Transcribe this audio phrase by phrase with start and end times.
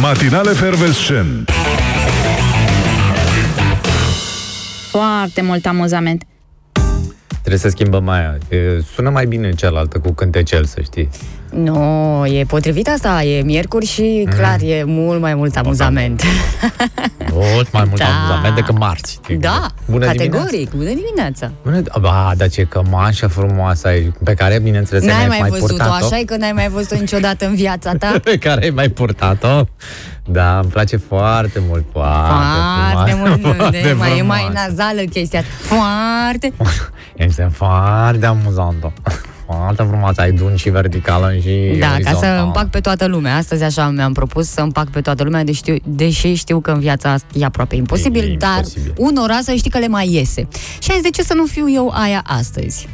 [0.00, 1.50] Matinale Fervescent
[4.90, 6.24] Foarte mult amuzament.
[7.40, 8.38] Trebuie să schimbăm aia.
[8.48, 8.56] E,
[8.94, 11.08] Sună mai bine cealaltă cu cântecel, să știi.
[11.50, 16.22] Nu, e potrivit asta, e miercuri și clar e mult mai mult amuzament.
[17.32, 18.04] Mult mai mult Da.
[18.06, 19.20] amuzament decât marți.
[19.38, 20.76] Da, Bună categoric, dimineața.
[20.76, 21.50] bună dimineața.
[21.62, 25.66] Bună, ba, dar ce cămașă frumoasă ai, pe care, bineînțeles, N-ai ai mai, mai văzut-o,
[25.74, 26.04] purtat-o.
[26.04, 28.14] așa e că n-ai mai văzut-o niciodată în viața ta?
[28.24, 29.64] Pe care ai mai purtat-o.
[30.32, 32.28] Da, îmi place foarte mult, foarte,
[32.92, 34.68] Foarte frumoasă, mult, foarte de, mai, e mai frumoasă.
[34.68, 35.74] nazală chestia asta.
[35.74, 36.52] Foarte.
[37.26, 38.92] Este foarte amuzantă.
[39.56, 42.42] Foarte frumoasă, ai dun și verticală și Da, ca să orizontală.
[42.42, 43.36] împac pe toată lumea.
[43.36, 46.78] Astăzi așa mi-am propus să împac pe toată lumea, deși știu, deși știu că în
[46.80, 48.92] viața asta e aproape imposibil, E dar imposibil.
[48.96, 50.48] unora să știi că le mai iese.
[50.78, 52.88] Și ai de ce să nu fiu eu aia astăzi?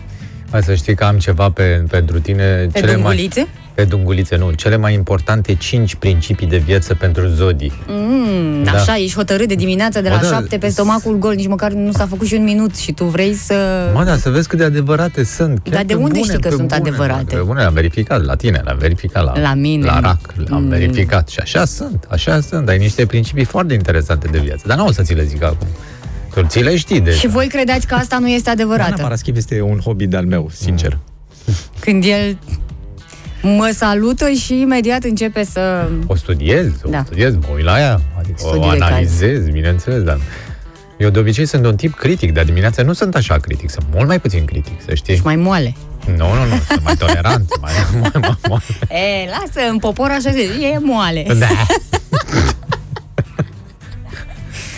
[0.51, 2.69] Hai să știi că am ceva pe, pentru tine.
[2.73, 3.41] Pe cele dungulițe?
[3.41, 4.51] Mai, pe dungulițe, nu.
[4.53, 7.73] Cele mai importante cinci principii de viață pentru zodii.
[7.87, 8.71] Mm, Da.
[8.73, 11.73] Așa, ești hotărât de dimineață de la Bă, da, șapte pe stomacul gol, nici măcar
[11.73, 13.55] nu s-a făcut și un minut și tu vrei să...
[13.95, 15.61] Mă, da, să vezi cât de adevărate sunt.
[15.65, 17.35] Chiar Dar de pe unde bune, știi că pe sunt bune, adevărate?
[17.37, 19.85] Pe bune, am verificat la tine, l-am verificat la, La mine?
[19.85, 20.69] La RAC, l-am Mm.
[20.69, 21.29] verificat.
[21.29, 22.69] Și așa sunt, așa sunt.
[22.69, 24.63] Ai niște principii foarte interesante de viață.
[24.67, 25.67] Dar nu o să ți le zic acum.
[26.35, 27.13] Tu ți le știi de.
[27.13, 29.03] Și voi credeți că asta nu este Ana adevărată?
[29.03, 30.99] Paraschiv este un hobby de-al meu, sincer.
[31.81, 32.39] Când el
[33.43, 35.89] mă salută și imediat începe să...
[36.07, 37.03] O studiez, o Da.
[37.05, 38.89] studiez, mă uit la ea, adică Studii o de caz.
[38.91, 40.19] analizez, bineînțeles, dar
[40.99, 44.07] eu de obicei sunt un tip critic, dar dimineața nu sunt așa critic, sunt mult
[44.09, 45.13] mai puțin critic, să știi.
[45.13, 45.75] Ești mai moale.
[46.17, 50.31] Nu, nu, nu, sunt mai tolerant, mai, mai, mai, mai, E, lasă, în popor așa
[50.31, 51.27] se zice, e moale.
[51.39, 51.47] Da.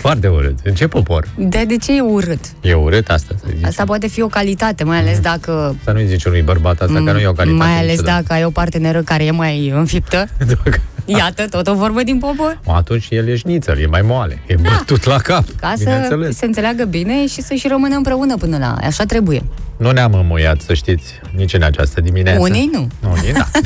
[0.09, 0.59] Foarte urât.
[0.65, 1.29] În ce popor?
[1.37, 2.41] De, de ce e urât?
[2.61, 3.65] E urât asta, să zici.
[3.65, 5.77] Asta poate fi o calitate, mai ales dacă...
[5.85, 7.69] Să nu-i zici unui bărbat asta, că nu e o calitate.
[7.71, 8.21] Mai ales niciodată.
[8.21, 10.29] dacă ai o parteneră care e mai înfiptă.
[10.47, 12.61] Dacă- Iată, tot o vorbă din popor.
[12.65, 15.45] Mă, Atunci el e șnițel, e mai moale, e bătut la cap.
[15.61, 16.37] Ca să bineînțeles.
[16.37, 18.77] se înțeleagă bine și să și rămână împreună până la...
[18.87, 19.43] Așa trebuie.
[19.77, 22.41] Nu ne-am înmuiat, să știți, nici în această dimineață.
[22.41, 22.89] Unii nu.
[23.11, 23.49] Unii, da.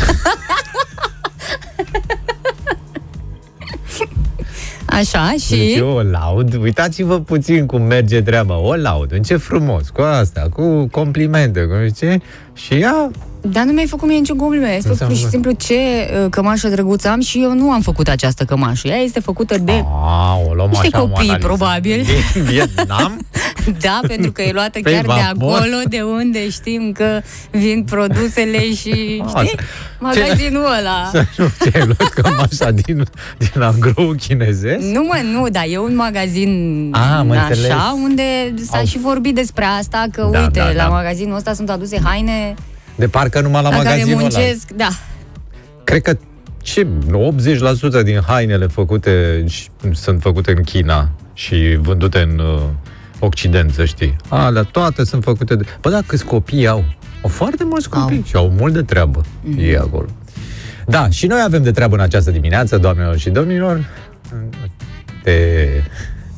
[4.93, 5.57] Așa și...
[5.57, 10.01] Deci eu o laud, uitați-vă puțin cum merge treaba, o laud, în ce frumos, cu
[10.01, 12.21] asta, cu complimente, cu nu știu ce,
[12.55, 13.11] și ea,
[13.45, 14.71] Dar nu mi-ai făcut mie niciun compliment.
[14.73, 17.81] Ai spus Înseamnă- pur și simplu ce uh, cămașă drăguță am și eu nu am
[17.81, 18.89] făcut această cămașă.
[18.89, 19.85] Ea este făcută de...
[19.87, 21.47] a, o luăm Niște așa, o copii, analiză.
[21.47, 22.05] probabil.
[22.35, 23.27] Din Vietnam,
[23.81, 25.53] Da, pentru că e luată Pe chiar de vapor.
[25.57, 27.21] acolo, de unde știm că
[27.51, 28.95] vin produsele și,
[29.25, 29.43] Asta.
[29.45, 29.59] știi,
[30.01, 31.11] magazinul ăla.
[31.37, 33.05] nu ți-ai luat cămașa din,
[33.39, 34.79] din angrou chinezesc?
[34.85, 37.71] Nu mă, nu, dar e un magazin A, mă așa, înțeles.
[38.03, 38.23] unde
[38.71, 40.89] s-a Au- și vorbit despre asta, că Da, uite, da, la da.
[40.89, 42.55] magazinul ăsta sunt aduse haine
[42.95, 44.21] De parcă numai la, la, care magazinul ăla.
[44.21, 44.89] muncesc, da.
[45.85, 46.17] Cred că
[46.63, 46.87] ce,
[48.01, 52.63] 80% din hainele făcute și- sunt făcute în China și vândute în uh,
[53.19, 54.17] Occident, să știi.
[54.29, 55.65] Alea toate sunt făcute de...
[55.81, 56.85] Bă, da, câți copii au?
[57.23, 58.21] Au foarte mulți copii Au.
[58.21, 58.27] Mhm.
[58.27, 59.59] și au mult de treabă mm-hmm.
[59.59, 60.07] ei acolo.
[60.87, 63.87] Da, și noi avem de treabă în această dimineață, doamnelor și domnilor.
[65.23, 65.67] Te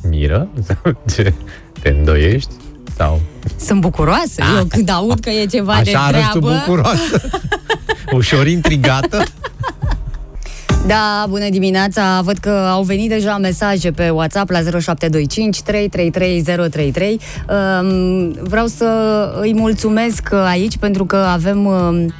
[0.09, 0.47] miră?
[0.67, 1.33] Sau ce?
[1.81, 2.53] Te îndoiești?
[2.97, 3.21] Sau...
[3.65, 4.43] Sunt bucuroasă.
[4.57, 6.63] Eu când aud că e ceva de Așa arăți tu treabă...
[6.65, 7.21] bucuroasă.
[8.11, 9.23] Ușor intrigată.
[10.87, 12.21] Da, bună dimineața!
[12.23, 17.19] Văd că au venit deja mesaje pe WhatsApp la 0725 333 033.
[17.49, 18.87] Um, Vreau să
[19.41, 22.13] îi mulțumesc aici pentru că avem um,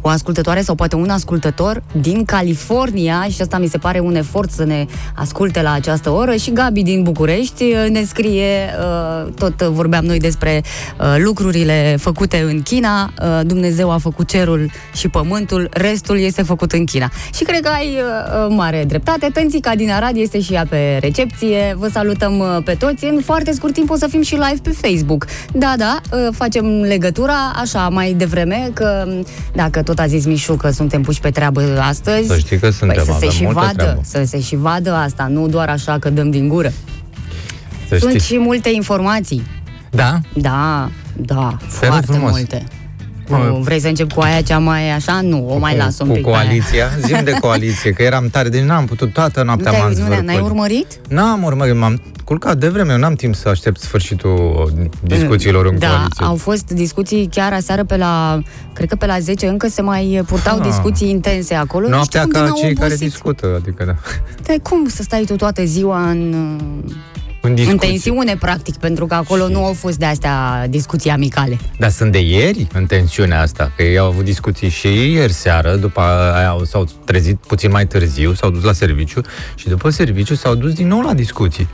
[0.00, 4.50] o ascultătoare sau poate un ascultător din California și asta mi se pare un efort
[4.50, 9.62] să ne asculte la această oră și Gabi din București uh, ne scrie, uh, tot
[9.62, 10.62] vorbeam noi despre
[11.00, 16.72] uh, lucrurile făcute în China, uh, Dumnezeu a făcut cerul și pământul, restul este făcut
[16.72, 17.10] în China.
[17.34, 21.74] Și cred că ai uh, mare dreptate, Tânțica din Arad este și ea pe recepție,
[21.78, 24.70] vă salutăm uh, pe toți, în foarte scurt timp o să fim și live pe
[24.70, 25.26] Facebook.
[25.52, 30.54] Da, da, uh, facem legătura așa mai devreme, că um, dacă tot a zis Mișu
[30.54, 33.42] că suntem puși pe treabă astăzi, Să știi că suntem, păi să se avem și
[33.42, 34.00] multă vadă, treabă.
[34.04, 36.72] să se și vadă asta, nu doar așa că dăm din gură.
[37.88, 38.20] Să Sunt știi.
[38.36, 39.42] și multe informații.
[39.90, 40.20] Da?
[40.34, 42.30] Da, da, rog foarte frumos.
[42.30, 42.64] multe.
[43.28, 45.20] Mă- Nu, vrei să încep cu aia cea mai așa?
[45.20, 46.38] Nu, o mai cu, las un cu pic pe aia.
[46.38, 49.92] coaliția, zim de coaliție, că eram tare, deci n-am putut toată Nu noaptea te-ai, m-am
[49.92, 50.44] nu, n-ai zvârcolit.
[50.44, 51.00] urmărit?
[51.08, 54.72] N-am urmărit, m-am culcat de vreme, eu n-am timp să aștept sfârșitul
[55.02, 56.24] discuțiilor în da, coaliție.
[56.26, 58.42] au fost discuții chiar aseară pe la,
[58.72, 60.64] cred că pe la 10 încă se mai purtau Ah.
[60.66, 61.84] discuții intense acolo.
[61.88, 63.08] Nu Noaptea știu cum ca din au cei care obosit.
[63.08, 63.94] discută, adică da.
[64.42, 66.34] De cum să stai tu toată ziua în...
[67.40, 67.72] în discuții.
[67.72, 71.58] În tensiune, practic, pentru că acolo Și- nu au fost de astea discuții amicale.
[71.78, 75.76] Dar sunt de ieri în tensiunea asta, că ei au avut discuții și ieri seară,
[75.76, 76.00] după
[76.34, 79.20] aia au- s-au trezit puțin mai târziu, s-au dus la serviciu
[79.54, 81.68] și după serviciu s-au dus din nou la discuții.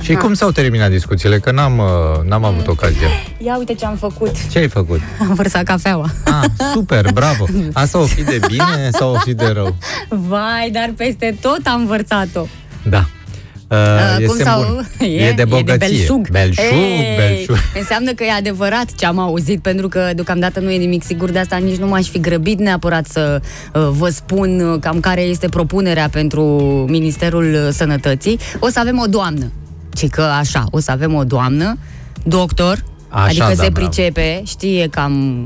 [0.00, 1.38] Și cum s-au terminat discuțiile?
[1.38, 1.84] Că n-am, uh,
[2.28, 3.08] n-am avut ocazia.
[3.38, 4.48] Ia uite ce am făcut.
[4.50, 5.00] Ce ai făcut?
[5.28, 6.06] Am vărsat cafeaua.
[6.24, 7.46] Ah, super, bravo!
[7.72, 9.76] Asta o fi de bine sau o fi de rău?
[10.08, 12.46] Vai, dar peste tot am vărsat-o.
[12.82, 13.06] Da.
[13.68, 14.86] Uh, Uh, este bun.
[15.08, 15.74] E, de bogăție.
[15.74, 16.28] E de belșug.
[16.30, 17.56] belșug, Ei, belșug.
[17.80, 21.38] Înseamnă că e adevărat ce am auzit, pentru că deocamdată nu e nimic sigur de
[21.38, 23.40] asta, nici nu m-aș fi grăbit neapărat să
[23.74, 26.42] uh, vă spun uh, cam care este propunerea pentru
[26.88, 28.38] Ministerul Sănătății.
[28.58, 29.50] O să avem o doamnă.
[29.92, 31.78] Ci că așa, o să avem o doamnă,
[32.24, 33.88] doctor, Așa, adică da, se bravo.
[33.88, 35.44] pricepe, știe cam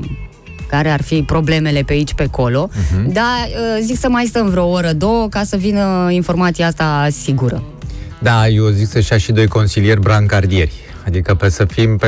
[0.67, 3.01] care ar fi problemele pe aici, pe acolo, Mhm.
[3.09, 3.13] uh-huh.
[3.13, 7.63] dar uh, zic să mai stăm vreo oră, două, ca să vină informația asta sigură.
[8.21, 10.73] Da, eu zic să-și ia și doi consilieri brancardieri.
[11.05, 12.07] Adică pe să fim pe,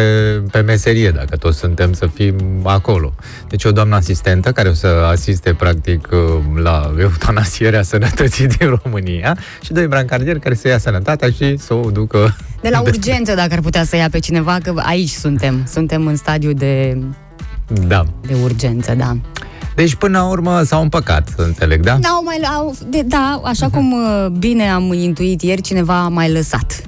[0.51, 3.13] pe meserie, dacă toți suntem să fim acolo.
[3.49, 6.09] Deci o doamnă asistentă care o să asiste practic
[6.55, 11.89] la eutanasierea sănătății din România și doi brancardieri care să ia sănătatea și să o
[11.89, 12.35] ducă...
[12.61, 15.65] De la urgență, dacă ar putea să ia pe cineva, că aici suntem.
[15.71, 16.97] Suntem în stadiu de,
[17.67, 18.03] Da.
[18.27, 19.17] de urgență, da.
[19.75, 21.97] Deci până la urmă s-au împăcat, înțeleg, da?
[21.97, 26.31] N-au mai, au, de, da, așa cum uh, bine am intuit ieri, cineva a mai
[26.31, 26.81] lăsat.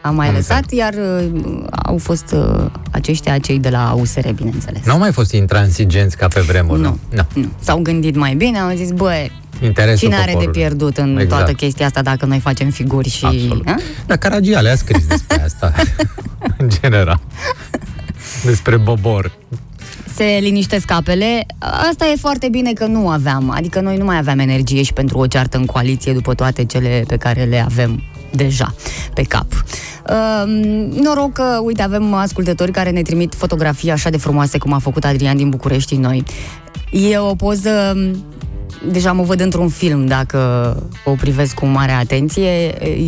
[0.00, 4.84] A mai Am lăsat, iar uh, au fost uh, aceștia cei de la USR, bineînțeles.
[4.84, 6.98] Nu au mai fost intransigenți ca pe vremuri, nu?
[7.14, 7.26] Nu.
[7.34, 7.48] nu.
[7.60, 9.12] S-au gândit mai bine, au zis, bă,
[9.62, 10.60] Interesul cine are de poporului.
[10.60, 11.28] pierdut în Exact.
[11.28, 13.24] toată chestia asta dacă noi facem figuri și...
[13.24, 13.66] Absolut.
[13.68, 13.74] A?
[14.06, 15.72] Dar Caragiale a scris despre asta,
[16.58, 17.20] în general.
[18.44, 19.32] Despre Bobor.
[20.14, 21.46] Se liniștesc apele.
[21.58, 25.18] Asta e foarte bine că nu aveam, adică noi nu mai aveam energie și pentru
[25.18, 28.74] o ceartă în coaliție după toate cele pe care le avem deja
[29.14, 29.46] pe cap.
[30.08, 30.42] Uh,
[31.02, 35.04] noroc că, uite, avem ascultători care ne trimit fotografii așa de frumoase cum a făcut
[35.04, 36.24] Adrian din București noi.
[36.90, 37.96] E o poză
[38.90, 42.50] deja mă văd într-un film dacă o privesc cu mare atenție.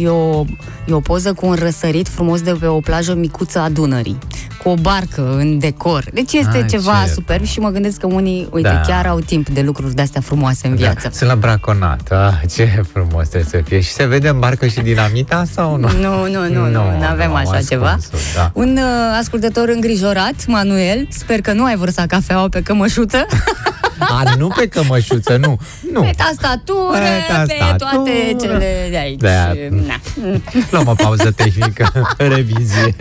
[0.02, 0.44] E o,
[0.86, 4.18] e o poză cu un răsărit frumos de pe o plajă micuță a Dunării,
[4.64, 6.04] cu o barcă în decor.
[6.12, 8.80] Deci este Ai, ceva ce superb și mă gândesc că unii, uite, Da.
[8.80, 10.98] chiar au timp de lucruri de-astea frumoase în viață.
[11.02, 12.10] Da, sunt la braconat.
[12.10, 13.80] Ah, ce frumos trebuie să fie.
[13.80, 15.88] Și se vede în barcă și dinamita sau nu?
[16.00, 17.98] Nu, nu, nu, nu, nu avem nu, așa ascuns-o, ceva.
[18.34, 18.50] Da.
[18.54, 23.26] Un uh, ascultător îngrijorat, Manuel, sper că nu ai vărsat cafeaua pe cămășuță,
[23.98, 25.56] A, nu pe cămășuță, nu.
[25.92, 26.00] Nu.
[26.00, 27.76] pe tastatură, Pe pe, tastatură.
[27.78, 29.20] toate cele de aici.
[29.20, 29.52] Da.
[29.86, 30.00] Na.
[30.70, 31.92] Luăm o pauză tehnică,
[32.34, 32.96] revizie.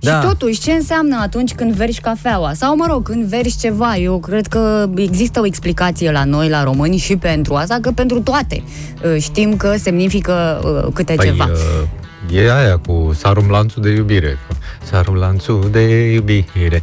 [0.00, 0.20] Da.
[0.20, 2.52] Și totuși, ce înseamnă atunci când vergi cafeaua?
[2.54, 3.96] Sau, mă rog, când vergi ceva?
[3.96, 8.20] Eu cred că există o explicație la noi, la români, și pentru asta, că pentru
[8.20, 8.62] toate
[9.04, 11.50] uh, știm că semnifică uh, câte Păi, ceva.
[11.52, 14.38] uh, e aia cu sarum lanțul de iubire.
[14.82, 16.82] Sarum lanțul de iubire.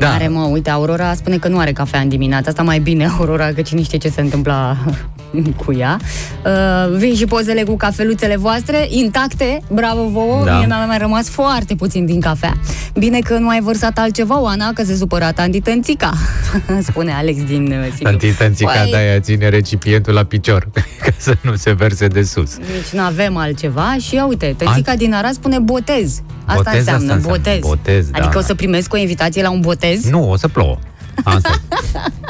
[0.00, 0.12] Da.
[0.12, 3.52] Are, mă, uite, Aurora spune că nu are cafea în dimineața asta, mai bine, Aurora,
[3.52, 4.76] că cine știe ce se întâmpla
[5.64, 5.98] cu ea.
[6.44, 10.56] Uh, vin și pozele cu cafeluțele voastre, intacte, bravo vouă, Da.
[10.56, 12.52] mie mi-a mai rămas foarte puțin din cafea.
[12.98, 16.12] Bine că nu ai vărsat altceva, Oana, că se supăra tanti Tănțica,
[16.88, 18.04] spune Alex din uh, Sibiu.
[18.10, 20.68] Tanti Tănțica Păi, de aia ține recipientul la picior,
[21.04, 22.56] ca să nu se verse de sus.
[22.56, 26.20] Nici nu avem altceva și ia uite, Tănțica din Arad spune botez.
[26.44, 27.58] Asta Botez, înseamnă, asta înseamnă botez.
[27.60, 28.18] botez, da.
[28.18, 29.89] Adică o să primesc o invitație la un botez?
[30.10, 30.78] Nu, o să plouă.
[31.24, 31.54] Asta.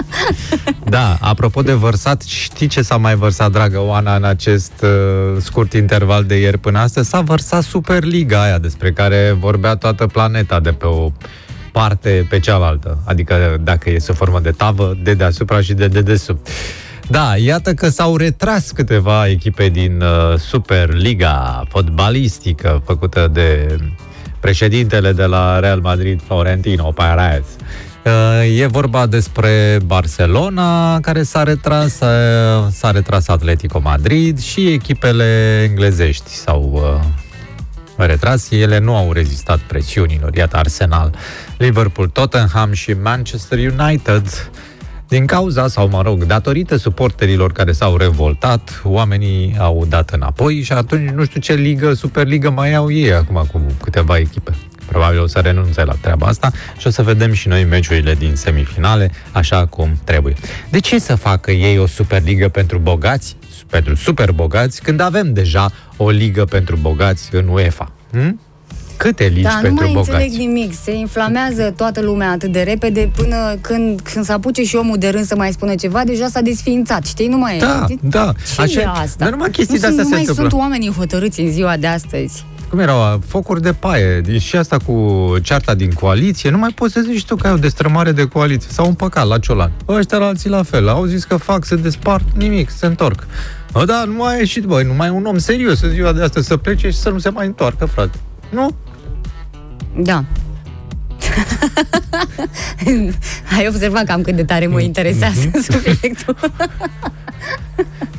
[0.85, 5.73] da, apropo de vărsat, știi ce s-a mai vărsat, dragă Oana, în acest uh, scurt
[5.73, 7.09] interval de ieri până astăzi?
[7.09, 11.13] S-a vărsat Superliga aia despre care vorbea toată planeta de pe o
[11.73, 12.99] parte pe cealaltă.
[13.05, 16.49] Adică dacă e sub formă de tavă, de deasupra și de dedesubt.
[17.09, 23.77] Da, iată că s-au retras câteva echipe din uh, Superliga fotbalistică făcută de
[24.41, 27.45] președintele de la Real Madrid, Florentino Perez.
[28.05, 35.61] Uh, E vorba despre Barcelona, care s-a retras, uh, s-a retras Atletico Madrid și echipele
[35.69, 38.51] englezești s-au uh, retras.
[38.51, 40.35] Ele nu au rezistat presiunilor.
[40.37, 41.15] Iată Arsenal,
[41.59, 44.51] Liverpool, Tottenham și Manchester United.
[45.11, 50.73] Din cauza, sau mă rog, datorită suporterilor care s-au revoltat, oamenii au dat înapoi și
[50.73, 54.51] atunci nu știu ce ligă, Superligă mai au ei acum cu câteva echipe.
[54.87, 58.35] Probabil o să renunțe la treaba asta și o să vedem și noi meciurile din
[58.35, 60.35] semifinale așa cum trebuie.
[60.69, 63.37] De ce să facă ei o Superligă pentru bogați,
[63.71, 67.93] pentru super bogați, când avem deja o ligă pentru bogați în UEFA?
[68.13, 68.41] Hm?
[69.03, 70.11] Câte lici Da, nu pentru mai bogați?
[70.11, 70.73] înțeleg nimic.
[70.83, 75.09] Se inflamează toată lumea atât de repede până când, când se apuce și omul de
[75.09, 77.27] rând să mai spună ceva, deja s-a desființat, știi?
[77.27, 77.95] Nu mai Da, e.
[78.03, 78.33] da.
[78.55, 79.17] Ce Așa- e asta?
[79.25, 80.49] dar numai chestii nu de-astea sunt, se nu mai întâmplă.
[80.49, 82.45] sunt oamenii hotărâți în ziua de astăzi.
[82.71, 83.21] Cum erau?
[83.27, 84.21] Focuri de paie.
[84.21, 86.51] Din- Și asta cu cearta din coaliție.
[86.51, 88.69] Nu mai poți să zici tu că ai o destrămare de coaliție.
[88.73, 89.73] Sau un păcat la ciolan.
[89.89, 90.89] Ăștia la alții la fel.
[90.89, 93.27] Au zis că fac, se despart, nimic, se întorc.
[93.73, 96.13] Bă, da, nu mai a ieșit, băi, nu mai e un om serios în ziua
[96.13, 98.19] de astăzi să plece și să nu se mai întoarcă, frate.
[98.51, 98.71] Nu?
[99.97, 100.25] Da.
[103.57, 105.61] Ai observat cam cât de tare mă interesează Mhm.
[105.63, 106.37] subiectul.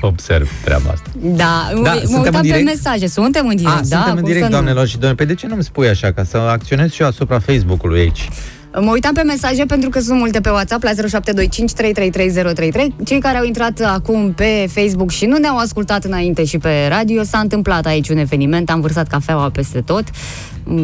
[0.01, 1.09] Observ treaba asta.
[1.15, 2.65] Da, Da, mă suntem uitam în pe direct?
[2.65, 3.07] mesaje.
[3.07, 3.95] Suntem în direct, A, da?
[3.95, 4.51] suntem în cum direct, să nu?
[4.51, 5.15] doamnelor și domnilor.
[5.15, 8.29] Păi de ce nu-mi spui așa, ca să acționez și eu asupra Facebook-ului aici?
[8.79, 12.95] Mă uitam pe mesaje pentru că sunt multe pe WhatsApp la 0725 333033.
[13.05, 17.23] Cei care au intrat acum pe Facebook și nu ne-au ascultat înainte și pe radio,
[17.23, 20.03] s-a întâmplat aici un eveniment, am vărsat cafeaua peste tot.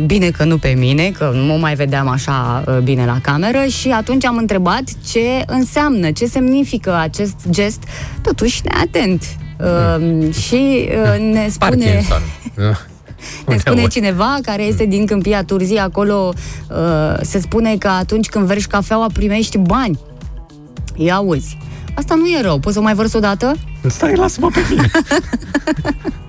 [0.05, 3.65] Bine că nu pe mine, că nu mă mai vedeam așa uh, bine la cameră
[3.65, 7.83] și atunci am întrebat ce înseamnă, ce semnifică acest gest,
[8.21, 9.23] totuși neatent.
[9.59, 11.85] Uh, și uh, ne spune...
[11.85, 12.21] Parkinson.
[13.47, 13.91] Ne spune Uneori.
[13.91, 16.33] cineva care este din Câmpia Turzii, acolo
[16.69, 19.99] uh, se spune că atunci când vergi cafeaua primești bani.
[20.95, 21.57] Ia auzi.
[21.93, 22.59] Asta nu e rău.
[22.59, 23.55] Poți să o mai vărs o dată?
[23.87, 24.91] Stai, lasă-mă pe mine.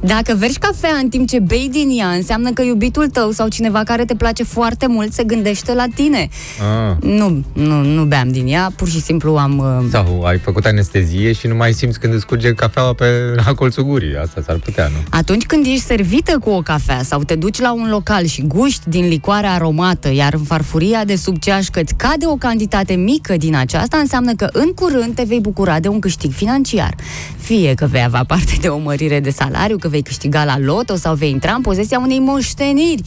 [0.00, 3.82] Dacă vergi cafea în timp ce bei din ea, înseamnă că iubitul tău sau cineva
[3.82, 6.28] care te place foarte mult se gândește la tine.
[6.60, 6.96] Ah.
[7.00, 9.58] Nu, nu, nu beam din ea, pur și simplu am...
[9.58, 13.04] Uh, Sau ai făcut anestezie și nu mai simți când îți curge cafeaua pe
[13.34, 14.16] la colțul gurii.
[14.16, 14.96] Asta s-ar putea, nu?
[15.10, 18.88] Atunci când ești servită cu o cafea sau te duci la un local și guști
[18.88, 23.56] din licoarea aromată, iar în farfuria de sub ceașcă îți cade o cantitate mică din
[23.56, 26.94] aceasta, înseamnă că în curând te vei bucura de un câștig financiar.
[27.38, 30.96] Fie că vei avea parte de o mărire de salariu, că vei câștiga la loto
[30.96, 33.02] sau vei intra în posesia unei moșteniri.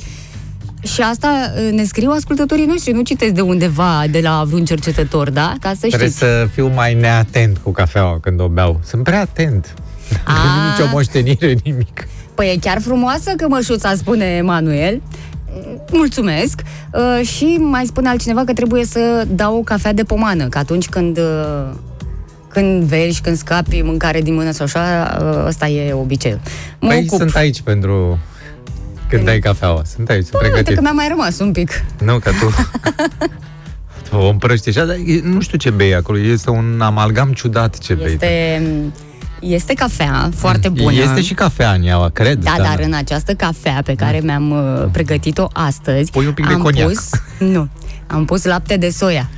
[0.82, 5.30] Și asta uh, ne scriu ascultătorii noștri, nu citesc de undeva, de la vreun cercetător,
[5.30, 5.54] da?
[5.60, 6.18] Ca să Trebuie știți.
[6.18, 8.80] să fiu mai neatent cu cafeaua când o beau.
[8.86, 9.74] Sunt prea atent.
[10.24, 10.34] A.
[10.56, 12.08] Nu nicio moștenire, nimic.
[12.36, 15.02] Păi e chiar frumoasă cămășuța, spune Emanuel.
[15.92, 16.62] Mulțumesc.
[16.94, 20.88] Uh, și mai spune altcineva că trebuie să dau o cafea de pomană, că atunci
[20.90, 21.70] când uh,
[22.50, 26.40] când vergi, când scapi mâncare din mână sau așa, uh, ăsta e obiceiul.
[26.80, 27.20] Mă Păi ocup.
[27.20, 28.20] sunt aici pentru
[29.10, 29.82] când dai cafeaua.
[29.96, 30.76] Sunt aici, sunt Uite pregătit.
[30.76, 31.84] că mi-a mai rămas un pic.
[32.04, 32.54] Nu, că tu...
[34.10, 36.18] tu o împrăști așa, dar e- nu știu ce bei acolo.
[36.20, 38.06] Este un amalgam ciudat ce bei.
[38.14, 38.62] Este,
[39.40, 40.94] este cafea foarte bună.
[40.94, 42.44] Este și cafea în ea, cred.
[42.44, 46.54] Da, dar în această cafea pe care mi-am uh, pregătit-o astăzi, Pui un pic de
[46.54, 46.88] am coniac.
[46.88, 47.68] pus, nu,
[48.08, 49.30] am pus lapte de soia.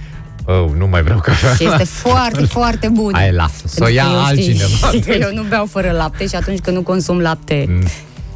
[0.45, 1.53] Oh, nu mai vreau cafea.
[1.53, 3.11] Și este foarte, foarte bun.
[3.13, 4.87] Hai, lasă, să o ia Pentru că eu altcineva.
[4.87, 7.83] Știi, știi că eu nu beau fără lapte și atunci când nu consum lapte Mm.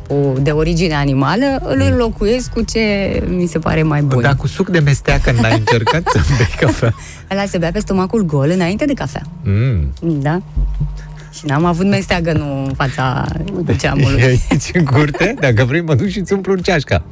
[0.08, 2.80] cu- de origine animală, îl înlocuiesc cu ce
[3.28, 4.22] mi se pare mai bun.
[4.22, 6.94] Dar cu suc de mesteacă n-ai încercat să bei cafea?
[7.32, 9.22] Ăla se bea pe stomacul gol înainte de cafea.
[9.44, 9.94] Mm.
[10.02, 10.42] Da?
[11.32, 13.26] Și n-am avut mesteagă nu în fața
[13.68, 14.22] E geamului.
[14.22, 15.36] aici în curte?
[15.40, 17.04] Dacă vrei mă duc și îți umplu un ceașca.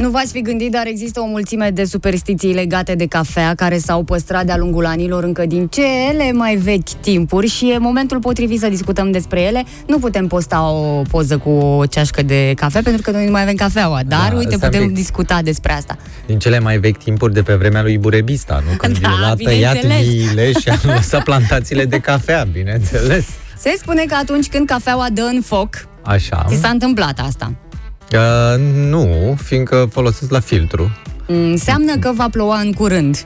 [0.00, 4.02] Nu v-ați fi gândit, dar există o mulțime de superstiții legate de cafea care s-au
[4.02, 8.68] păstrat de-a lungul anilor încă din cele mai vechi timpuri și e momentul potrivit să
[8.68, 9.64] discutăm despre ele.
[9.86, 13.42] Nu putem posta o poză cu o ceașcă de cafea pentru că noi nu mai
[13.42, 14.96] avem cafeaua, dar Da, uite, stai un putem pic.
[14.96, 15.96] discuta despre asta.
[16.26, 18.76] Din cele mai vechi timpuri de pe vremea lui Burebista, nu?
[18.76, 20.14] Când Da, l-a tăiat bineînțeles.
[20.14, 23.24] viile și a lăsat plantațiile de cafea, bineînțeles.
[23.58, 26.44] Se spune că atunci când cafeaua dă în foc, Așa.
[26.48, 27.52] ți s-a întâmplat asta.
[28.12, 30.90] Uh, nu, fiindcă folosesc la filtru.
[31.28, 33.24] Mm, Înseamnă că va ploua în curând.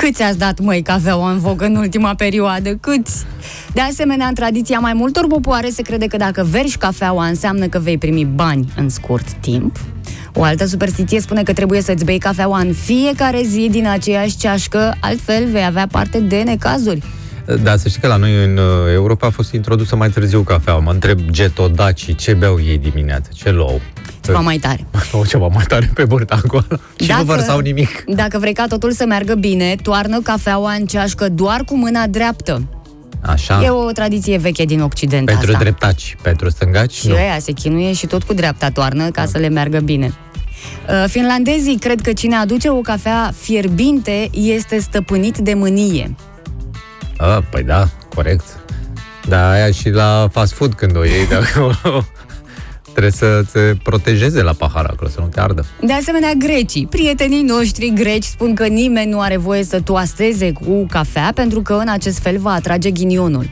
[0.00, 2.74] Câți ați dat, măi, cafeaua în foc în ultima perioadă?
[2.80, 3.24] Câți?
[3.72, 7.78] De asemenea, în tradiția mai multor popoare se crede că dacă vergi cafeaua înseamnă că
[7.78, 9.76] vei primi bani în scurt timp.
[10.34, 14.94] O altă superstiție spune că trebuie să-ți bei cafeaua în fiecare zi din aceeași ceașcă,
[15.00, 17.02] altfel vei avea parte de necazuri.
[17.62, 20.80] Da, să știi că la noi în uh, Europa a fost introdusă mai târziu cafeaua.
[20.80, 23.80] Mă întreb getodacii ce beau ei dimineața, ce luau.
[24.22, 24.86] Ceva mai tare.
[25.12, 26.64] O ceva mai tare pe burtă acolo.
[27.00, 28.04] Și nu vărsau nimic.
[28.06, 32.62] Dacă vrei ca totul să meargă bine, toarnă cafeaua în ceașcă doar cu mâna dreaptă.
[33.20, 33.62] Așa.
[33.64, 35.58] E o tradiție veche din Occident Pentru asta.
[35.58, 37.14] dreptaci, pentru stângaci, Și nu.
[37.14, 40.12] ăia se chinuie și tot cu dreapta toarnă ca să le meargă bine.
[40.88, 46.14] Uh, Finlandezii cred că cine aduce o cafea fierbinte este stăpânit de mânie.
[47.16, 48.44] A, păi da, corect.
[49.28, 51.74] Da, aia și la fast food când o iei de acolo.
[52.92, 55.64] Trebuie să te protejeze la pahar acolo, să nu te ardă.
[55.86, 60.86] De asemenea, grecii, prietenii noștri greci, spun că nimeni nu are voie să toasteze cu
[60.90, 63.48] cafea pentru că în acest fel va atrage ghinionul.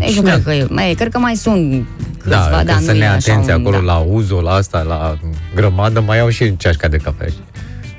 [0.00, 1.86] Ei, nu cine- cred că e, mai, cred că mai sunt
[2.18, 3.82] câțiva, da, dar când să nu ne e așa atenție un- acolo da.
[3.92, 5.18] la uzul la asta, la
[5.54, 7.26] grămadă, mai au și ceașca de cafea.
[7.26, 7.44] știi?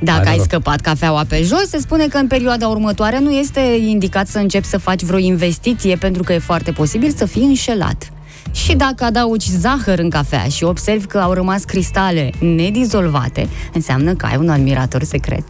[0.01, 0.45] Dacă Hai, ai rog.
[0.45, 4.65] scăpat cafeaua pe jos, se spune că în perioada următoare nu este indicat să începi
[4.65, 8.11] să faci vreo investiție pentru că e foarte posibil să fii înșelat.
[8.51, 14.25] Și dacă adaugi zahăr în cafea și observi că au rămas cristale nedizolvate, înseamnă că
[14.25, 15.43] ai un admirator secret.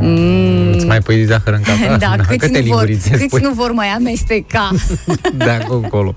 [0.00, 0.72] Mm.
[0.74, 1.96] Îți mai pui zahăr în cafea?
[2.06, 4.70] da, câți, Câte nu vor, lingurițe îți câți pui nu vor mai amesteca.
[5.36, 6.14] de acolo încolo?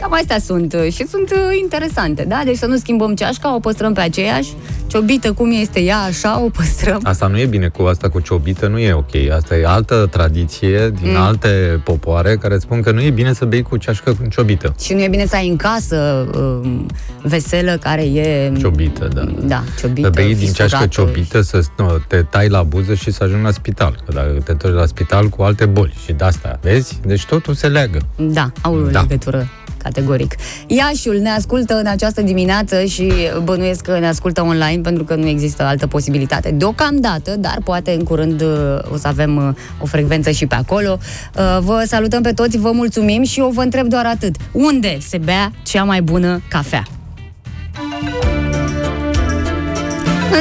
[0.00, 2.42] Cam astea sunt uh, și sunt uh, interesante, da?
[2.44, 4.52] Deci să nu schimbăm ceașca, o păstrăm pe aceeași,
[4.86, 7.00] ciobită cum este ea, așa, o păstrăm.
[7.02, 9.14] Asta nu e bine cu asta cu ciobită, nu e ok.
[9.36, 11.16] Asta e altă tradiție din mm.
[11.16, 14.74] alte popoare care spun că nu e bine să bei cu ceașcă cu ciobită.
[14.80, 16.86] Și nu e bine să ai în casă um,
[17.22, 18.52] veselă care e...
[18.58, 19.20] Ciobită, da.
[19.20, 19.32] da.
[19.46, 21.12] Da, ciobită, Să bei din ceașcă fisurată.
[21.12, 24.02] ciobită, să nu, te tai la buză și să ajungi la spital.
[24.06, 27.00] Că dacă te duci la spital cu alte boli și de asta, vezi?
[27.06, 27.98] Deci totul se leagă.
[28.16, 29.00] Da, au o Da.
[29.00, 29.48] legătură
[29.82, 30.34] categoric.
[30.66, 35.26] Iașiul ne ascultă în această dimineață și bănuiesc că ne ascultă online pentru că nu
[35.26, 38.48] există altă posibilitate deocamdată, dar poate în curând uh,
[38.92, 39.48] o să avem uh,
[39.82, 40.98] o frecvență și pe acolo.
[41.36, 44.34] Uh, Vă salutăm pe toți, vă mulțumim și eu vă întreb doar atât.
[44.52, 46.82] Unde se bea cea mai bună cafea?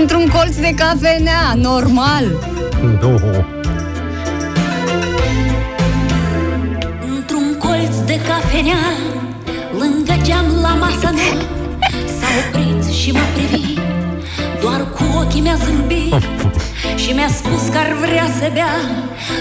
[0.02, 2.26] Într-un colț de cafenea, normal.
[3.02, 3.20] Nu.
[7.18, 8.78] Într-un colț de cafenea
[9.78, 11.34] Lângă geam la masa mea
[12.18, 13.80] S-a oprit și m-a privit.
[14.62, 16.14] Doar cu ochii mi-a zâmbit.
[16.96, 18.76] Și mi-a spus că ar vrea să bea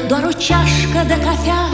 [0.08, 1.64] Doar o ceașcă de cafea.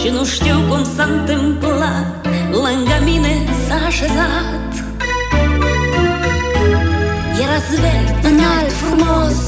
[0.00, 2.26] Și nu știu cum s-a întâmplat.
[2.50, 3.34] Lângă mine
[3.66, 4.70] s-a așezat.
[7.42, 9.38] Era zvelt, înalt, frumos.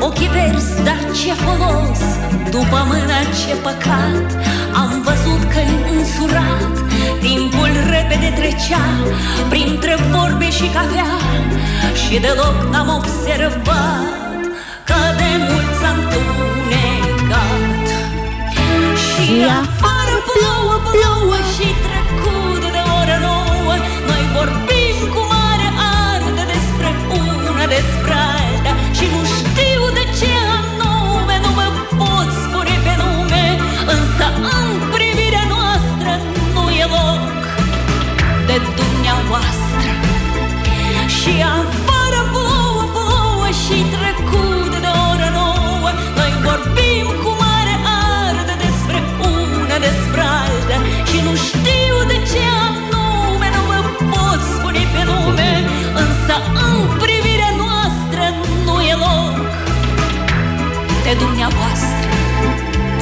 [0.00, 2.02] Ochii verzi, dar ce folos.
[2.50, 4.26] După mâna ce păcat
[4.74, 6.87] Am văzut că-i însurat
[7.20, 8.84] Timpul repede trecea
[9.48, 11.12] Printre vorbe și cafea
[12.02, 14.40] Și deloc n-am observat
[14.88, 17.86] Că de mult s-a întunecat.
[19.04, 19.28] Și
[19.62, 23.74] afară plouă, plouă Și trecut de oră nouă
[24.08, 25.68] Noi vorbim cu mare
[26.12, 26.88] ardă Despre
[27.20, 28.07] una, despre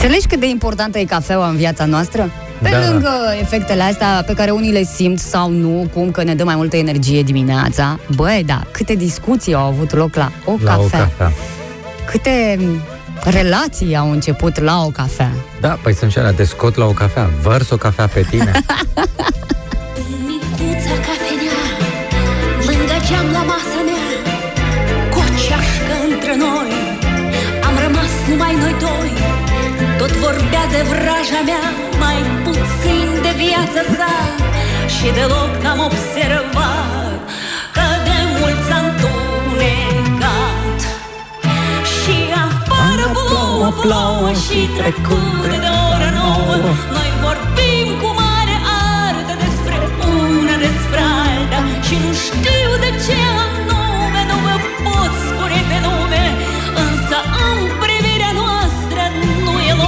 [0.07, 2.31] Înțelegi cât de importantă e cafeaua în viața noastră?
[2.63, 2.91] Pe Da.
[2.91, 6.57] lângă efectele astea pe care unii le simt sau nu, cum că ne dă mai
[6.57, 10.99] multă energie dimineața, băi, da, câte discuții au avut loc la o La o cafea.
[10.99, 11.33] cafea.
[12.11, 12.59] Câte
[13.25, 15.31] relații au început la o cafea.
[15.61, 18.53] Da, păi sunt și alea, te scot la o cafea, vărs o cafea pe tine.
[30.27, 31.67] vorbea de vraja mea
[32.05, 34.15] Mai puțin de viața sa.
[34.95, 37.19] Și deloc n-am observat
[37.77, 40.81] Că de mult s-a întunecat.
[41.95, 46.55] Și afară plouă, plouă Și trecut de oră nouă
[46.97, 48.57] Noi vorbim cu mare
[49.05, 49.77] ardă Despre
[50.15, 51.61] una, despre alta.
[51.87, 53.56] Și nu știu de ce anume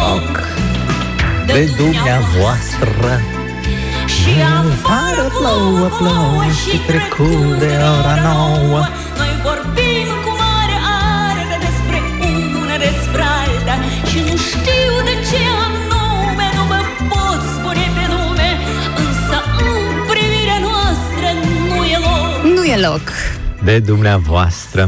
[0.08, 0.30] loc
[1.46, 3.10] De dumneavoastră.
[4.14, 8.80] și afară plouă, plouă și trecut de ora nouă
[9.20, 10.76] Noi vorbim cu mare
[11.28, 11.98] ardă despre
[12.60, 13.74] una, despre alta
[14.10, 16.80] Și nu știu de ce anume nu mă
[17.12, 18.50] pot spune pe nume
[19.04, 19.36] Însă
[19.70, 21.26] în privirea noastră
[21.68, 23.06] nu e loc Nu e loc.
[23.64, 24.82] de dumneavoastră.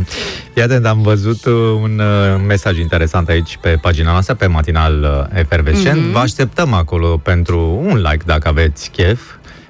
[0.61, 5.39] Iată, am văzut uh, un uh, mesaj interesant aici pe pagina noastră, pe matinal uh,
[5.39, 6.01] efervescent.
[6.01, 6.13] Mm-hmm.
[6.13, 9.21] Vă așteptăm acolo pentru un like dacă aveți chef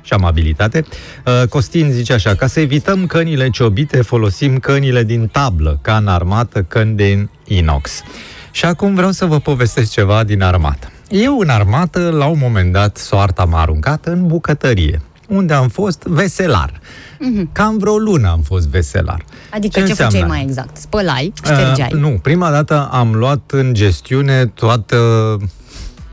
[0.02, 0.84] și amabilitate.
[1.26, 6.06] Uh, Costin zice așa, ca să evităm cănile ciobite, folosim cănile din tablă, ca în
[6.06, 8.02] armată, căni din inox.
[8.50, 10.90] Și acum vreau să vă povestesc ceva din armată.
[11.08, 16.02] Eu în armată, la un moment dat, soarta m-a aruncat în bucătărie, unde am fost
[16.02, 16.80] veselar.
[17.20, 17.52] Mm-hmm.
[17.52, 19.24] Cam vreo lună am fost veselar.
[19.50, 20.14] Adică ce, ce înseamnă?
[20.14, 20.76] făceai mai exact?
[20.76, 21.90] Spălai, ștergeai.
[21.92, 24.96] Uh, nu, prima dată am luat în gestiune toată,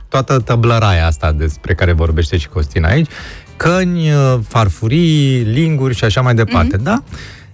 [0.07, 3.09] toată tăblăraia asta despre care vorbește și Costina aici,
[3.57, 6.83] căni, uh, farfurii, linguri și așa mai departe, mm-hmm.
[6.83, 7.03] da?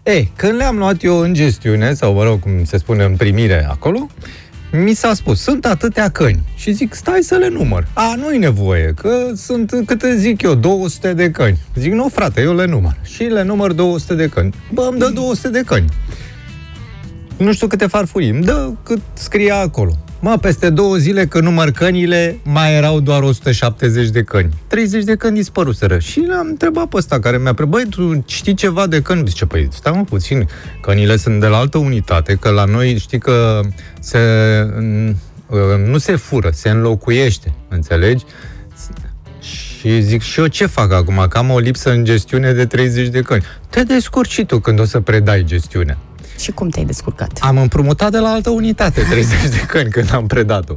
[0.04, 3.68] Ei, când le-am luat eu în gestiune, sau mă rog, cum se spune, în primire
[3.70, 4.08] acolo,
[4.82, 6.40] mi s-a spus, sunt atâtea căni.
[6.56, 7.88] Și zic, stai să le număr.
[7.94, 11.60] A, nu-i nevoie, că sunt, câte zic eu, 200 de căni.
[11.76, 12.96] Zic, nu, frate, eu le număr.
[13.04, 14.54] Și le număr 200 de căni.
[14.74, 15.90] Bă, îmi dă 200 de căni.
[17.38, 20.03] Nu știu câte farfurii, îmi dă cât scria acolo.
[20.26, 24.50] Mă, peste două zile, că număr cănile, mai erau doar 170 de căni.
[24.68, 26.00] 30 de căni dispăruseră.
[26.00, 29.28] Și l-am întrebat pe ăsta care mi-a prebăi, tu știi ceva de căni?
[29.28, 30.48] Zice, păi, stai mă puțin,
[30.82, 33.60] cănile sunt de la altă unitate, că la noi știi că
[34.00, 34.20] se,
[35.88, 38.24] nu se fură, se înlocuiește, înțelegi?
[39.40, 41.26] Și zic, și eu ce fac acum?
[41.30, 43.44] Că am o lipsă în gestiune de 30 de căni.
[43.70, 45.98] Te descurci și tu când o să predai gestiunea.
[46.44, 47.32] Și cum te-ai descurcat?
[47.40, 50.74] Am împrumutat de la altă unitate 30 de căni când am predat-o.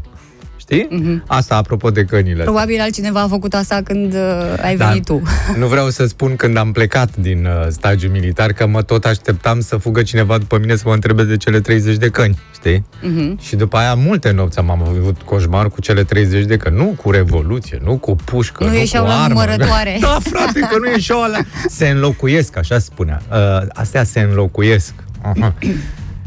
[0.59, 0.89] Știi?
[0.91, 1.23] Mm-hmm.
[1.27, 2.43] Asta apropo de cănile.
[2.43, 4.87] Probabil altcineva a făcut asta când uh, ai Da.
[4.87, 5.23] venit tu.
[5.59, 9.61] Nu vreau să spun când am plecat din uh, stagiu militar că mă tot așteptam
[9.61, 12.85] să fugă cineva după mine să mă întrebe de cele 30 de căni, știi?
[13.03, 13.39] Mhm.
[13.41, 16.77] Și după aia multe nopți am avut coșmar cu cele 30 de căni.
[16.77, 19.29] Nu cu revoluție, nu cu pușcă, Nu nu, ieșeau cu la armă.
[19.29, 19.97] numărătoare.
[20.01, 21.47] Da, frate, că nu ieșeau alea.
[21.69, 23.23] Se înlocuiesc, așa spunea.
[23.31, 24.93] Uh, astea se înlocuiesc.
[25.23, 25.55] Aha.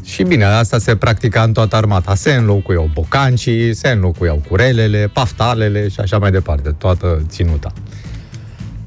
[0.03, 2.15] Și bine, asta se practica în toată armata.
[2.15, 7.73] Se înlocuiau bocancii, se înlocuiau curelele, paftalele și așa mai departe, toată ținuta.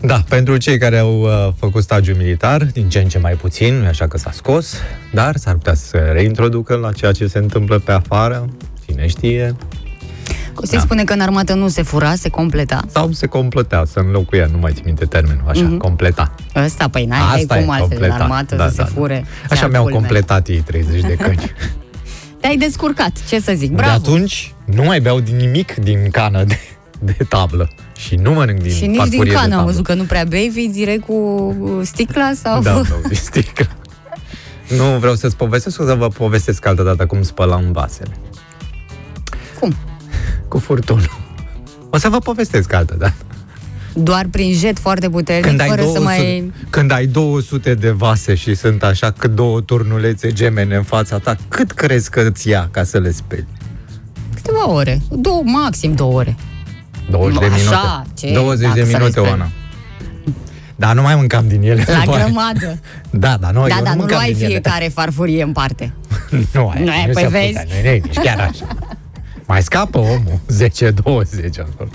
[0.00, 3.74] Da, pentru cei care au uh, făcut stagiu militar, din ce în ce mai puțin,
[3.74, 4.74] nu așa că s-a scos,
[5.12, 8.48] dar s-ar putea să se reintroducă la ceea ce se întâmplă pe afară,
[8.86, 9.56] cine știe,
[10.54, 10.80] Costi Da.
[10.80, 12.80] spune că în armată nu se fura, se completa.
[12.92, 15.76] sau se completea, se înlocuia, nu mai țin minte termenul, așa, Mhm.
[15.76, 16.34] completa.
[16.56, 18.20] Ăsta, păi n-ai Asta cum e altfel în completat.
[18.20, 19.00] armată Da, să da, se da.
[19.00, 19.24] fure.
[19.50, 19.98] Așa Ia mi-au culme.
[19.98, 21.52] completat ei 30 de căni.
[22.40, 23.92] Te-ai descurcat, ce să zic, De bravo.
[23.92, 26.58] atunci nu mai beau din nimic din cană de,
[26.98, 27.68] de tablă.
[27.96, 29.66] Și nu mănânc din și nici din farfurie de cană am tablă.
[29.70, 31.12] văzut că nu prea bei, vii direct cu
[31.60, 32.62] uh, sticla sau...
[32.62, 33.66] Da, beau din sticlă.
[34.76, 38.16] Nu vreau să-ți povestesc, o să vă povestesc altă dată cum spălam vasele.
[39.60, 39.74] Cum?
[40.48, 41.20] Cu furtunul.
[41.90, 43.14] O să vă povestesc altă dată.
[43.94, 46.52] Doar prin jet foarte puternic, Când ai, fără 200, să mai...
[46.70, 51.36] când ai 200 de vase și sunt așa cât două turnulețe gemene în fața ta,
[51.48, 53.46] cât crezi că îți ia ca să le speli?
[54.34, 55.00] Câteva ore.
[55.10, 56.36] Două, maxim două ore.
[57.10, 58.26] 20 de Așa, minute.
[58.26, 58.32] ce?
[58.34, 59.28] 20 Dacă de să le minute, speli.
[59.28, 59.48] Oana.
[60.76, 61.84] Dar nu mai mâncam din ele.
[61.86, 62.24] La după aia.
[62.24, 62.78] grămadă.
[63.10, 64.46] Da, da, nu, Da, eu da, nu nu mâncam luai din ele.
[64.48, 65.92] fiecare farfurie în parte.
[66.52, 67.46] Nu, aia, Nu, aia, nu păi se vezi?
[67.46, 68.66] putea, nu, nu, nici chiar așa.
[69.52, 71.90] Mai scapă omul, 10-20 acolo.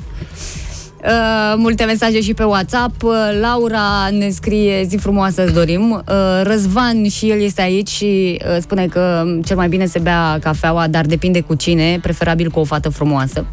[1.04, 3.04] Uh, multe mesaje și pe WhatsApp.
[3.04, 5.91] Uh, Laura ne scrie zi frumoasă îți dorim.
[5.91, 10.39] Uh, Răzvan și el este aici și uh, spune că cel mai bine se bea
[10.41, 13.46] cafeaua, dar depinde cu cine, preferabil cu o fată frumoasă.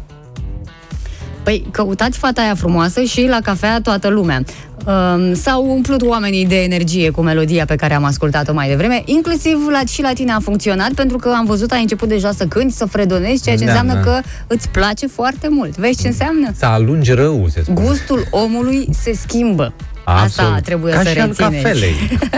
[1.45, 4.41] Păi căutați fata aia frumoasă și la cafea toată lumea.
[4.85, 9.57] Um, s-au umplut oamenii de energie cu melodia pe care am ascultat-o mai devreme, inclusiv
[9.71, 12.73] la, și la tine a funcționat, pentru că am văzut ai început deja să cânti,
[12.73, 13.99] să fredonezi, ceea ce Da, înseamnă da.
[13.99, 15.77] că îți place foarte mult.
[15.77, 16.51] Vezi ce înseamnă?
[16.57, 17.87] Să alungi rău, se spune.
[17.87, 19.73] Gustul omului se schimbă.
[20.03, 20.63] Asta Absolut.
[20.63, 21.61] trebuie Ca să și al rețineți.
[21.63, 21.95] cafelei.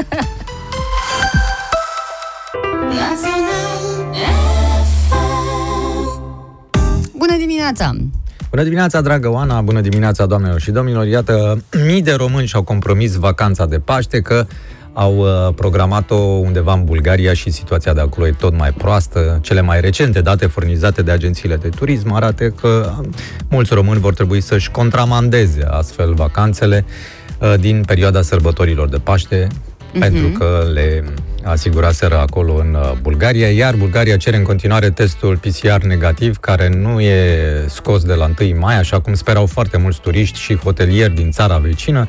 [7.18, 7.92] Bună dimineața!
[8.50, 11.06] Bună dimineața, dragă Oana, bună dimineața, doamnelor și domnilor.
[11.06, 14.46] Iată, mii de români și-au compromis vacanța de Paște că
[14.94, 19.40] au uh, programat-o undeva în Bulgaria și situația de acolo e tot mai proastă.
[19.42, 23.08] Cele mai recente date furnizate de agențiile de turism arată că uh,
[23.50, 26.86] mulți români vor trebui să-și contramandeze astfel vacanțele
[27.40, 29.48] uh, din perioada sărbătorilor de Paște,
[30.00, 31.04] pentru că le
[31.48, 37.00] asiguraseră acolo în uh, Bulgaria, iar Bulgaria cere în continuare testul PCR negativ, care nu
[37.00, 41.32] e scos de la 1 mai, așa cum sperau foarte mulți turiști și hotelieri din
[41.32, 42.08] țara vecină.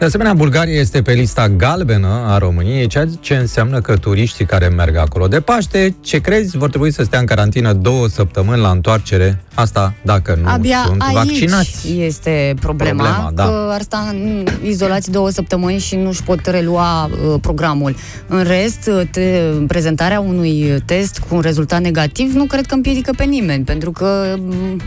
[0.00, 4.68] De asemenea, Bulgaria este pe lista galbenă a României, ceea ce înseamnă că turiștii care
[4.68, 8.70] merg acolo de Paște, ce crezi, vor trebui să stea în carantină două săptămâni la
[8.70, 12.00] întoarcere, asta dacă nu Abia sunt aici vaccinați.
[12.00, 13.44] este problema, Problema, da.
[13.44, 17.94] că ar sta în- izolați două săptămâni și nu-și pot relua uh, programul.
[18.28, 23.10] În rest, uh, te, prezentarea unui test cu un rezultat negativ nu cred că împiedică
[23.16, 24.80] pe nimeni, pentru că mm,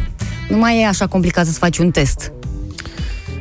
[0.50, 2.32] nu mai e așa complicat să-ți faci un test.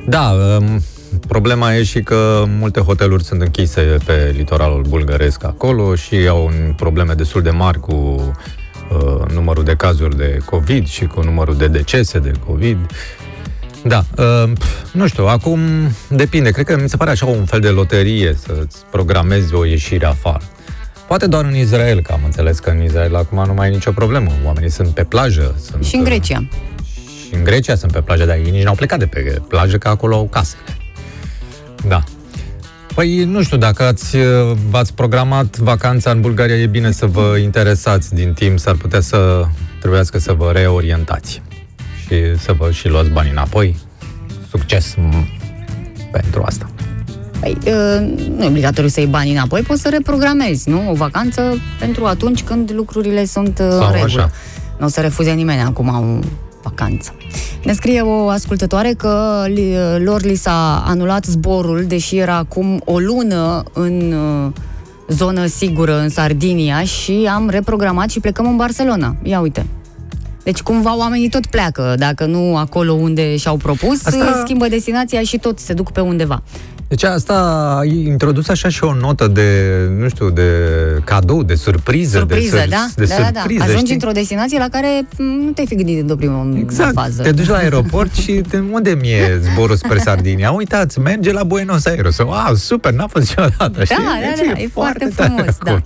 [0.09, 0.31] Da,
[0.61, 0.83] um,
[1.29, 6.73] problema e și că multe hoteluri sunt închise pe litoralul bulgăresc acolo și au un
[6.77, 11.69] probleme destul de mari cu uh, numărul de cazuri de COVID și cu numărul de
[11.69, 12.79] decese de COVID.
[13.85, 14.53] Da, uh,
[14.93, 15.61] nu știu, acum
[16.09, 16.51] depinde.
[16.51, 20.43] Cred că mi se pare așa un fel de loterie să-ți programezi o ieșire afară.
[21.07, 23.93] Poate doar în Israel, că am înțeles că în Israel acum nu mai e nicio
[23.93, 24.31] problemă.
[24.45, 25.55] Oamenii sunt pe plajă.
[25.71, 26.49] Sunt, Și în Grecia.
[26.85, 29.79] Și Și în Grecia sunt pe plajă, dar ei nici n-au plecat de pe plajă,
[29.79, 30.63] că acolo au casele.
[31.89, 32.03] Da.
[32.95, 34.17] Păi nu știu, dacă ați,
[34.71, 39.45] v-ați programat vacanța în Bulgaria, e bine să vă interesați din timp, s-ar putea să
[39.81, 41.43] trebuiască să vă reorientați
[42.07, 43.79] și să vă și luați banii înapoi.
[44.51, 45.27] Succes m-
[46.13, 46.71] pentru asta.
[47.41, 50.91] Păi, uh, nu e obligatoriu să iei banii înapoi, poți să reprogramezi, nu?
[50.91, 51.43] O vacanță
[51.79, 54.03] pentru atunci când lucrurile sunt uh, Sau în regulă.
[54.23, 54.31] așa.
[54.79, 56.19] Nu o să refuze nimeni acum o
[56.63, 57.15] vacanță.
[57.65, 62.99] Ne scrie o ascultătoare că li, lor li s-a anulat zborul, deși era acum o
[62.99, 64.53] lună în uh,
[65.09, 69.17] zonă sigură în Sardinia și am reprogramat și plecăm în Barcelona.
[69.23, 69.67] Ia uite.
[70.45, 74.41] Deci cumva oamenii tot pleacă, dacă nu acolo unde și-au propus, Asta- Asta...
[74.45, 76.43] schimbă destinația și tot se duc pe undeva.
[76.93, 77.35] Deci asta
[77.81, 79.51] a introdus așa și o notă de,
[79.99, 80.51] nu știu, de
[81.05, 82.19] cadou, de surpriză.
[82.19, 82.87] Surpriză, de, sur- da?
[82.97, 83.39] de da, da, da.
[83.39, 83.93] surpriză, Ajungi știi?
[83.95, 86.93] într-o destinație la care m, nu te-ai fi gândit într-o primă Exact.
[86.93, 87.23] fază.
[87.23, 90.51] Te duci la aeroport și de unde mi-e zborul spre Sardinia?
[90.51, 92.19] Uitați, merge la Buenos Aires.
[92.19, 93.85] Wow, super, n-a fost niciodată.
[93.85, 93.97] știi?
[93.97, 95.71] Da, da, Deci da, e foarte tare frumos, da.
[95.71, 95.83] acolo.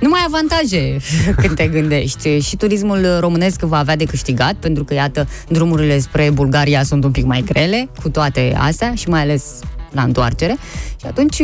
[0.00, 0.96] Numai avantaje
[1.42, 2.38] când te gândești.
[2.40, 7.10] Și turismul românesc va avea de câștigat, pentru că, iată, drumurile spre Bulgaria sunt un
[7.10, 9.44] pic mai grele, cu toate astea, și mai ales
[9.92, 10.56] la întoarcere.
[11.00, 11.36] Și atunci,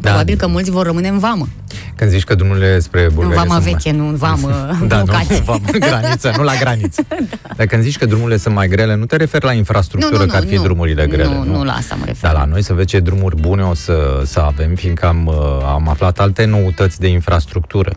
[0.00, 0.08] Da.
[0.08, 1.48] probabil că mulți vor rămâne în vamă.
[1.96, 4.48] Când zici că drumurile spre În Bulgaria vama sunt mai- veche, nu în vamă
[4.88, 5.40] Da, nu, locație.
[5.44, 7.02] vamă, graniță, nu la graniță.
[7.56, 10.44] Dar când zici că drumurile sunt mai grele, nu te referi la infrastructură, că ar
[10.46, 11.28] fi drumurile grele.
[11.34, 12.30] Nu, nu la asta mă refer.
[12.30, 15.34] Dar la noi să vezi ce drumuri bune o să, să avem, fiindcă am, uh,
[15.66, 17.92] am aflat alte noutăți de infrastructură.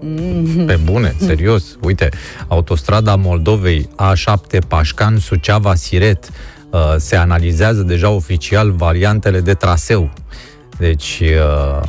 [0.00, 0.64] Mm.
[0.66, 1.64] Pe bune, serios.
[1.80, 2.08] Uite,
[2.48, 6.28] autostrada Moldovei A7 Pașcan, Suceava, Siret.
[6.70, 10.10] Uh, Se analizează deja oficial variantele de traseu.
[10.78, 11.86] Deci uh,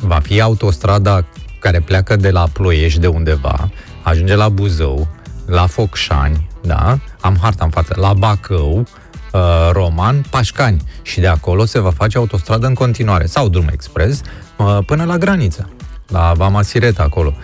[0.00, 1.24] va fi autostrada
[1.58, 3.70] care pleacă de la Ploiești de undeva,
[4.02, 5.08] ajunge la Buzău,
[5.46, 6.98] la Focșani, da?
[7.20, 8.86] Am harta în față, la Bacău,
[9.32, 9.40] uh,
[9.72, 10.82] Roman, Pașcani.
[11.02, 14.20] Și de acolo se va face autostradă în continuare, sau drum expres,
[14.56, 15.68] uh, până la graniță,
[16.06, 17.34] la Vama Siret acolo.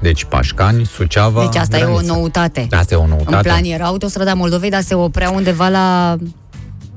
[0.00, 2.12] Deci Pașcani, Suceava, Deci asta e o graniță.
[2.12, 2.66] noutate.
[2.70, 3.36] Asta e o noutate.
[3.36, 6.16] În plan era autostrada Moldovei, dar se oprea undeva la...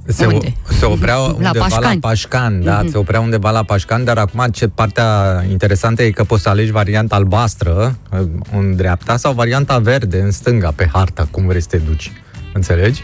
[0.08, 0.54] se, Unde?
[0.80, 2.00] se oprea undeva la Pașcani.
[2.00, 6.42] Pașcan, da, se oprea undeva la Pașcan, dar acum ce partea interesantă e că poți
[6.42, 8.20] să alegi varianta albastră uh,
[8.58, 12.12] în dreapta sau varianta verde în stânga pe harta, cum vrei să te duci.
[12.54, 13.02] Înțelegi?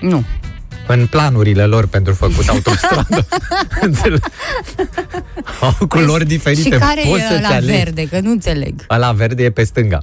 [0.00, 0.24] Nu.
[0.86, 3.26] În planurile lor pentru făcut autostradă.
[3.80, 4.22] Înțelegi?
[5.60, 6.62] Au culori diferite.
[6.62, 7.66] Și care poți e să-ți la alegi.
[7.76, 8.08] verde?
[8.08, 8.74] Că nu înțeleg.
[8.90, 10.02] Ăla verde e pe stânga.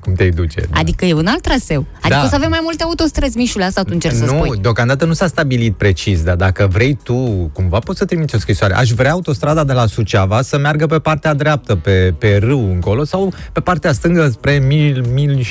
[0.00, 0.60] Cum te duce.
[0.70, 0.78] da.
[0.78, 1.86] Adică e un alt traseu.
[1.96, 2.24] Adică Da.
[2.24, 4.58] o să avem mai multe autostrăzi, Mișule, asta tu încerci să nu, spui.
[4.60, 7.14] deocamdată nu s-a stabilit precis, dar dacă vrei tu,
[7.52, 8.74] cumva poți să trimiți o scrisoare.
[8.74, 13.04] Aș vrea autostrada de la Suceava să meargă pe partea dreaptă, pe, pe râu încolo,
[13.04, 15.04] sau pe partea stângă spre Mil...
[15.12, 15.46] mil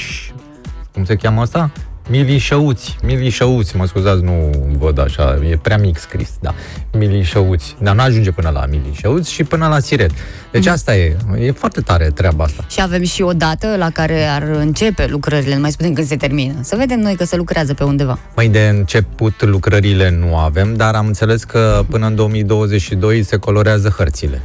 [0.92, 1.72] cum se cheamă asta?
[2.10, 6.54] Milișăuți, Milișăuți, mă scuzați, nu văd așa, e prea mic scris, da.
[6.92, 10.12] Milișăuți, dar nu ajunge până la Milișăuți și până la Siret.
[10.52, 12.66] Deci asta e, e foarte tare treaba asta.
[12.70, 16.16] Și avem și o dată la care ar începe lucrările, nu mai spunem când se
[16.16, 16.54] termină.
[16.62, 18.20] Să vedem noi că se lucrează pe undeva.
[18.36, 23.90] Mai de început lucrările nu avem, dar am înțeles că până în 2022 se colorează
[23.90, 24.42] hărțile.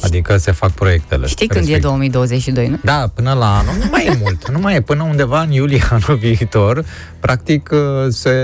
[0.00, 1.26] Adică se fac proiectele.
[1.26, 1.88] Știi când e respectiv.
[1.88, 2.78] 2022, nu?
[2.82, 5.82] Da, până la anul, nu mai e mult, nu mai e, până undeva în iulie
[5.90, 6.84] anul viitor,
[7.20, 7.78] practic uh,
[8.08, 8.34] se,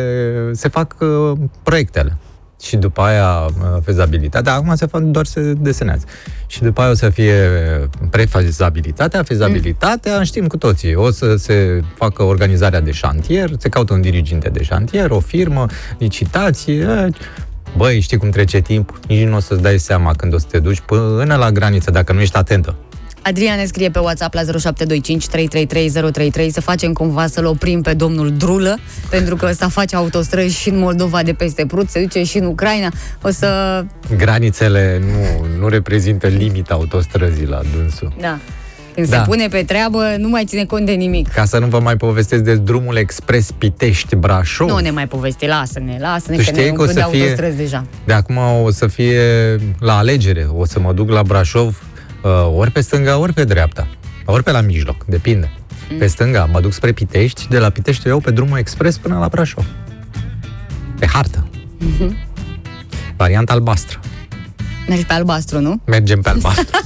[0.53, 1.33] se fac uh,
[1.63, 2.17] proiectele.
[2.63, 6.05] Și după aia uh, fezabilitatea, acum se fac, doar se desenează.
[6.47, 7.35] Și după aia o să fie
[8.11, 10.95] prefezabilitatea, fezabilitatea, știm cu toții.
[10.95, 15.67] O să se facă organizarea de șantier, se caută un diriginte de șantier, o firmă,
[15.99, 17.15] licitație, eh,
[17.77, 18.99] Băi, știi cum trece timpul?
[19.09, 22.13] Nici nu o să-ți dai seama când o să te duci până la graniță, dacă
[22.13, 22.77] nu ești atentă.
[23.23, 27.95] Adrian ne scrie pe WhatsApp la 0725 333 033 să facem cumva să-l oprim pe
[27.95, 28.79] domnul Drulă,
[29.11, 32.45] pentru că ăsta face autostrăzi și în Moldova de peste Prut, se duce și în
[32.45, 32.93] Ucraina.
[33.23, 33.83] O să...
[34.17, 38.13] Granițele nu, nu reprezintă limita autostrăzii la dânsul.
[38.21, 38.39] Da.
[38.95, 39.17] Când Da.
[39.17, 41.29] se pune pe treabă, nu mai ține cont de nimic.
[41.29, 44.69] Ca să nu vă mai povestesc de drumul expres Pitești-Brașov.
[44.69, 47.07] Nu ne mai povesti, lasă-ne, lasă-ne, Tu că ne știai că o umplu de să
[47.11, 47.85] fie- autostrăzi deja.
[48.05, 49.21] De acum o să fie
[49.79, 50.47] la alegere.
[50.53, 51.83] O să mă duc la Brașov
[52.23, 53.87] uh, ori pe stânga, ori pe dreapta.
[54.25, 55.51] Ori pe la mijloc, depinde.
[55.91, 55.99] Mm.
[55.99, 59.19] Pe stânga mă duc spre Pitești, de la Pitești o iau pe drumul expres până
[59.19, 59.67] la Brașov.
[60.99, 61.49] Pe hartă.
[61.79, 62.17] Mhm.
[63.17, 64.01] Varianta albastră.
[64.89, 65.81] Mergi pe albastru, nu?
[65.87, 66.79] Mergem pe albastru.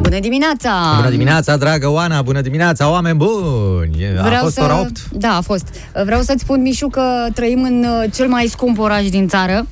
[0.00, 0.70] Bună dimineața!
[0.96, 4.06] Bună dimineața, dragă Oana, bună dimineața, oameni buni!
[4.24, 4.90] A fost ora 8?
[5.12, 5.66] Da, a fost.
[6.04, 7.02] Vreau să-ți spun, Mișu, că
[7.34, 9.66] trăim în uh, cel mai scump oraș din țară.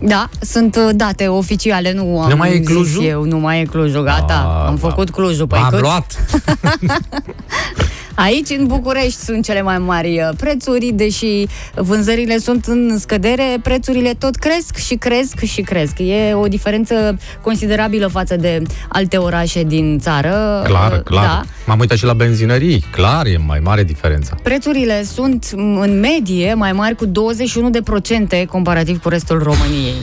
[0.00, 3.04] Da, sunt uh, date oficiale, nu am Nu mai e zis Clujul?
[3.04, 5.46] eu, nu mai e Clujul, gata, Ah, am va- făcut Clujul.
[5.46, 5.80] Păi V-am cât?
[5.80, 6.24] luat.
[8.14, 14.14] Aici, în București, sunt cele mai mari uh, prețuri, deși vânzările sunt în scădere, prețurile
[14.18, 15.98] tot cresc și cresc și cresc.
[15.98, 20.62] E o diferență considerabilă față de alte orașe din țară.
[20.64, 21.24] Clar, Uh, clar.
[21.24, 21.42] Da.
[21.66, 22.84] M-am uitat și la benzinării.
[22.90, 24.36] Clar, e mai mare diferența.
[24.42, 29.94] Prețurile sunt m, în medie mai mari cu 21% comparativ cu restul României.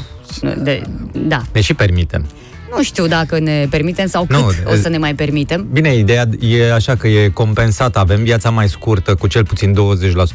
[0.63, 1.41] De, da.
[1.53, 2.25] Ne și permitem.
[2.75, 5.67] Nu știu dacă ne permitem sau cât Nu, o să ne mai permitem.
[5.71, 7.97] Bine, ideea e așa că e compensat.
[7.97, 9.75] Avem viața mai scurtă cu cel puțin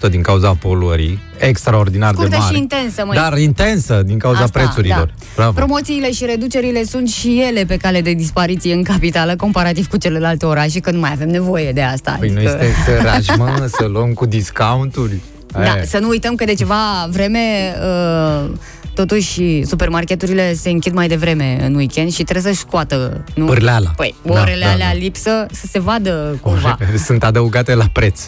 [0.07, 1.18] 20% din cauza poluării.
[1.38, 2.55] Extraordinar Scurtă de mare.
[2.55, 3.16] și intensă, măi.
[3.16, 5.07] Dar intensă din cauza Asta, prețurilor.
[5.07, 5.25] da.
[5.37, 5.53] Bravo.
[5.53, 10.46] Promoțiile și reducerile sunt și ele pe cale de dispariție în capitală, comparativ cu celelalte
[10.46, 12.16] orașe, că nu mai avem nevoie de asta.
[12.18, 15.20] Păi nu este săraci, mă, să luăm cu discounturi.
[15.64, 15.85] Da, E.
[15.85, 18.51] să nu uităm că de ceva vreme uh,
[18.95, 23.45] totuși supermarketurile se închid mai devreme în weekend și trebuie să-și scoată nu?
[23.45, 23.90] Pârleala.
[23.97, 24.99] Păi, Da, orele da, alea da.
[24.99, 26.79] lipsă să se vadă cumva.
[27.07, 28.21] Sunt adăugate la preț.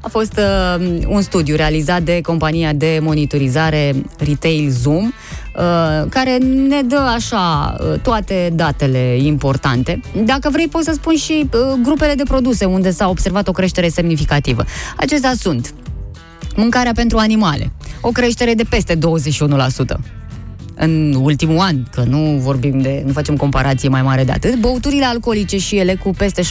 [0.00, 5.12] A fost uh, un studiu realizat de compania de monitorizare Retail Zoom, uh,
[6.08, 6.36] care
[6.68, 10.00] ne dă așa uh, toate datele importante.
[10.24, 13.88] Dacă vrei, poți să spun și uh, grupele de produse unde s-a observat o creștere
[13.88, 14.64] semnificativă.
[14.96, 15.74] Acestea sunt
[16.58, 18.98] mâncarea pentru animale, o creștere de peste 21%
[20.74, 25.04] în ultimul an, că nu vorbim de, nu facem comparație mai mare de atât, băuturile
[25.04, 26.46] alcoolice și ele cu peste 17%,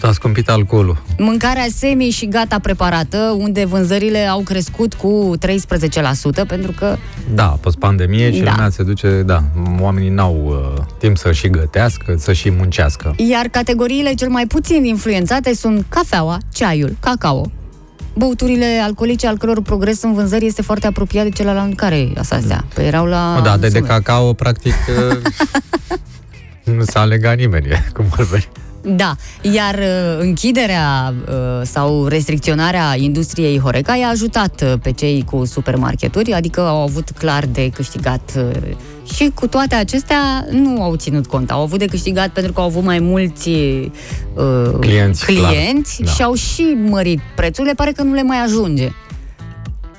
[0.00, 1.02] S-a scumpit alcoolul.
[1.18, 6.96] Mâncarea semi și gata preparată, unde vânzările au crescut cu 13%, pentru că
[7.34, 8.50] Da, post-pandemie și Da.
[8.50, 9.42] lumea se duce, da,
[9.80, 10.44] oamenii n-au
[10.76, 13.14] uh, timp să și gătească, să și muncească.
[13.16, 17.50] iar categoriile cel mai puțin influențate sunt cafeaua, ceaiul, cacao.
[18.18, 22.64] Băuturile alcoolice al căror progres în vânzări este foarte apropiat de celălalt care e astea.
[22.74, 23.34] Păi erau la...
[23.34, 23.88] Mă, da, de, de sume.
[23.88, 24.74] cacao, practic,
[25.10, 25.22] uh,
[26.74, 28.48] nu s-a legat nimeni, e, cum ar veni.
[28.96, 35.44] Da, iar uh, închiderea uh, sau restricționarea industriei Horeca i-a ajutat uh, pe cei cu
[35.44, 38.50] supermarketuri, adică au avut clar de câștigat uh,
[39.14, 41.50] și cu toate acestea nu au ținut cont.
[41.50, 46.06] Au avut de câștigat pentru că au avut mai mulți uh, Clienți, clienți clar.
[46.06, 46.12] Da.
[46.12, 48.92] și au și mărit prețurile, pare că nu le mai ajunge.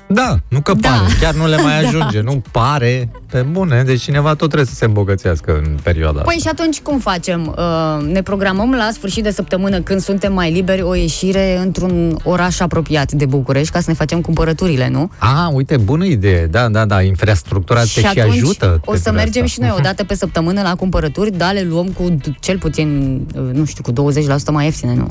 [0.08, 0.88] Da, nu că Da.
[0.88, 4.74] pare, chiar nu le mai ajunge, nu pare, pe bune, deci cineva tot trebuie să
[4.74, 6.48] se îmbogățească în perioada Păi asta.
[6.50, 7.54] și atunci cum facem?
[7.58, 12.60] Uh, ne programăm la sfârșit de săptămână, când suntem mai liberi, o ieșire într-un oraș
[12.60, 15.10] apropiat de București ca să ne facem cumpărăturile, nu?
[15.18, 18.80] A, uite, bună idee, da, da, da, infrastructura te și, atunci ajută.
[18.84, 19.54] o să pentru mergem asta.
[19.54, 23.20] și noi o dată pe săptămână la cumpărături, da, le luăm cu d- cel puțin,
[23.34, 25.06] uh, nu știu, cu 20% mai ieftine, nu?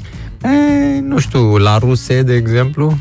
[0.50, 2.98] E, nu știu, la Ruse, de exemplu,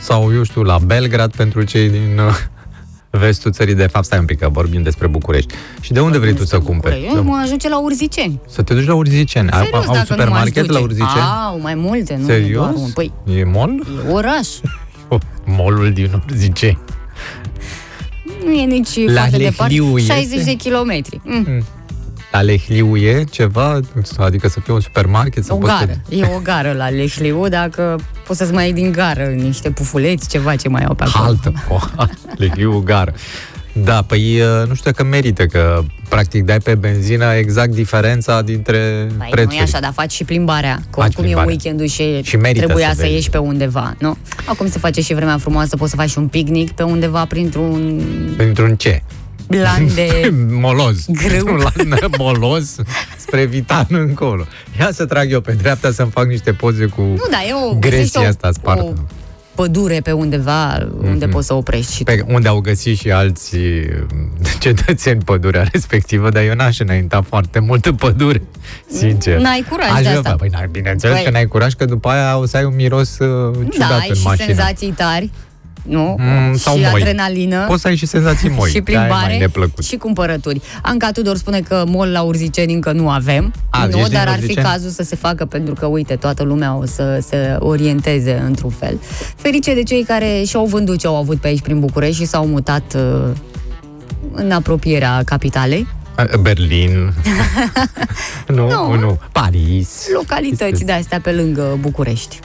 [0.00, 2.34] sau, eu știu, la Belgrad pentru cei din uh,
[3.10, 5.54] vestul țării, de fapt, stai un pic, că vorbim despre București.
[5.80, 7.10] Și de unde vrei tu să cumperi?
[7.14, 8.40] Eu mă ajunge la Urziceni.
[8.48, 9.50] Să te duci la Urziceni.
[9.50, 10.72] Au, Serios, au dacă nu m-aș supermarket duce.
[10.72, 11.22] la Urziceni?
[11.50, 12.62] Au, mai multe, nu Serios?
[12.64, 12.90] doar un.
[12.94, 13.86] Păi, E mall?
[14.08, 14.48] e oraș.
[15.10, 16.78] Oh, mallul din Urziceni.
[18.44, 19.74] Nu e nici La foarte departe.
[19.74, 20.44] Lehliu 60 este?
[20.50, 21.20] de kilometri.
[21.24, 21.62] Mm.
[22.32, 23.80] La Lehliu e ceva?
[24.18, 25.44] Adică să fie un supermarket?
[25.44, 26.00] Să O poți gară.
[26.08, 26.14] Să...
[26.14, 30.56] E o gară la Lehliu, dacă poți să-ți mai iei din gară niște pufuleți, ceva
[30.56, 31.24] ce mai au pe acolo.
[31.24, 31.52] Haltă.
[31.68, 31.78] O,
[32.36, 33.14] Lehliu gară.
[33.84, 39.06] Da, păi uh, nu știu dacă merită, că practic dai pe benzină exact diferența dintre
[39.18, 39.54] Păi prețuri.
[39.54, 40.74] nu e așa, dar faci și plimbarea.
[40.74, 41.50] Că Faci oricum e plimbarea.
[41.50, 43.14] weekendul și, Și merită trebuia să să, vezi.
[43.14, 44.16] ieși pe undeva, nu?
[44.44, 48.00] Acum se face și vremea frumoasă, poți să faci și un picnic pe undeva printr-un
[48.38, 49.02] Într-un ce?
[49.56, 50.32] Lan de...
[50.50, 51.04] moloz.
[51.08, 51.46] Grâu.
[51.52, 51.56] Un
[51.88, 52.76] lan moloz
[53.16, 54.44] spre Vitan încolo.
[54.78, 57.74] Ia să trag eu pe dreapta să-mi fac niște poze cu Nu, da, e o,
[57.78, 58.82] găsești gresia o, asta spartă.
[58.82, 58.92] o
[59.54, 61.34] pădure pe undeva unde Mhm.
[61.34, 63.56] poți să oprești și Pe unde au găsit și alți
[64.58, 68.42] cetățeni pădurea respectivă, dar eu n-aș înainta foarte mult în pădure,
[68.90, 69.38] sincer.
[69.40, 70.34] N-ai curaj Aș de vrea- asta.
[70.38, 73.18] Păi, n-ai, bineînțeles Păi- că n-ai curaj, că după aia o să ai un miros
[73.18, 74.46] uh, ciudat da, ai în și mașină.
[74.46, 75.30] senzații tari,
[75.82, 76.16] nu?
[76.18, 77.00] Mm, sau și moi.
[77.00, 77.64] adrenalină.
[77.66, 78.70] Poți să ai și senzații moi.
[78.74, 79.84] și de-aia e mai plimbare neplăcut.
[79.84, 80.60] și cumpărături.
[80.82, 84.26] Anca Tudor spune că mol la Urziceni încă nu avem, A, nu, ești din dar
[84.28, 84.66] ar fi Urziceni?
[84.66, 88.98] cazul să se facă pentru că, uite, toată lumea o să se orienteze într-un fel.
[89.36, 92.46] Ferice de cei care și-au vândut ce au avut pe aici prin București și s-au
[92.46, 93.30] mutat uh,
[94.32, 95.86] în apropierea capitalei.
[96.40, 97.12] Berlin.
[98.48, 98.92] nu, Nu.
[98.92, 99.18] nu, nu.
[99.32, 100.06] Paris.
[100.14, 102.38] Localități de astea pe lângă București.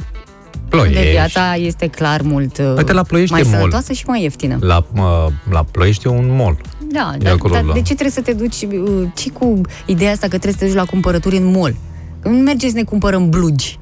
[0.73, 0.97] Ploiești.
[0.97, 3.57] Unde viața este clar mult uh, Uite, la Ploiești mai e mall.
[3.57, 4.57] sănătoasă și mai ieftină.
[4.61, 6.57] La, mă, la Ploiești e un mall.
[6.91, 9.61] Da, E dar, acolo, dar la- de ce trebuie să te duci uh, și cu
[9.85, 11.75] ideea asta că trebuie să te duci la cumpărături în mall?
[12.19, 13.79] Că nu mergeți să ne cumpărăm blugi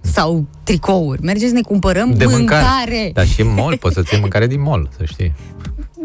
[0.00, 2.62] sau tricouri, mergeți să ne cumpărăm De mâncare.
[2.64, 3.10] mâncare.
[3.14, 5.34] Dar și în mall, poți să-ți iei mâncare din mall, să știi.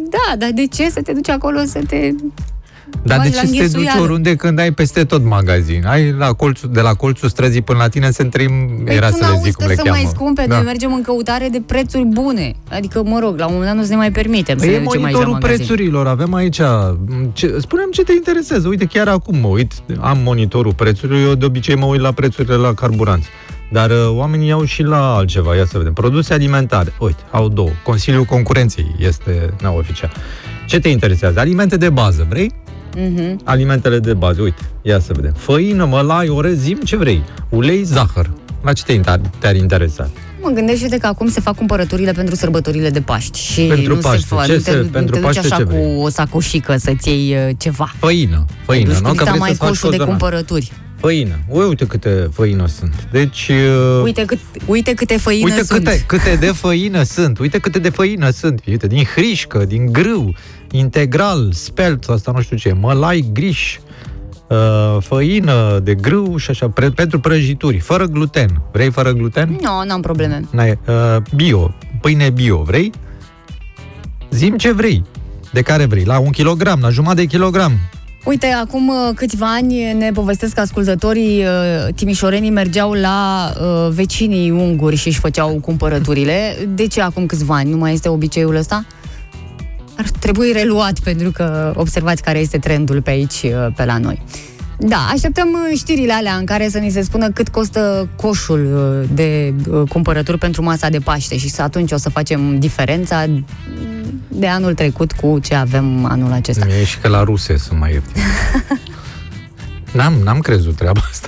[0.10, 2.10] Da, dar de ce să te duci acolo să te...
[3.02, 4.02] Dar de Bagi la ce să te duci înghesuială.
[4.02, 5.86] oriunde când ai peste tot magazin?
[5.86, 8.52] Ai la colțul, de la colțul străzii până la tine se întrim,
[8.86, 10.02] Păi era tu să le n-auzi zic că cum le sunt cheamă.
[10.02, 10.56] mai scumpe, Da.
[10.56, 12.54] noi mergem în căutare de prețuri bune.
[12.70, 14.84] Adică, mă rog, la un moment dat nu ne mai permitem să Păi ne e
[14.84, 15.56] ducem aici la monitorul magazin.
[15.66, 16.60] prețurilor, avem aici...
[17.34, 18.68] Ce, spunem ce te interesează.
[18.68, 22.56] Uite, chiar acum mă uit, am monitorul prețurilor, eu de obicei mă uit la prețurile
[22.56, 23.28] la carburanți.
[23.72, 25.94] Dar uh, oamenii iau și la altceva, ia să vedem.
[25.94, 27.70] Produse alimentare, uite, au două.
[27.84, 30.12] Consiliul Concurenței este neoficial.
[30.68, 31.39] Ce te interesează?
[31.39, 32.52] Alimente de bază, vrei?
[32.96, 33.39] Mhm.
[33.44, 35.34] Alimentele de bază, uite, ia să vedem.
[35.38, 37.22] Făină, mălai, orez, zim, ce vrei.
[37.50, 38.30] Ulei, zahăr.
[38.64, 40.10] La ce te inter- te-ar interesa?
[40.41, 44.18] Mă gândește că acum se fac cumpărăturile pentru sărbătorile de Paști și Pentru nu Paște.
[44.20, 45.98] se fa, Ce nu te, se- nu pentru te duci Paște așa ce cu vrei?
[46.00, 47.94] o sacoșică să-ți iei uh, ceva.
[48.00, 49.10] Făină, făină, Te duci nu?
[49.10, 50.20] cu Că vrei mai să faci coșul de cozonac.
[50.20, 50.72] cumpărături.
[50.98, 51.39] Făină.
[51.50, 53.08] Ui, uite câte făină sunt.
[53.12, 53.50] Deci...
[53.98, 55.84] uh, Uite, cât, uite câte făină Uite sunt.
[55.84, 58.62] câte, câte de făină sunt, uite câte de făină sunt.
[58.68, 60.36] Uite, din hrișcă, din grâu,
[60.76, 63.78] integral, spelt, asta nu știu ce, mălai griș,
[64.50, 68.62] uh, făină de grâu și așa, pre, pentru prăjituri, fără gluten.
[68.72, 69.50] Vrei fără gluten?
[69.50, 70.42] Nu, no, n-am probleme.
[70.52, 72.92] N-ai, uh, bio, pâine bio, vrei?
[74.30, 75.04] Zim ce vrei.
[75.52, 76.04] De care vrei?
[76.04, 77.72] La un kilogram, la jumătate de kilogram.
[78.26, 84.52] Uite, acum uh, câțiva ani ne povestesc că ascultătorii uh, timișorenii mergeau la uh, vecinii
[84.52, 86.68] unguri și își făceau cumpărăturile.
[86.70, 87.70] De ce acum câțiva ani?
[87.70, 88.86] Nu mai este obiceiul ăsta?
[89.98, 94.22] Ar trebui reluat pentru că observați care este trendul pe aici, uh, pe la noi.
[94.78, 99.10] Da, așteptăm uh, știrile alea în care să ni se spună cât costă coșul uh,
[99.14, 103.26] de uh, cumpărături pentru masa de Paște și să atunci o să facem diferența
[104.28, 106.68] de anul trecut cu ce avem anul acesta.
[106.68, 108.24] E și că la ruse sunt mai ieftine.
[109.98, 111.28] N-am, n-am crezut treaba asta.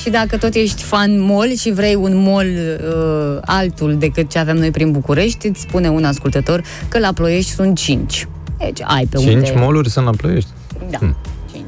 [0.00, 4.56] Și dacă tot ești fan mall și vrei un mall uh, altul decât ce avem
[4.56, 8.26] noi prin București, îți spune un ascultător că la Ploiești sunt 5.
[8.58, 9.54] Deci ai pe Cinci unde...
[9.56, 10.48] moluri sunt la Ploiești.
[10.90, 11.16] Da, Hmm.
[11.52, 11.64] 5.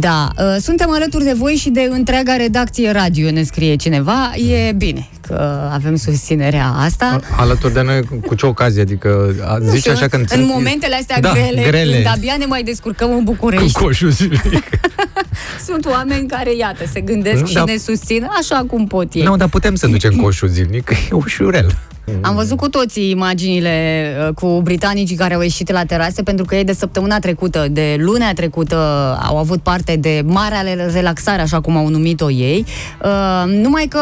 [0.00, 4.32] Da, uh, suntem alături de voi și de întreaga redacție radio, ne scrie cineva.
[4.68, 7.20] E bine că avem susținerea asta.
[7.36, 8.80] Alături de noi, cu ce ocazie?
[8.80, 11.94] Adică a, Nu zici știu, așa când în sunt- momentele astea Da, grele, grele.
[11.94, 14.42] când abia ne mai descurcăm în cu București, coșul zilnic.
[15.66, 19.22] sunt oameni care, iată, se gândesc Nu, și dar- ne susțin așa cum pot ei.
[19.22, 21.78] Nu, dar putem să ducem coșul zilnic, că e ușurel.
[22.20, 26.54] Am văzut cu toții imaginile uh, cu britanicii care au ieșit la terase pentru că
[26.54, 28.76] ei de săptămâna trecută, de lunea trecută,
[29.22, 32.64] au avut parte de marea relaxare, așa cum au numit-o ei.
[33.04, 34.00] Uh, numai că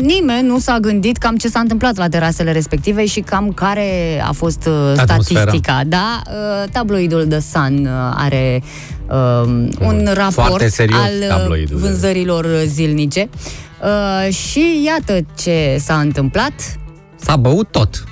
[0.00, 4.32] nimeni nu s-a gândit cam ce s-a întâmplat la terasele respective și cam care a
[4.32, 5.40] fost uh, Atmosfera.
[5.40, 5.82] statistica.
[5.86, 8.62] Da, uh, tabloidul The Sun uh, are
[9.08, 9.46] uh,
[9.80, 13.28] un raport Foarte serios al uh, tabloidul de- vânzărilor zilnice.
[13.82, 16.52] Uh, și iată ce s-a întâmplat.
[17.24, 18.04] S-a băut tot.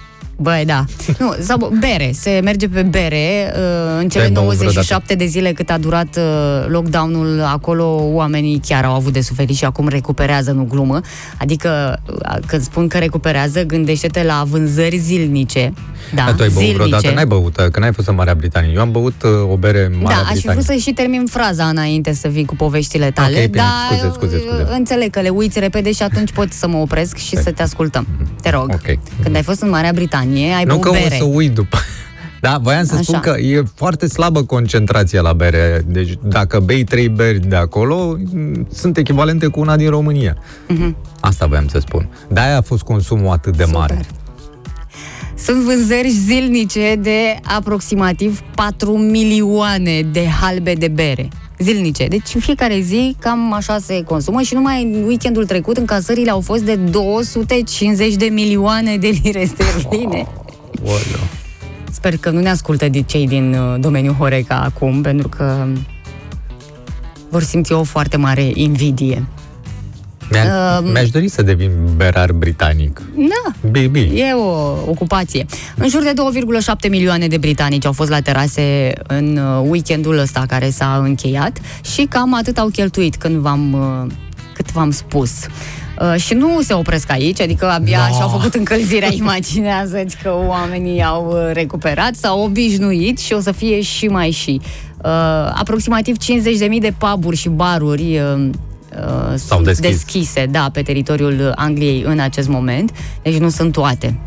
[0.42, 0.84] Băi, da.
[1.18, 2.10] Nu, sau bere.
[2.14, 3.52] Se merge pe bere.
[3.56, 3.60] uh,
[4.00, 8.84] În cele Te-ai băut 97 de zile cât a durat uh, lockdown-ul, acolo oamenii chiar
[8.84, 11.00] au avut de suferit și acum recuperează, nu glumă.
[11.38, 15.72] Adică, uh, când spun că recuperează, gândește-te la vânzări zilnice.
[16.14, 16.76] Da, Dar tu ai băut zilnice.
[16.76, 17.10] vreodată?
[17.14, 18.72] N-ai băut, că n-ai fost în Marea Britanie.
[18.74, 20.62] Eu am băut uh, o bere în Marea Da, aș fi Britanie.
[20.62, 24.12] vrut să și termin fraza înainte să vii cu poveștile tale, Ok, bine, dar scuze,
[24.14, 24.62] scuze, scuze.
[24.62, 27.62] uh, înțeleg că le uiți repede și atunci pot să mă opresc și să te
[27.62, 28.06] ascultăm.
[28.42, 28.70] Te rog.
[28.72, 28.98] Ok.
[29.22, 31.14] Când ai fost în Marea Britanie, ai Nu băut că bere.
[31.14, 31.76] o să uit după.
[32.40, 33.02] Da, voiam să Așa.
[33.02, 35.82] spun că e foarte slabă concentrația la bere.
[35.86, 40.36] Deci dacă bei trei beri de acolo, m, sunt echivalente cu una din România.
[41.20, 42.08] Asta voiam să spun.
[42.28, 43.94] De-aia a fost consumul atât de mare.
[43.94, 44.02] Mhm.
[44.04, 44.20] Super.
[45.38, 51.28] Sunt vânzări zilnice de aproximativ 4 milioane de halbe de bere.
[51.62, 52.06] Zilnice.
[52.06, 56.40] Deci în fiecare zi cam așa se consumă și numai în weekendul trecut încasările au
[56.40, 60.26] fost de 250 de milioane de lire sterline.
[60.82, 61.22] Oleu.
[61.90, 65.66] Sper că nu ne ascultă de cei din uh, domeniul Horeca acum, pentru că
[67.28, 69.24] vor simți o foarte mare invidie.
[70.32, 73.02] Mi-a, Um, Mi-aș dori să devin berar britanic.
[73.16, 74.00] Da, Baby.
[74.00, 75.46] E o ocupație.
[75.76, 80.44] În jur de 2,7 milioane de britanici au fost la terase în uh, weekendul ăsta
[80.48, 81.58] care s-a încheiat
[81.94, 84.12] și cam atât au cheltuit când v-am, uh,
[84.54, 85.30] cât v-am spus.
[86.00, 88.14] Uh, și nu se opresc aici, adică abia No.
[88.16, 93.80] și-au făcut încălzirea, imaginează-ți că oamenii au uh, recuperat, s-au obișnuit și o să fie
[93.80, 94.60] și mai și.
[95.04, 95.10] Uh,
[95.54, 98.50] aproximativ 50.000 de puburi și baruri uh,
[98.96, 99.90] uh, sunt deschis.
[99.90, 104.18] deschise, da, pe teritoriul Angliei în acest moment, deci nu sunt toate.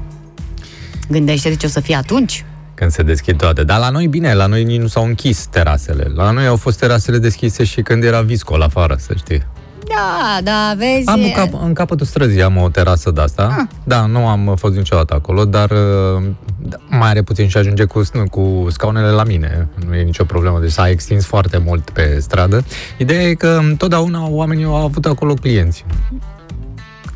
[1.09, 2.45] Gândește-te ce o să fie atunci.
[2.74, 3.63] Când se deschid toate.
[3.63, 6.11] Dar la noi, bine, la noi nici nu s-au închis terasele.
[6.16, 9.45] La noi au fost terasele deschise și când era viscol afară, să știi.
[9.88, 11.07] Da, da, vezi...
[11.07, 13.55] Am în, cap, în capătul străzii am o terasă de asta.
[13.59, 13.67] Ah.
[13.83, 16.23] Da, nu am fost niciodată acolo, dar uh,
[16.57, 19.67] da, mai are puțin și ajunge cu, cu scaunele la mine.
[19.88, 22.65] Nu e nicio problemă, deci s-a extins foarte mult pe stradă.
[22.97, 25.86] Ideea e că întotdeauna oamenii au avut acolo clienți.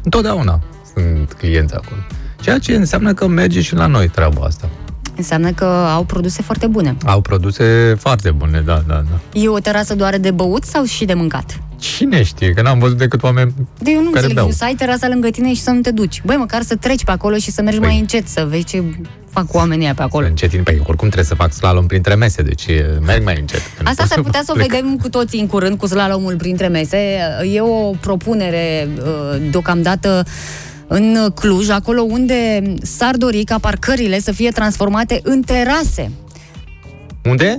[0.03, 0.59] Întotdeauna
[0.95, 2.01] sunt clienți acolo.
[2.41, 4.69] Ceea ce înseamnă că merge și la noi treaba asta.
[5.15, 6.97] Înseamnă că au produse foarte bune.
[7.05, 9.39] Au produse foarte bune, da, da, da.
[9.39, 11.59] E o terasă doar de băut sau și de mâncat?
[11.79, 12.53] Cine știe?
[12.53, 14.47] Că n-am văzut decât oameni De eu nu care înțeleg, beau.
[14.47, 16.21] nu să ai terasa lângă tine și să nu te duci.
[16.25, 18.83] Băi, măcar să treci pe acolo și să mergi Păi- mai încet, să vezi ce
[19.29, 20.25] fac oamenii aia pe acolo.
[20.25, 23.59] Încetin, pe oricum trebuie să fac slalom printre mese, deci e, merg mai încet.
[23.81, 24.67] Nu Asta pot s-ar putea să o plec.
[24.71, 26.97] vedem cu toții în curând, cu slalomul printre mese.
[27.53, 30.23] E o propunere uh, deocamdată
[30.87, 36.11] în Cluj, acolo unde s-ar dori ca parcările să fie transformate în terase.
[37.23, 37.55] Unde?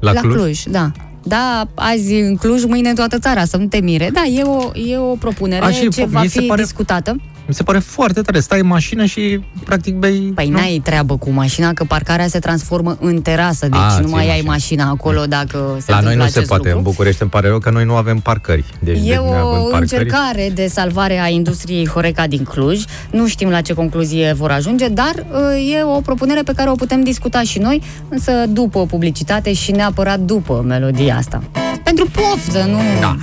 [0.00, 0.34] La, La Cluj?
[0.34, 0.90] Cluj, da.
[1.22, 4.10] Da, azi în Cluj, mâine în toată țara, să nu te mire.
[4.12, 7.16] Da, e o, e o propunere A, și ce mi va se fi pare- discutată.
[7.46, 8.40] Mi se pare foarte tare.
[8.40, 10.32] Stai în mașină și practic bei...
[10.34, 10.56] Păi nu?
[10.58, 14.22] n-ai treabă cu mașina, că parcarea se transformă în terasă, deci A, nu ții mai
[14.22, 14.50] ai mașina.
[14.52, 16.62] mașina acolo dacă se La noi întâmplă nu se acest poate.
[16.62, 16.76] lucru.
[16.78, 18.64] În București îmi pare rău că noi nu avem parcări.
[18.78, 22.84] Deci, E de- neavând o parcări, încercare de salvare a industriei Horeca din Cluj.
[23.10, 26.74] Nu știm la ce concluzie vor ajunge, dar uh, e o propunere pe care o
[26.74, 31.42] putem discuta și noi, însă după publicitate și neapărat după melodia asta.
[31.84, 32.78] Pentru poftă, nu...
[33.00, 33.16] Da.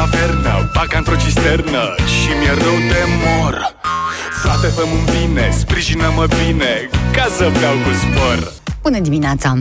[0.00, 1.82] Tavernă, baca într-o cisternă
[2.20, 3.54] Și mi-e rău de mor
[4.42, 6.72] Frate, fă un bine, sprijină-mă bine
[7.12, 9.56] Ca să beau cu spor Bună dimineața!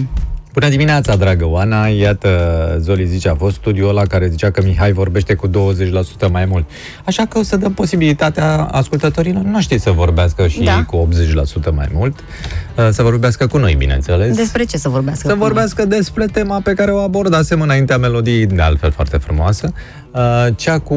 [0.53, 1.87] Bună dimineața, dragă Oana!
[1.87, 2.29] Iată,
[2.81, 5.51] Zoli zice, a fost studiul ăla care zicea că Mihai vorbește cu 20%
[6.31, 6.69] mai mult.
[7.05, 10.83] Așa că o să dăm posibilitatea ascultătorilor noștri să vorbească și Da.
[10.83, 11.07] cu
[11.69, 12.19] 80% mai mult.
[12.77, 14.35] Uh, Să vorbească cu noi, bineînțeles.
[14.35, 15.27] Despre ce să vorbească?
[15.27, 15.39] Să acum?
[15.43, 20.04] vorbească despre tema pe care o abordasem înaintea melodiei, de altfel foarte frumoasă, uh,
[20.55, 20.95] cea cu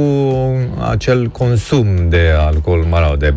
[0.91, 3.35] acel consum de alcool, mă rog, de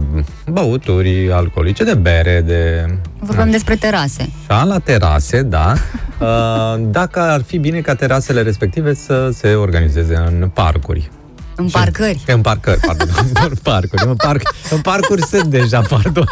[0.47, 2.85] băuturi alcoolice, de bere, de...
[3.19, 4.29] Vorbim despre terase.
[4.47, 5.73] Așa, la terase, da.
[6.21, 11.11] Uh, Dacă ar fi bine ca terasele respective să se organizeze în parcuri.
[11.55, 12.23] În parcări.
[12.27, 13.07] În parcări, pardon.
[13.49, 14.03] în parcuri.
[14.05, 16.27] În, parc, în parcuri sunt deja, pardon.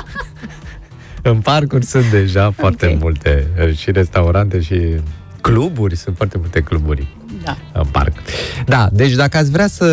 [1.21, 4.95] În parcuri sunt deja foarte multe uh, și restaurante și
[5.41, 7.07] cluburi, sunt foarte multe cluburi
[7.43, 7.57] Da.
[7.73, 8.11] în parc.
[8.65, 9.85] Da, deci dacă ați vrea să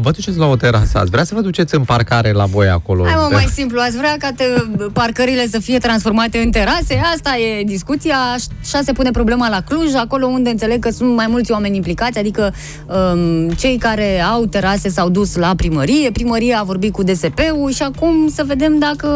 [0.00, 3.04] vă duceți la o terasă, ați vrea să vă duceți în parcare la voi acolo.
[3.04, 4.44] Hai mă, de- mai simplu, ați vrea ca te,
[4.92, 7.00] parcările să fie transformate în terase?
[7.14, 8.16] Asta e discuția,
[8.62, 12.18] așa se pune problema la Cluj, acolo unde înțeleg că sunt mai mulți oameni implicați,
[12.18, 12.54] adică
[12.86, 17.82] um, cei care au terase s-au dus la primărie, primăria a vorbit cu DSP-ul și
[17.82, 19.08] acum să vedem dacă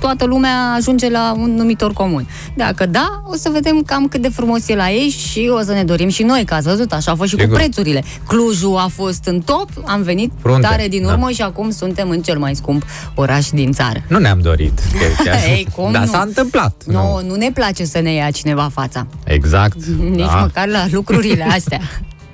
[0.00, 2.28] toată lumea ajunge la un numitor comun.
[2.54, 5.72] Dacă da, o să vedem cam cât de frumos e la ei și o să
[5.72, 7.52] ne dorim și noi, că ați văzut, așa a fost și Sigur.
[7.52, 8.04] cu prețurile.
[8.26, 11.12] Clujul a fost în top, am venit Frunte, tare din da.
[11.12, 12.84] urmă și acum suntem în cel mai scump
[13.14, 14.02] oraș din țară.
[14.08, 15.48] Nu ne-am dorit chestia asta.
[15.48, 16.10] Ei, cum Dar nu?
[16.10, 16.82] s-a întâmplat.
[16.86, 19.06] Nu, nu ne place să ne ia cineva fața.
[19.24, 19.84] Exact.
[20.10, 20.40] Nici da.
[20.40, 21.80] măcar la lucrurile astea.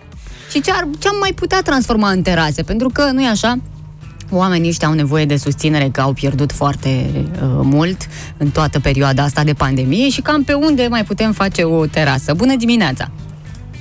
[0.53, 2.63] și ce, ar, ce am mai putea transforma în terase?
[2.63, 3.59] Pentru că, nu e așa,
[4.37, 7.97] oamenii ăștia au nevoie de susținere, că au pierdut foarte uh, mult
[8.37, 12.35] în toată perioada asta de pandemie și cam pe unde mai putem face o terasă.
[12.35, 13.11] Bună dimineața!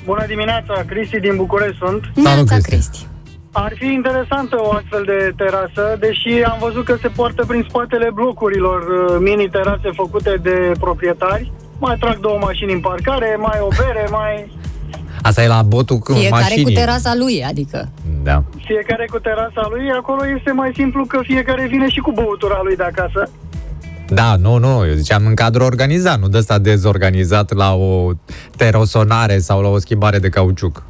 [0.06, 2.02] Bună dimineața, Cristi din București sunt.
[2.16, 2.70] Neața, Cristi.
[2.70, 3.06] Cristi.
[3.52, 8.10] Ar fi interesantă o astfel de terasă, deși am văzut că se poartă prin spatele
[8.14, 11.52] blocurilor uh, mini-terase făcute de proprietari.
[11.80, 14.60] Mai trag două mașini în parcare, mai o bere, mai
[15.22, 16.64] Asta e la botul cu Fiecare mașinii.
[16.64, 17.90] cu terasa lui, adică.
[18.24, 18.44] Da.
[18.66, 19.92] fiecare cu terasa lui.
[19.92, 23.30] Acolo este mai simplu că fiecare vine și cu băutura lui de acasă.
[24.08, 28.12] Da, nu, nu, eu ziceam în cadru organizat, nu de ăsta dezorganizat la o
[28.58, 30.84] terosonare sau la o schimbare de cauciuc.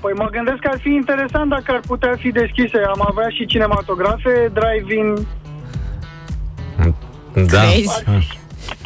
[0.00, 2.78] Păi mă gândesc că ar fi interesant dacă ar putea fi deschise.
[2.86, 5.26] Am avea și cinematografe, drive-in.
[7.34, 7.60] Da.
[7.60, 8.04] Crezi?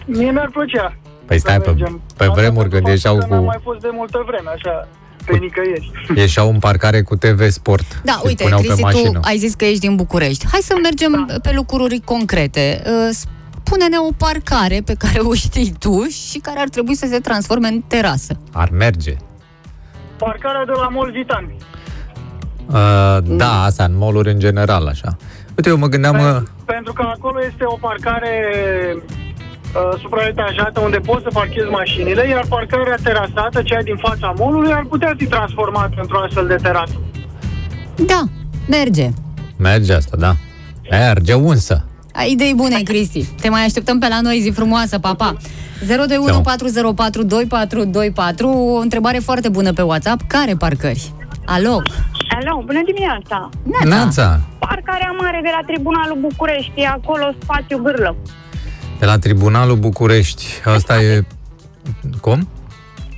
[0.06, 0.94] Mie mi-ar plăcea.
[1.26, 2.00] Păi stai, să pe, mergem.
[2.16, 4.50] pe Asta vremuri pentru când faptul ieșeau că N-am cu, mai fost de multă vreme,
[4.56, 4.88] așa,
[5.26, 5.90] pe nicăieri.
[6.24, 8.00] ieșeau în parcare cu TV Sport.
[8.04, 9.20] Da, și uite, puneau Cristi, pe tu mașină.
[9.22, 10.46] ai zis că ești din București.
[10.50, 11.34] Hai să mergem da.
[11.42, 12.82] pe lucruri concrete.
[12.86, 13.16] Uh,
[13.64, 17.68] Spune-ne o parcare pe care o știi tu și care ar trebui să se transforme
[17.68, 18.38] în terasă.
[18.52, 19.14] Ar merge.
[20.16, 21.54] Parcarea de la Mall Vitan.
[22.66, 25.16] Uh, da, asta în mall în general, așa.
[25.56, 26.14] Uite, eu mă gândeam...
[26.14, 28.32] uh, Pentru, pentru că acolo este o parcare
[29.76, 34.84] uh, supraetajată unde poți să parchezi mașinile, iar parcarea terasată, cea din fața mall ar
[34.88, 36.96] putea fi transformată într-o astfel de terasă.
[37.96, 38.22] Da,
[38.68, 39.08] merge.
[39.58, 40.32] Merge asta, da.
[40.90, 41.84] Merge unsă.
[42.12, 43.24] Ai idei bune, Cristi.
[43.40, 45.36] Te mai așteptăm pe la noi, zi frumoasă, papa.
[45.86, 50.20] 021 404 2424, o întrebare foarte bună pe WhatsApp.
[50.26, 51.12] Care parcări?
[51.44, 51.82] Alo?
[52.38, 53.48] Alo, bună dimineața!
[53.84, 54.40] Neața.
[54.58, 58.16] Parcarea mare de la Tribunalul București, e acolo spațiu gârlă.
[58.98, 60.44] De la Tribunalul București.
[60.64, 61.24] Asta e...
[62.20, 62.48] Cum?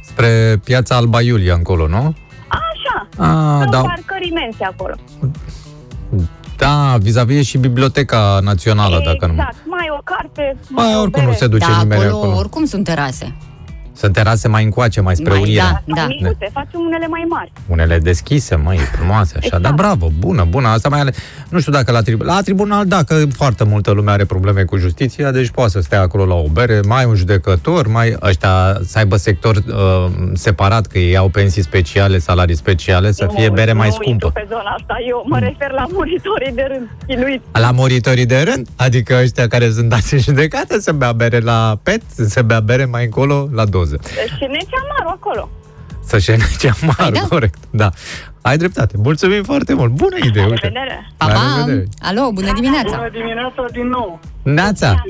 [0.04, 2.14] Spre Piața Alba Iulia, încolo, nu?
[2.48, 4.94] Așa, A, sunt da, parcări imense acolo.
[6.56, 9.32] da, vis-a-vis e și Biblioteca Națională, dacă nu...
[9.32, 11.38] exact, mai o carte, Mai o oricum nu bere.
[11.38, 12.36] se duce Da, nimeni acolo, acolo.
[12.38, 13.36] oricum sunt terase.
[13.98, 15.82] Sunt terase mai încoace, mai spre Mai, Unirea.
[15.84, 15.94] da.
[15.96, 17.52] Sau micuțe, facem unele mai mari.
[17.68, 19.62] Unele deschise, măi, frumoase, așa, Exact.
[19.62, 21.12] dar bravo, bună, bună, asta mai ale...
[21.48, 25.30] Nu știu dacă la, trib- la tribunal, dacă foarte multă lume are probleme cu justiția,
[25.30, 29.16] deci poate să stea acolo la o bere, mai un judecător, mai ăștia să aibă
[29.16, 33.86] sector uh, separat, că ei au pensii speciale, salarii speciale, să fie Nu, bere mai
[33.86, 34.10] nu scumpă.
[34.10, 37.44] intru pe zona asta, eu mă refer la muritorii de rând, chinuiți.
[37.52, 41.78] La moritorii de rând, adică ăștia care sunt dați în judecată, să bea bere la
[41.82, 43.87] pet, să bea bere mai încolo la doză.
[44.36, 45.48] Și ne amaru acolo.
[46.04, 47.26] Să-și enece amarul, Păi da.
[47.28, 47.90] corect, da.
[48.42, 50.66] Ai dreptate, mulțumim foarte mult, bună idee, La uite.
[50.66, 51.10] revedere!
[51.16, 51.40] Pa, La pa!
[51.56, 51.88] revedere.
[52.02, 52.96] Alo, bună dimineața!
[52.96, 54.20] Bună dimineața din nou.
[54.42, 55.02] Neața,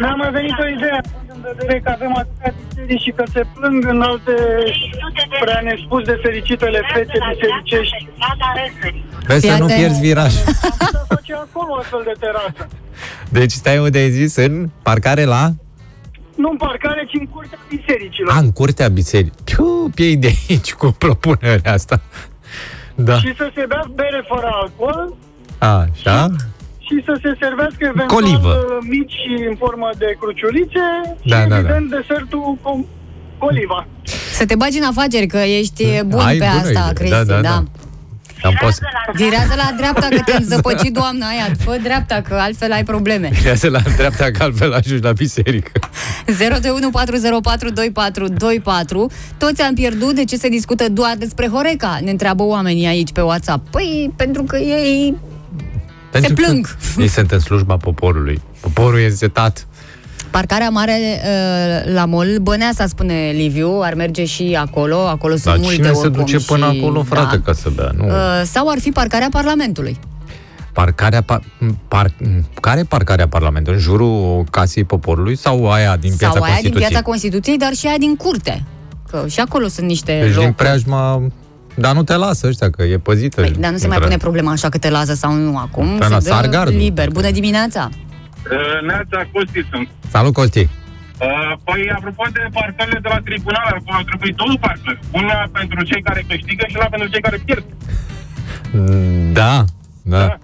[0.00, 3.42] Mi-a mai venit o idee, având în vedere că avem atâtea biserici și că se
[3.54, 4.34] plâng în alte
[5.40, 8.08] prea nespus de fericitele fețe bisericești.
[9.26, 9.78] vezi să Fii nu atent.
[9.78, 10.32] pierzi viraj.
[10.32, 12.68] Să face acolo o astfel de terasă.
[13.28, 15.50] Deci stai unde ai zis, în parcare la...
[16.36, 18.32] Nu în parcare, ci în curtea bisericilor.
[18.34, 19.32] A, în curtea bisericii.
[19.44, 22.00] Piu, piei de aici cu propunerea asta.
[22.94, 25.14] Da, Și să se bea bere fără alcool
[25.58, 26.26] așa.
[26.78, 28.48] și să se servească eventual Colivă.
[28.48, 30.84] uh, mici și în formă de cruciulițe
[31.20, 31.56] și Da, da, da.
[31.58, 32.88] evident desertul com-
[33.38, 33.86] coliva.
[34.32, 36.92] Să te bagi în afaceri, că ești bun Ai pe bună asta, idee.
[36.92, 37.40] Cristi, Da, da, da.
[37.40, 37.62] da.
[38.46, 38.80] Am post...
[39.12, 41.46] Virează la dreapta, că te înzăpăci doamna aia.
[41.58, 43.30] Fă dreapta, că altfel ai probleme.
[43.44, 45.70] Ia la dreapta, că altfel ajungi la biserică.
[46.26, 46.32] 021404224
[49.38, 51.98] Toți am pierdut, de ce se discută doar despre Horeca?
[52.02, 53.70] Ne întreabă oamenii aici pe WhatsApp.
[53.70, 55.16] Păi, pentru că ei...
[56.10, 56.76] Pentru că plâng.
[56.98, 58.42] Ei sunt în slujba poporului.
[58.60, 59.66] Poporul e zetat.
[60.30, 65.56] Parcarea mare uh, la mol, Băneasa, spune Liviu, ar merge și acolo, acolo sunt Dar
[65.56, 67.42] multe cine se oricum duce până și, acolo, frate, da.
[67.42, 67.90] ca să bea?
[67.96, 68.04] Nu.
[68.06, 69.98] Uh, sau ar fi parcarea Parlamentului.
[70.72, 71.40] Parcarea, pa,
[71.88, 72.10] par,
[72.60, 73.78] care e parcarea Parlamentului?
[73.78, 76.88] În jurul casei poporului sau aia din piața sau aia din Constituției?
[76.88, 78.64] piața Constituției, dar și aia din curte.
[79.10, 80.44] Că și acolo sunt niște Deci locuri.
[80.44, 81.22] din preajma...
[81.78, 83.40] Dar nu te lasă ăștia, că e păzită.
[83.40, 84.06] Păi, dar nu se mai intrarea.
[84.06, 85.96] pune problema așa că te lasă sau nu acum.
[85.98, 86.76] Da, la se dă Sargardul.
[86.76, 87.10] liber.
[87.10, 87.88] Bună dimineața!
[88.88, 89.88] Neața, Costi sunt.
[90.10, 90.68] Salut, Costi!
[91.20, 94.98] Uh, Păi, apropo de parcările de la tribunal, acolo trebuie două parcări.
[95.12, 97.64] Una pentru cei care câștigă și una pentru cei care pierd.
[98.72, 99.64] Mm, Da,
[100.02, 100.38] da.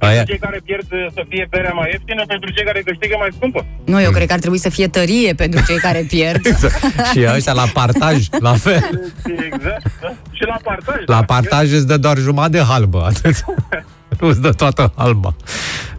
[0.00, 3.14] Aia, Pentru cei care pierd uh, să fie berea mai ieftină, pentru cei care câștigă
[3.18, 3.66] mai scumpă.
[3.84, 6.42] Nu, eu cred că ar trebui să fie tărie pentru cei care pierd.
[7.12, 9.12] și ăștia la partaj, la fel.
[9.50, 9.82] Exact.
[10.02, 10.08] Da?
[10.30, 11.00] Și la partaj.
[11.06, 11.22] La da.
[11.22, 13.34] partaj îți dă doar jumătate de halbă, atât.
[14.20, 15.34] Nu îți dă toată halba.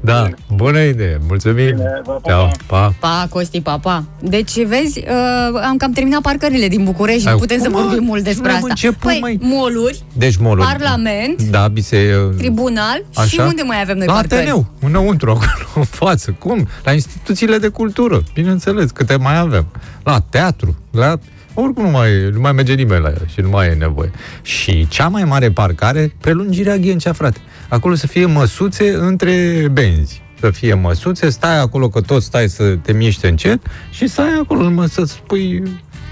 [0.01, 1.19] Da, bună idee.
[1.27, 1.81] Mulțumim.
[2.25, 2.93] Ceau, pa.
[2.99, 4.03] Pa, Costi, pa, pa.
[4.21, 7.85] Deci, vezi, uh, am cam terminat parcările din București, nu Ai, putem să cum, mă?
[7.87, 8.67] vorbim mult despre N-am asta.
[8.69, 9.37] început, păi, măi.
[9.41, 10.63] moluri, Deci molul.
[10.65, 12.29] Parlament, Da, bise...
[12.37, 13.43] tribunal și Așa?
[13.43, 14.41] unde mai avem noi La parcări?
[14.41, 16.35] Ateneu, înăuntru, acolo, în față.
[16.39, 16.67] Cum?
[16.83, 19.65] La instituțiile de cultură, bineînțeles, câte mai avem.
[20.03, 21.15] La teatru, la...
[21.61, 24.11] Oricum nu mai, nu mai merge nimeni la el și nu mai e nevoie.
[24.41, 27.39] Și cea mai mare parcare, prelungirea Ghencea, frate.
[27.69, 30.21] Acolo să fie măsuțe între benzi.
[30.39, 34.69] Să fie măsuțe, stai acolo că tot stai să te miște încet și stai acolo
[34.69, 35.63] mă, să spui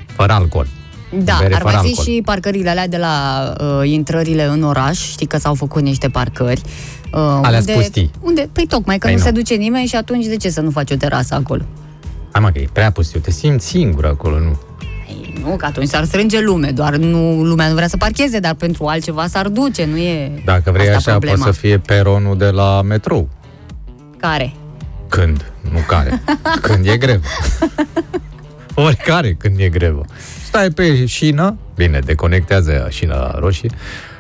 [0.05, 0.67] fără alcool.
[1.23, 2.05] Da, Bere ar mai fără fi alcool.
[2.15, 4.99] și parcările alea de la uh, intrările în oraș.
[5.11, 6.61] Știi că s-au făcut niște parcări.
[7.13, 8.11] Uh, Alea unde, pustii.
[8.21, 9.25] unde, păi tocmai, că Păi nu, nu.
[9.25, 11.61] se duce nimeni și atunci de ce să nu faci o terasă acolo?
[12.31, 14.59] Hai mă, că e prea pustiu, te simți singur acolo, nu?
[15.37, 18.53] Ei, nu, că atunci s-ar strânge lume, doar nu, lumea nu vrea să parcheze, dar
[18.53, 21.37] pentru altceva s-ar duce, nu e Dacă vrei asta așa, problema.
[21.37, 23.29] poate să fie peronul de la metrou.
[24.17, 24.53] Care?
[25.09, 26.21] Când, nu care.
[26.61, 27.23] când e grevă.
[28.73, 30.05] Oricare când e grevă.
[30.45, 33.69] Stai pe șină, bine, deconectează ea șina roșie,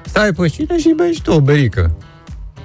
[0.05, 1.91] stai pe șină și bei și tu o berică.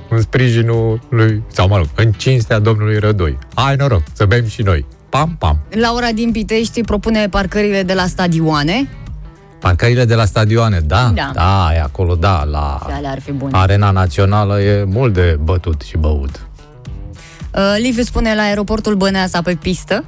[0.09, 3.39] În sprijinul lui, sau mă rog, în cinstea domnului Rădoi.
[3.55, 4.87] Ai noroc, să bem și noi.
[5.13, 5.59] Pam, pam.
[5.71, 8.89] Laura din Pitești propune parcările de la stadioane.
[9.61, 11.31] Parcările de la stadioane, da, Da.
[11.35, 13.51] da, e acolo, da, la Și alea ar fi bune.
[13.55, 16.47] Arena Națională e mult de bătut și băut.
[17.55, 20.05] Uh, Liviu spune la aeroportul Băneasa pe pistă.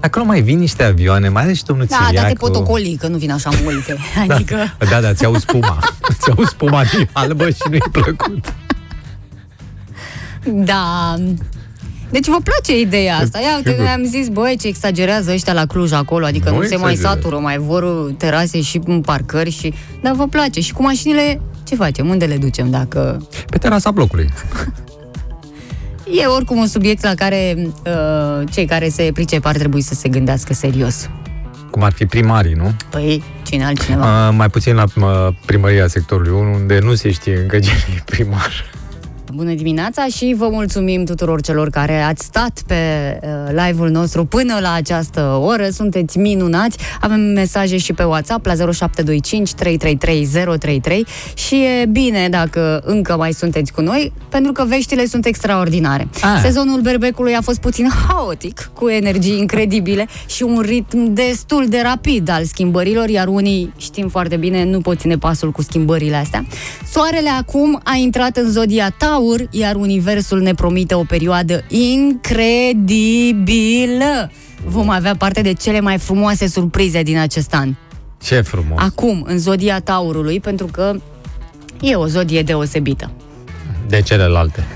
[0.00, 2.34] Acolo mai vin niște avioane, mai ales și domnul Da, dar te Țiriacu.
[2.50, 3.96] potocolii, că nu vin așa multe.
[4.28, 4.56] Adică...
[4.90, 5.78] Da, da, ți-au spuma.
[6.20, 8.54] ți-au spuma din albă și nu-i plăcut.
[10.44, 11.14] Da.
[12.10, 13.38] Deci vă place ideea asta.
[13.38, 13.84] Ia uite, Sigur.
[13.84, 16.92] noi am zis, băi, ce exagerează ăștia la Cluj acolo, adică Nu nu, se mai
[16.92, 17.20] exagerează.
[17.20, 19.74] satură, mai vor terase și parcări și...
[20.02, 20.60] Dar vă place.
[20.60, 22.08] Și cu mașinile, ce facem?
[22.08, 23.26] Unde le ducem dacă...
[23.50, 24.28] Pe terasa blocului.
[26.22, 30.08] E oricum un subiect la care uh, cei care se pricep ar trebui să se
[30.08, 31.08] gândească serios.
[31.70, 32.72] Cum ar fi primarii, nu?
[32.90, 34.28] Păi, cine altcineva?
[34.28, 38.02] Uh, mai puțin la uh, primăria sectorului 1, unde nu se știe încă cine e
[38.04, 38.70] primar.
[39.38, 42.74] Bună dimineața și vă mulțumim tuturor celor care ați stat pe
[43.22, 43.28] uh,
[43.66, 45.68] live-ul nostru până la această oră.
[45.70, 46.78] Sunteți minunați.
[47.00, 50.26] Avem mesaje și pe WhatsApp la 0725 333
[50.58, 56.08] 033 și e bine dacă încă mai sunteți cu noi, pentru că veștile sunt extraordinare.
[56.22, 56.40] Ah.
[56.42, 62.30] Sezonul berbecului a fost puțin haotic, cu energii incredibile și un ritm destul de rapid
[62.30, 66.44] al schimbărilor, iar unii, știm foarte bine, nu pot ține pasul cu schimbările astea.
[66.92, 73.10] Soarele acum a intrat în zodia Taur, iar universul ne promite o perioadă incredibilă.
[74.64, 77.74] Vom avea parte de cele mai frumoase surprize din acest an.
[78.22, 78.78] Ce frumos.
[78.80, 80.94] Acum, în zodia Taurului, pentru că
[81.80, 83.10] e o zodie deosebită.
[83.88, 84.66] De celelalte.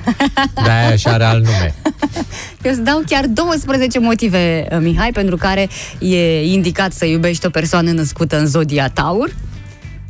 [0.65, 1.75] De-aia și are alt nume.
[2.63, 7.51] Eu îți dau chiar 12 motive, uh, Mihai, pentru care e indicat să iubești o
[7.51, 9.35] persoană născută în zodia Taur.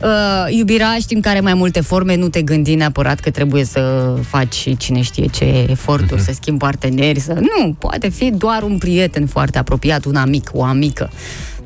[0.02, 4.14] Uh, iubirea știm că are mai multe forme, nu te gândi neapărat că trebuie să
[4.28, 6.24] faci cine știe ce eforturi, Mhm.
[6.24, 7.32] să schimbi parteneri, să...
[7.32, 11.10] Nu, poate fi doar un prieten foarte apropiat, un amic, o amică,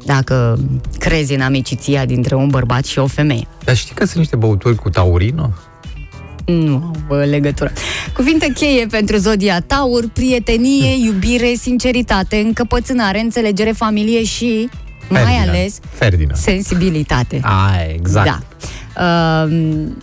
[0.05, 0.59] dacă
[0.99, 3.47] crezi în amiciția dintre un bărbat și o femeie.
[3.65, 5.59] Dar știi că sunt niște băuturi cu taurină?
[6.47, 7.73] Nu au bă, legătură.
[8.15, 14.69] Cuvinte cheie pentru zodia Taur, prietenie, iubire, sinceritate, încăpățânare, înțelegere, familie și,
[15.09, 15.49] mai Ferdinand.
[15.49, 16.37] ales, Ferdinand.
[16.37, 17.41] sensibilitate.
[17.43, 18.27] Ai, exact.
[18.27, 18.41] Da.
[18.99, 19.97] Um,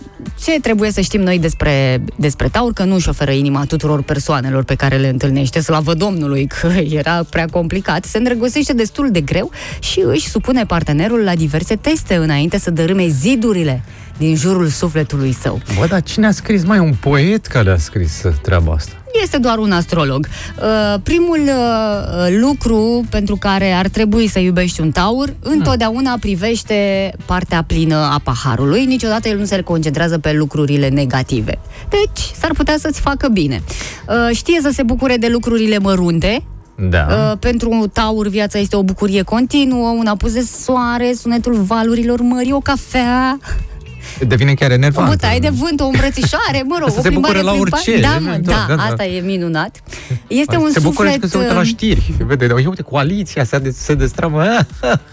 [0.44, 2.72] ce trebuie să știm noi despre, despre Taur?
[2.72, 7.24] Că nu își oferă inima tuturor persoanelor pe care le întâlnește, slavă Domnului, că era
[7.30, 8.04] prea complicat.
[8.04, 13.06] Se îndrăgostește destul de greu și își supune partenerul la diverse teste înainte să dărâme
[13.08, 13.82] zidurile
[14.18, 15.60] din jurul sufletului său.
[15.78, 16.64] Bă, dar cine a scris?
[16.64, 18.92] Mai un poet care a scris uh, treaba asta.
[19.22, 20.26] Este doar un astrolog.
[20.58, 27.62] Uh, primul uh, lucru pentru care ar trebui să iubești un taur, întotdeauna privește partea
[27.62, 28.84] plină a paharului.
[28.84, 31.58] Niciodată el nu se concentrează pe lucrurile negative.
[31.88, 33.62] Deci, s-ar putea să-ți facă bine.
[34.08, 36.44] Uh, știe să se bucure de lucrurile mărunte,
[36.90, 37.06] Da.
[37.10, 42.20] Uh, pentru un taur viața este o bucurie continuă, un apus de soare, sunetul valurilor
[42.20, 43.38] mării, o cafea,
[44.26, 45.08] Devine chiar o enervant.
[45.08, 47.90] bătaie de vânt, o îmbrățișare, mă rog, Să o se bucure plimbare la prin orice,
[47.90, 48.02] parc.
[48.02, 48.82] Da, mă, eventual, da, da, da.
[48.82, 49.82] asta e minunat.
[50.26, 51.20] Este un se bucură și suflet...
[51.20, 52.14] că se uită la uh, știri.
[52.26, 54.42] Vede, ia uite, coaliția se, de, se destramă.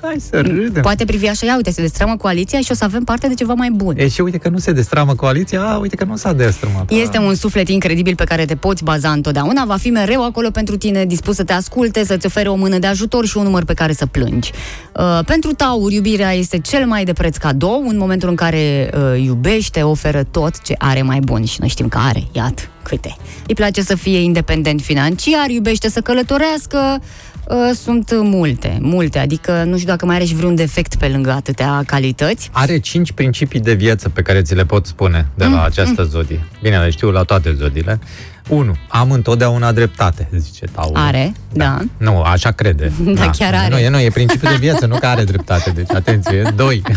[0.01, 0.81] Hai să râdem.
[0.81, 3.53] Poate privi așa, ia uite, se destramă coaliția și o să avem parte de ceva
[3.53, 3.95] mai bun.
[3.97, 6.91] E și uite că nu se destramă coaliția, a, uite că nu s-a destramat.
[6.91, 10.77] Este un suflet incredibil pe care te poți baza întotdeauna, va fi mereu acolo pentru
[10.77, 13.73] tine, dispus să te asculte, să-ți ofere o mână de ajutor și un număr pe
[13.73, 14.51] care să plângi.
[14.95, 19.21] Uh, pentru Taur, iubirea este cel mai de preț cadou, în momentul în care uh,
[19.23, 23.15] iubește, oferă tot ce are mai bun și noi știm că are, iată, câte.
[23.47, 26.99] Îi place să fie independent financiar, iubește să călătorească,
[27.47, 31.31] uh, sunt multe, multe, adică nu știu dacă mai are și vreun defect pe lângă
[31.31, 32.49] atâtea calități.
[32.51, 36.03] Are cinci principii de viață pe care ți le pot spune de Mm, la această
[36.03, 36.43] zodie.
[36.61, 37.99] Bine, le știu la toate zodiile.
[38.47, 38.75] 1.
[38.87, 40.91] Am întotdeauna dreptate, zice Taur.
[40.93, 41.77] Are, da.
[41.97, 42.91] Nu, așa crede.
[43.15, 43.69] Da, chiar are.
[43.69, 45.69] Nu, e, nu, e principiul de viață, nu că are dreptate.
[45.69, 46.53] Deci, atenție.
[46.55, 46.81] 2.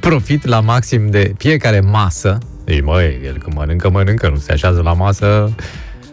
[0.00, 2.38] Profit la maxim de fiecare masă.
[2.64, 5.54] Deci, măi, el când mănâncă, mănâncă, nu se așează la masă.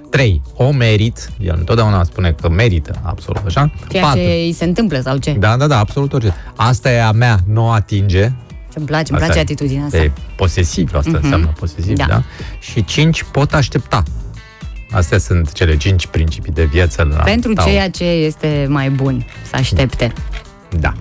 [0.10, 0.42] 3.
[0.56, 1.30] O merit.
[1.40, 3.72] El întotdeauna spune că merită, absolut așa.
[3.90, 4.20] Ceea Patru.
[4.20, 5.32] ce îi se întâmplă sau ce?
[5.32, 6.36] Da, da, da, absolut orice.
[6.56, 8.32] Asta e a mea, nu o atinge.
[8.74, 9.42] Ce-mi place, îmi Asta place e.
[9.42, 9.98] atitudinea asta.
[9.98, 11.20] E posesiv, asta Mhm.
[11.24, 12.06] înseamnă posesiv, Da.
[12.08, 12.24] da.
[12.60, 13.24] Și 5.
[13.32, 14.04] Pot aștepta.
[14.92, 17.70] Astea sunt cele 5 principii de viață la Pentru Taur.
[17.70, 20.14] ceea ce este mai bun, să aștepte.
[20.80, 20.94] Da.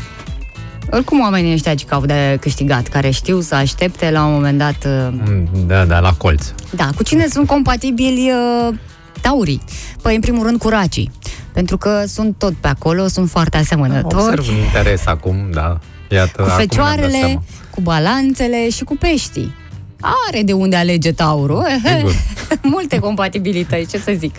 [0.90, 4.84] Oricum oamenii ăștia ce au de câștigat, care știu să aștepte la un moment dat...
[4.86, 6.46] uh, Mm, Da, da, la colț.
[6.70, 8.30] Da, cu cine sunt compatibili
[8.68, 8.74] uh,
[9.20, 9.62] taurii?
[10.02, 11.10] Păi, în primul rând, cu racii.
[11.52, 14.22] Pentru că sunt tot pe acolo, sunt foarte asemănători.
[14.24, 15.78] Observ un interes acum, da.
[16.10, 17.42] Iată, Cu acum mi-am dat fecioarele, seama.
[17.70, 19.54] cu balanțele și cu peștii.
[20.00, 21.66] Are de unde alege taurul.
[21.84, 22.12] Sigur.
[22.74, 24.34] Multe compatibilități, ce să zic.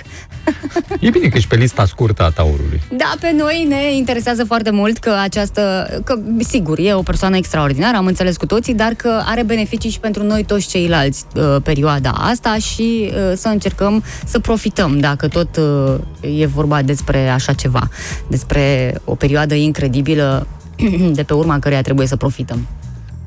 [0.99, 2.81] E bine că ești pe lista scurtă a taurului.
[2.91, 7.97] Da, pe noi ne interesează foarte mult că această, că sigur, e o persoană extraordinară,
[7.97, 12.09] am înțeles cu toții, dar că are beneficii și pentru noi toți ceilalți uh, perioada
[12.09, 17.89] asta și uh, să încercăm să profităm, dacă tot uh, e vorba despre așa ceva,
[18.27, 20.47] despre o perioadă incredibilă
[21.17, 22.67] de pe urma căreia trebuie să profităm.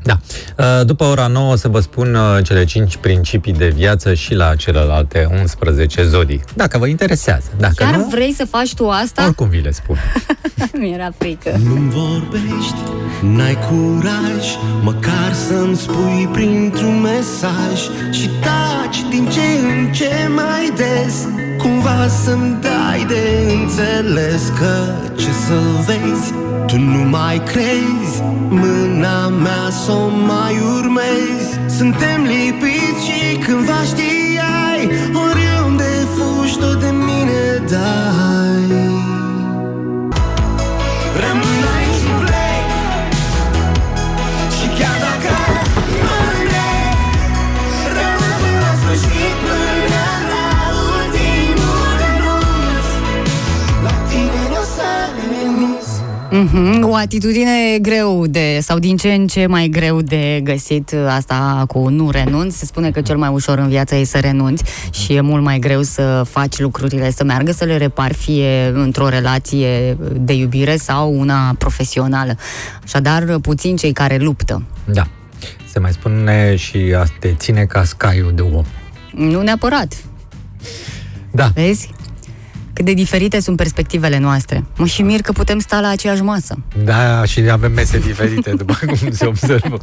[0.03, 0.18] Da.
[0.59, 4.34] Uh, După ora 9 o să vă spun uh, cele 5 principii de viață și
[4.34, 6.40] la celelalte 11 zodii.
[6.55, 7.51] Dacă vă interesează.
[7.59, 9.24] Dacă Chiar nu, vrei să faci tu asta?
[9.24, 9.96] oricum vi le spun.
[10.80, 11.61] Mi-era frică.
[11.64, 12.74] Nu-mi vorbești,
[13.22, 14.46] n-ai curaj
[14.82, 17.78] Măcar să-mi spui printr-un mesaj
[18.11, 21.26] Și taci din ce în ce mai des
[21.62, 26.32] Cumva să-mi dai de înțeles Că ce să vezi,
[26.66, 28.22] tu nu mai crezi.
[28.48, 31.76] Mâna mea să o mai urmezi.
[31.76, 34.19] Suntem lipiți și cândva știai
[56.43, 61.64] Mhm, o atitudine greu de, sau din ce în ce mai greu de găsit asta
[61.68, 62.55] cu nu renunț.
[62.55, 65.59] Se spune că cel mai ușor în viață e să renunți și e mult mai
[65.59, 71.18] greu să faci lucrurile, să meargă, să le repari, fie într-o relație de iubire sau
[71.18, 72.36] una profesională.
[72.84, 74.62] Așadar, puțin cei care luptă.
[74.84, 75.07] Da.
[75.72, 78.64] Se mai spune și a te ține ca scaiul de om.
[79.11, 79.95] Nu neapărat.
[81.30, 81.51] Da.
[81.55, 81.91] Vezi?
[82.72, 84.64] Cât de diferite sunt perspectivele noastre.
[84.76, 86.58] Mă și mir că putem sta la aceeași masă.
[86.84, 89.78] Da, și avem mese diferite, după cum se observă.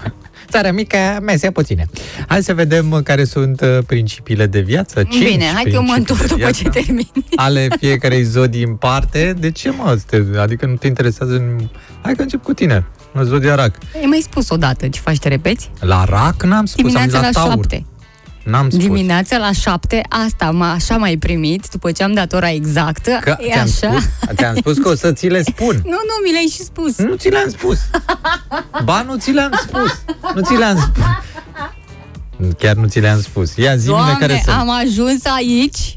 [0.50, 1.86] Țara mică, mese puține.
[2.28, 5.04] Hai să vedem care sunt uh, principiile de viață.
[5.04, 7.08] Cinci Bine, hai că eu mă principii întorc de după viață ce termin.
[7.36, 9.34] Ale fiecarei zodii în parte.
[9.40, 10.00] De ce, mă?
[10.06, 11.56] Te- Adică nu te interesează...
[12.02, 12.86] Hai că încep cu tine.
[13.12, 13.76] La zodia rac.
[13.96, 15.72] Ai mai spus odată ce faci, te repeți?
[15.80, 17.50] La rac n-am spus, Dimineața am zis la la taur.
[17.52, 17.86] șapte.
[18.50, 18.84] N-am spus.
[18.84, 23.36] Dimineața la șapte, asta m așa mai primit, după ce am dat ora exactă, Că
[23.40, 23.70] e ți-am așa.
[24.00, 25.76] spus, ți-am spus că o să ți le spun.
[25.84, 26.98] Nu, nu, mi le-ai și spus.
[26.98, 27.78] Nu ți le-am spus.
[28.84, 30.02] Ba, nu ți le-am spus.
[30.36, 31.04] Nu ți le-am spus.
[32.58, 33.56] Chiar nu ți le-am spus.
[33.56, 34.56] Ia zi Doamne, care sunt.
[34.58, 35.97] am ajuns aici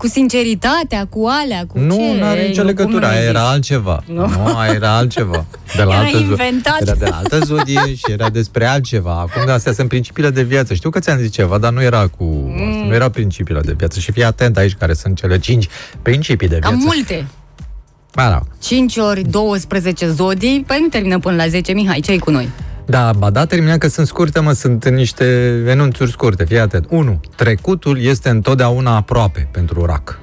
[0.00, 2.18] cu sinceritatea, cu alea, cu Nu, ce?
[2.18, 3.48] nu are nicio Nu, cum legătură, nu aia mi-ai era zis?
[3.50, 4.02] altceva.
[4.06, 4.26] Nu.
[4.28, 5.44] Nu, aia era altceva.
[5.76, 6.80] De la Era altă zo- inventat.
[6.80, 9.12] Era de la altă zodie și era despre altceva.
[9.12, 10.74] Acum astea sunt principiile de viață.
[10.74, 12.24] Știu că ți-am zis ceva, dar nu era cu...
[12.24, 12.86] Mm.
[12.88, 14.00] Nu era principiile de viață.
[14.00, 15.68] Și fii atent aici care sunt cele cinci
[16.02, 16.74] principii de viață.
[16.74, 17.26] Cam multe.
[18.14, 18.40] Ba, da.
[18.62, 21.72] 5 ori 12 zodii, păi nu termină până la 10.
[21.72, 22.48] Mihai, ce ai cu noi?
[22.90, 25.24] Da, ba da, terminăm că sunt scurte, mă, sunt niște
[25.66, 26.44] enunțuri scurte.
[26.44, 26.86] Fii atent.
[26.88, 27.20] 1.
[27.36, 30.18] Trecutul este întotdeauna aproape pentru rac.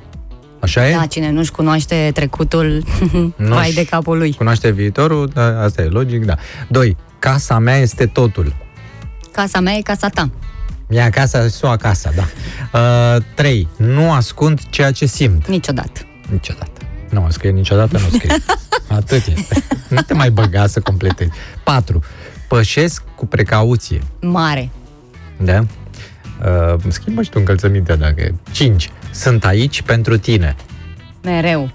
[0.60, 0.96] Așa e?
[0.96, 2.84] Da, cine nu-și cunoaște trecutul,
[3.38, 4.34] vai Nu-și de capul lui.
[4.34, 6.36] Cunoaște viitorul, da, asta e logic, da.
[6.68, 6.98] 2.
[7.20, 8.56] Casa mea este totul.
[9.32, 10.30] Casa mea e casa ta.
[10.88, 12.28] Mia acasă, su acasă, da.
[13.36, 13.68] 3.
[13.78, 15.48] nu ascund ceea ce simt.
[15.48, 16.00] Niciodată.
[16.32, 16.72] Niciodată.
[17.10, 18.36] Nu, scrie niciodată, nu scrie.
[18.98, 19.64] Atât este.
[19.88, 21.32] Nu te mai băga să completezi.
[21.64, 22.04] 4.
[22.48, 24.02] Pășesc cu precauție.
[24.22, 24.70] Mare.
[25.38, 25.60] Da?
[25.60, 28.34] Uh, schimbă și tu încălțămintea dacă e.
[28.52, 28.92] 5.
[29.12, 30.56] Sunt aici pentru tine.
[31.24, 31.70] Mereu.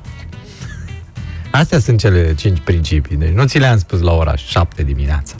[1.50, 3.16] Astea sunt cele 5 principii.
[3.16, 5.34] Deci nu ți le-am spus la ora 7 dimineața.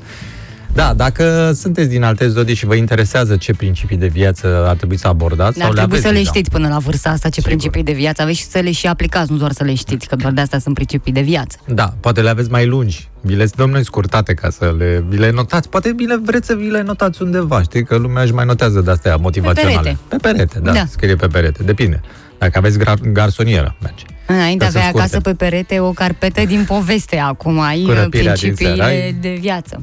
[0.75, 4.97] Da, dacă sunteți din alte zodii și vă interesează ce principii de viață ar trebui
[4.99, 6.31] să abordați, Dar sau le trebuie aveți să le deja.
[6.31, 9.31] știți până la vârsta asta ce principii de viață aveți și să le și aplicați,
[9.33, 11.59] nu doar să le știți, că doar de asta sunt principii de viață.
[11.67, 13.09] Da, poate le aveți mai lungi.
[13.21, 15.69] Vi le dăm noi scurtate ca să le, vi le notați.
[15.69, 17.63] Poate vi le, vreți să vi le notați undeva.
[17.63, 19.77] Știi că lumea își mai notează de-astea motivaționale.
[19.77, 19.99] perete.
[20.09, 20.79] Pe perete, da, Da.
[20.79, 20.85] da.
[20.91, 21.63] Scrie pe perete.
[21.63, 22.01] Depinde.
[22.39, 24.05] Dacă aveți gra- garsonieră, merge.
[24.27, 25.31] Înainte Că sunt avea acasă scurte.
[25.31, 29.13] pe perete o carpetă din poveste, acum ai Cu răpirea din principiile seară, ai?
[29.21, 29.83] de viață.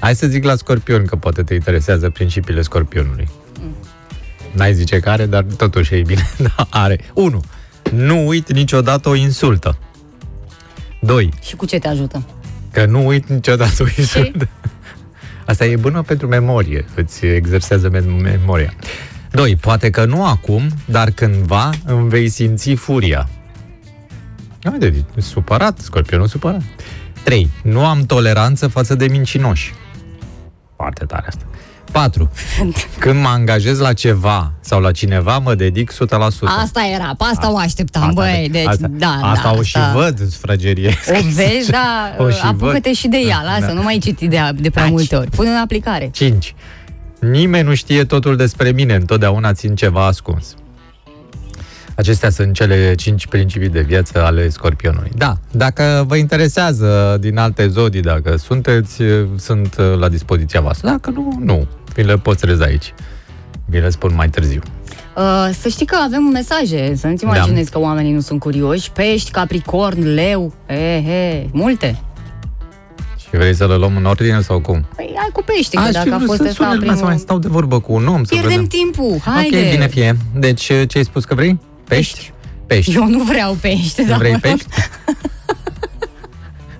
[0.00, 3.28] Hai să zic la scorpion, că poate te interesează principiile scorpionului.
[4.52, 6.30] N-ai zice care, dar totuși e bine.
[6.56, 7.00] Da, are.
[7.14, 7.42] 1.
[7.92, 9.78] Nu uit niciodată o insultă.
[11.00, 11.30] 2.
[11.42, 12.26] Și cu ce te ajută?
[12.72, 14.48] Că nu uit niciodată o insultă.
[15.46, 18.74] Asta e bună pentru memorie, îți exersează mem- memoria.
[19.30, 19.56] 2.
[19.56, 23.28] Poate că nu acum, dar cândva îmi vei simți furia.
[24.62, 26.62] Haide, supărat, scorpionul supărat.
[27.22, 27.50] 3.
[27.62, 29.72] Nu am toleranță față de mincinoși.
[30.78, 31.42] Foarte tare asta.
[31.92, 32.30] 4.
[32.98, 35.96] Când mă angajez la ceva sau la cineva, mă dedic 100%.
[36.62, 39.78] Asta era, pe asta o așteptam, Asta, băi, deci, asta, da, asta da, o și
[39.94, 40.94] văd, sfragerie.
[41.08, 42.94] O vezi, da, O și apucă-te văd.
[42.94, 43.72] și de ea, lasă, Da.
[43.72, 45.30] nu mai citi de, de prea multe ori.
[45.30, 46.10] Pune în aplicare.
[46.12, 46.54] 5.
[47.20, 50.54] Nimeni nu știe totul despre mine, întotdeauna țin ceva ascuns.
[51.98, 55.10] Acestea sunt cele cinci principii de viață ale scorpionului.
[55.16, 59.02] Da, dacă vă interesează din alte zodii, dacă sunteți,
[59.36, 60.88] sunt la dispoziția voastră.
[60.88, 61.66] Dacă nu, nu.
[61.94, 62.94] Vi le poți reza aici.
[63.66, 64.60] Vi le spun mai târziu.
[65.16, 67.36] Uh, să știi că avem mesaje, să nu-ți Da.
[67.36, 68.90] imaginezi că oamenii nu sunt curioși.
[68.92, 72.00] Pești, capricorn, leu, ehe, multe.
[73.18, 74.86] Și vrei să le luăm în ordine sau cum?
[74.96, 76.94] Păi hai cu pește, că Aș fi dacă a vrut fost să ăsta sune lumea,
[76.94, 77.18] să mai primul...
[77.18, 78.66] stau de vorbă cu un om, să Pierdem vedem.
[78.66, 79.56] timpul, haide!
[79.58, 80.16] Ok, bine fie.
[80.34, 81.58] Deci, ce ai spus că vrei?
[81.88, 82.32] Pești?
[82.66, 82.94] Pești.
[82.94, 84.52] Eu nu vreau pește, Nu dar vrei mă rog.
[84.52, 84.68] pești?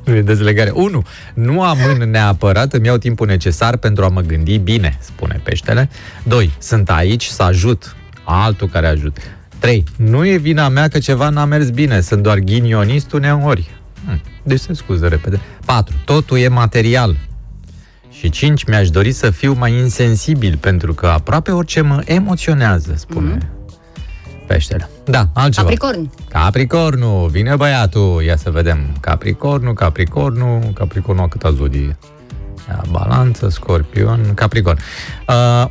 [0.05, 0.71] Nu e dezlegare.
[0.71, 1.03] 1.
[1.35, 5.89] Nu amân neapărat, îmi iau timpul necesar pentru a mă gândi bine, spune peștele.
[6.23, 6.51] 2.
[6.59, 7.97] Sunt aici să ajut.
[8.25, 9.17] Altul care ajut.
[9.59, 9.85] 3.
[9.97, 13.71] Nu e vina mea că ceva n-a mers bine, sunt doar ghinionist uneori.
[14.07, 15.41] Hm, Deci se scuză repede.
[15.65, 15.95] 4.
[16.05, 17.17] Totul e material.
[18.11, 18.65] Și 5.
[18.65, 23.47] Mi-aș dori să fiu mai insensibil, pentru că aproape orice mă emoționează, spune Mhm.
[24.49, 24.91] Peștele.
[25.05, 25.67] Da, altceva.
[25.67, 26.11] Capricorn.
[26.29, 28.97] Capricornu, vine băiatul, ia să vedem.
[29.01, 31.97] Capricornu, Capricornu, Capricornu a câta zodie?
[32.69, 34.79] Ia, Balanță, Scorpion, Capricorn.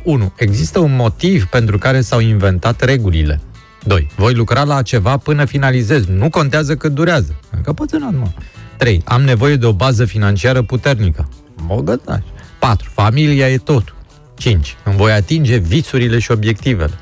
[0.02, 0.24] 1.
[0.24, 3.40] Uh, există un motiv pentru care s-au inventat regulile.
[3.84, 4.10] 2.
[4.16, 6.06] Voi lucra la ceva până finalizez.
[6.06, 7.34] Nu contează cât durează.
[7.50, 8.28] Încă pățânat, mă.
[8.76, 9.02] 3.
[9.04, 11.28] Am nevoie de o bază financiară puternică.
[11.66, 12.22] Bogătaș.
[12.58, 12.90] 4.
[12.94, 13.94] Familia e tot.
[14.34, 14.76] 5.
[14.84, 16.92] Îmi voi atinge visurile și obiectivele.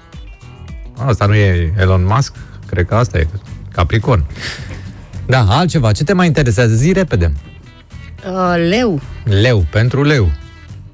[0.96, 2.34] Asta nu e Elon Musk?
[2.66, 3.28] Cred că asta e
[3.72, 4.24] Capricorn.
[5.26, 5.92] Da, altceva.
[5.92, 6.74] Ce te mai interesează?
[6.74, 7.32] Zi repede.
[8.26, 9.00] Uh, leu.
[9.24, 10.30] Leu, pentru leu.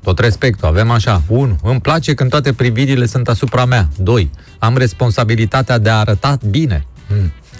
[0.02, 1.22] Tot respectul, avem așa.
[1.28, 1.58] 1.
[1.62, 3.88] Îmi place când toate privirile sunt asupra mea.
[3.98, 4.30] 2.
[4.58, 6.86] Am responsabilitatea de a arăta bine.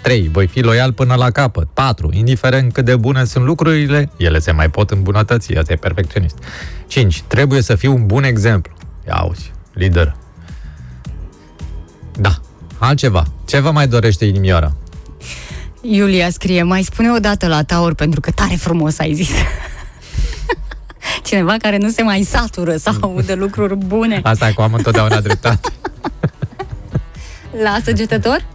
[0.01, 0.29] 3.
[0.31, 1.67] Voi fi loial până la capăt.
[1.73, 2.09] 4.
[2.13, 5.53] Indiferent cât de bune sunt lucrurile, ele se mai pot îmbunătăți.
[5.53, 6.37] Asta e perfecționist.
[6.87, 7.21] 5.
[7.21, 8.73] Trebuie să fiu un bun exemplu.
[9.07, 10.15] Ia auzi, lider.
[12.19, 12.39] Da.
[12.77, 13.23] Altceva.
[13.45, 14.73] Ce vă mai dorește inimioara?
[15.81, 19.29] Iulia scrie, mai spune o dată la Taur, pentru că tare frumos ai zis.
[21.25, 24.19] Cineva care nu se mai satură să audă lucruri bune.
[24.23, 25.69] Asta e cu am întotdeauna dreptate.
[27.63, 28.45] La săgetător?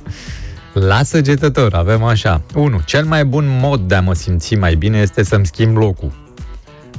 [0.72, 2.42] La săgetător avem așa.
[2.54, 2.80] 1.
[2.84, 6.12] Cel mai bun mod de a mă simți mai bine este să-mi schimb locul.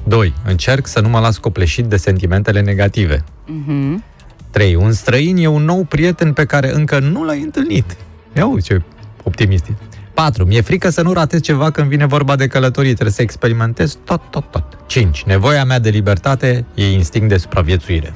[0.03, 0.33] 2.
[0.45, 3.23] Încerc să nu mă las copleșit de sentimentele negative.
[3.45, 4.03] Mhm.
[4.49, 4.75] 3.
[4.75, 7.97] Un străin e un nou prieten pe care încă nu l-ai întâlnit.
[8.35, 8.81] Ia uite ce
[9.23, 9.73] optimist e.
[10.13, 10.45] 4.
[10.45, 12.91] Mi-e frică să nu ratez ceva când vine vorba de călătorii.
[12.91, 14.77] Trebuie să experimentez tot, tot, tot.
[14.87, 15.23] 5.
[15.23, 18.13] Nevoia mea de libertate e instinct de supraviețuire.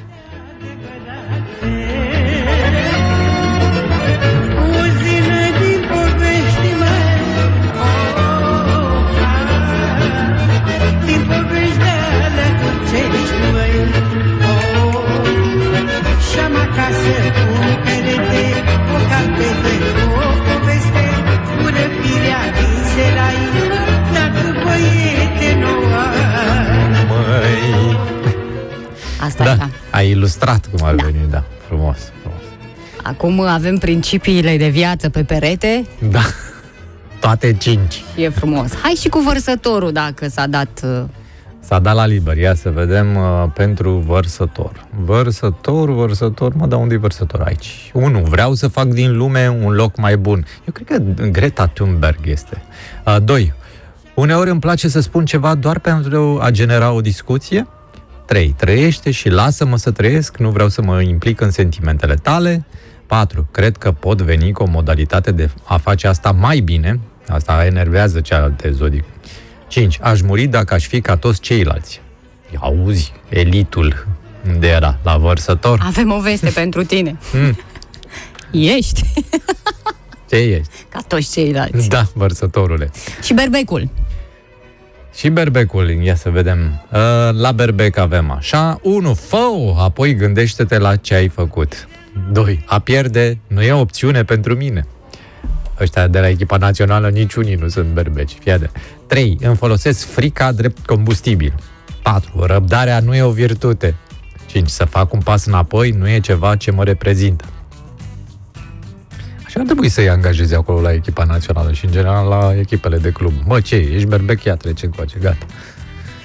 [29.23, 29.69] Asta da, e, da.
[29.89, 31.43] ai ilustrat cum ar veni, da.
[31.67, 32.41] Frumos, frumos.
[33.03, 36.21] Acum avem principiile de viață pe perete Da.
[37.19, 37.93] Toate cinci.
[37.93, 38.71] și e frumos.
[38.81, 40.81] Hai și cu vărsătorul, dacă s-a dat...
[40.83, 41.03] uh,
[41.59, 42.37] S-a dat la liber.
[42.37, 44.85] Ia să vedem uh, pentru vărsător.
[45.03, 47.91] Vărsător, vărsător, mă, dar unde e vărsător aici?
[47.93, 48.19] 1.
[48.19, 50.45] Vreau să fac din lume un loc mai bun.
[50.65, 52.61] Eu cred că Greta Thunberg este.
[53.23, 53.53] 2.
[54.13, 57.67] Uneori îmi place să spun ceva doar pentru a genera o discuție.
[58.25, 58.53] 3.
[58.57, 62.65] Trăiește și lasă-mă să trăiesc, nu vreau să mă implic în sentimentele tale.
[63.05, 63.47] 4.
[63.51, 66.99] Cred că pot veni cu o modalitate de a face asta mai bine.
[67.27, 69.03] Asta enervează cealaltă zodii.
[69.67, 69.97] 5.
[70.01, 72.01] Aș muri dacă aș fi ca toți ceilalți.
[72.53, 74.07] Ia Auzi, elitul
[74.53, 74.99] unde era?
[75.03, 75.79] La vărsător?
[75.85, 77.17] Avem o veste pentru tine.
[77.33, 77.57] Mm.
[78.51, 79.03] Ești,
[80.29, 80.69] Ce ești?
[80.89, 81.89] ca toți ceilalți.
[81.89, 82.91] Da, vărsătorule.
[83.23, 83.89] Și berbecul.
[85.15, 86.85] Și berbecul, ia să vedem.
[86.91, 86.99] Uh,
[87.31, 88.79] La berbec avem așa.
[88.81, 89.13] 1.
[89.13, 89.37] fă
[89.77, 91.87] apoi gândește-te la ce ai făcut.
[92.31, 92.63] 2.
[92.65, 94.87] A pierde nu e opțiune pentru mine.
[95.79, 98.37] Ăștia de la echipa națională niciunii nu sunt berbeci.
[98.43, 98.69] Fii
[99.07, 99.37] 3.
[99.41, 101.53] Îmi folosesc frica drept combustibil.
[102.03, 102.43] 4.
[102.45, 103.95] Răbdarea nu e o virtute.
[104.45, 104.69] 5.
[104.69, 107.45] Să fac un pas înapoi nu e ceva ce mă reprezintă.
[109.53, 113.09] Așa ar trebui să-i angajezi acolo la echipa națională și în general la echipele de
[113.09, 113.33] club.
[113.45, 115.45] Mă, ce, ești berbec, ia trece încoace, gata.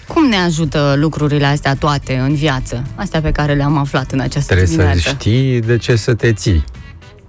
[0.07, 2.83] Cum ne ajută lucrurile astea toate în viață?
[2.95, 5.09] Astea pe care le-am aflat în această Trebuie să dimineață.
[5.09, 6.65] știi de ce să te ții.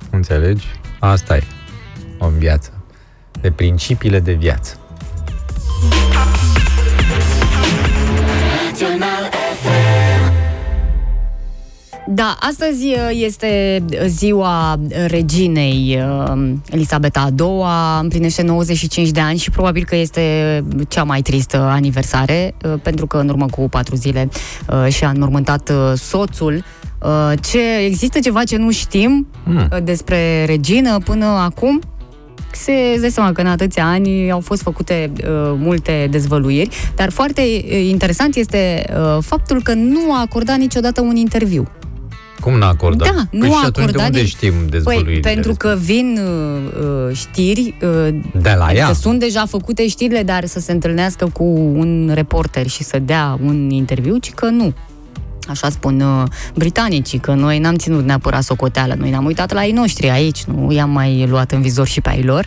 [0.10, 0.66] Înțelegi?
[1.00, 1.44] Asta e
[2.20, 2.72] în viață.
[3.42, 4.78] De principiile de viață.
[12.12, 16.00] Da, astăzi uh, este ziua reginei
[16.32, 20.22] uh, Elisabeta a II-a, împlinește 95 de ani și probabil că este
[20.88, 24.30] cea mai tristă aniversare, uh, pentru că în urmă cu patru zile
[24.70, 26.64] uh, și-a înmormântat uh, soțul.
[27.42, 29.68] Ce, există ceva ce nu știm Mm.
[29.72, 31.82] uh, despre regină până acum?
[32.52, 37.10] se îți dai seama că în atâția ani au fost făcute uh, multe dezvăluiri, dar
[37.10, 41.68] foarte uh, interesant este uh, faptul că nu a acordat niciodată un interviu.
[42.40, 43.08] Cum n-a acordat?
[43.16, 45.20] Da, păi nu și a atunci acordat de unde nici- știm Păi, dezvăluirile?
[45.20, 48.08] pentru că vin uh, uh, știri, uh,
[48.42, 48.94] De la adică ea.
[48.94, 51.44] sunt deja făcute știrile, dar să se întâlnească cu
[51.76, 54.74] un reporter și să dea un interviu, ci că nu.
[55.50, 56.24] Așa spun uh,
[56.56, 60.72] britanicii, că noi n-am ținut neapărat socoteală, noi ne-am uitat la ei noștri aici, nu
[60.72, 62.46] i-am mai luat în vizor și pe ai lor.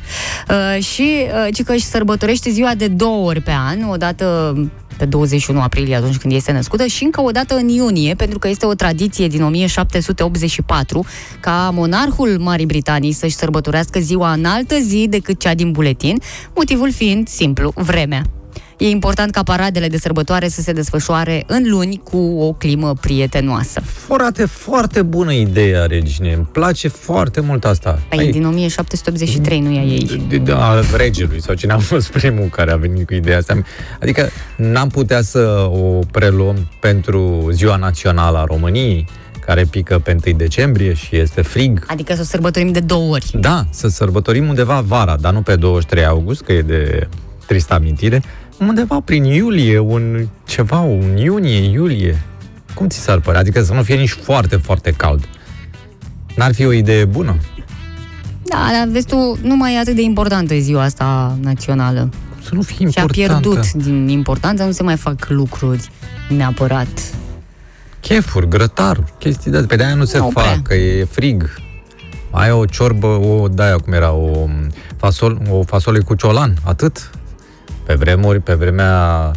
[0.49, 4.55] Uh, și uh, ci că își sărbătorește ziua de două ori pe an, o dată
[4.97, 8.49] pe 21 aprilie, atunci când este născută, și încă o dată în iunie, pentru că
[8.49, 11.05] este o tradiție din 1784
[11.41, 16.19] ca monarhul Marii Britanii să-și sărbătorească ziua în altă zi decât cea din buletin,
[16.55, 18.23] motivul fiind simplu, vremea.
[18.77, 23.81] E important ca paradele de sărbătoare să se desfășoare în luni cu o climă prietenoasă.
[23.81, 26.33] Foarte, foarte bună idee a reginei.
[26.33, 27.99] Îmi place foarte mult asta.
[28.09, 30.25] Păi, din 1783, nu e a ei.
[30.29, 33.63] de, de, a regelui sau cine a fost primul care a venit cu ideea asta.
[34.01, 39.07] Adică n-am putea să o preluăm pentru ziua națională a României,
[39.47, 41.85] care pică pe 1 decembrie și este frig.
[41.87, 43.31] Adică să o sărbătorim de două ori.
[43.41, 47.09] Da, să sărbătorim undeva vara, dar nu pe 23 august, că e de
[47.47, 48.23] tristă amintire,
[48.69, 52.23] undeva prin iulie, un ceva, un iunie, iulie.
[52.75, 53.41] Cum ți s-ar părea?
[53.41, 55.29] Adică să nu fie nici foarte, foarte cald.
[56.37, 57.37] N-ar fi o idee bună?
[58.45, 62.09] Da, dar vezi tu, nu mai e atât de importantă ziua asta națională.
[62.43, 63.13] Să nu fie Și a importantă.
[63.49, 65.91] pierdut din importanță, nu se mai fac lucruri
[66.29, 66.89] neapărat.
[68.01, 70.61] Chefuri, grătar, chestii de Pe de-aia nu se Nu fac, prea.
[70.63, 71.51] că e frig.
[72.31, 74.49] Ai o ciorbă, o de-aia cum era, o,
[74.97, 77.11] fasol, o fasole cu ciolan, atât.
[77.93, 79.31] Pe vremuri, pe vremea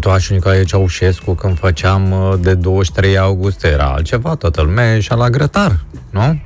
[0.00, 5.30] Toașul Nicolae Ceaușescu, când făceam uh, de 23 august, era altceva, toată lumea ieșea la
[5.30, 5.78] grătar,
[6.10, 6.40] nu?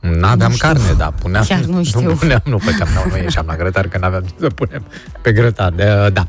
[0.00, 0.68] N-aveam Nu știu.
[0.68, 1.44] carne, dar puneam...
[1.44, 2.00] Chiar nu știu.
[2.00, 4.84] Nu, puneam, nu făceam, nu, nu ieșeam la grătar, că n-aveam ce să punem
[5.22, 5.70] pe grătar.
[5.72, 6.26] De, da,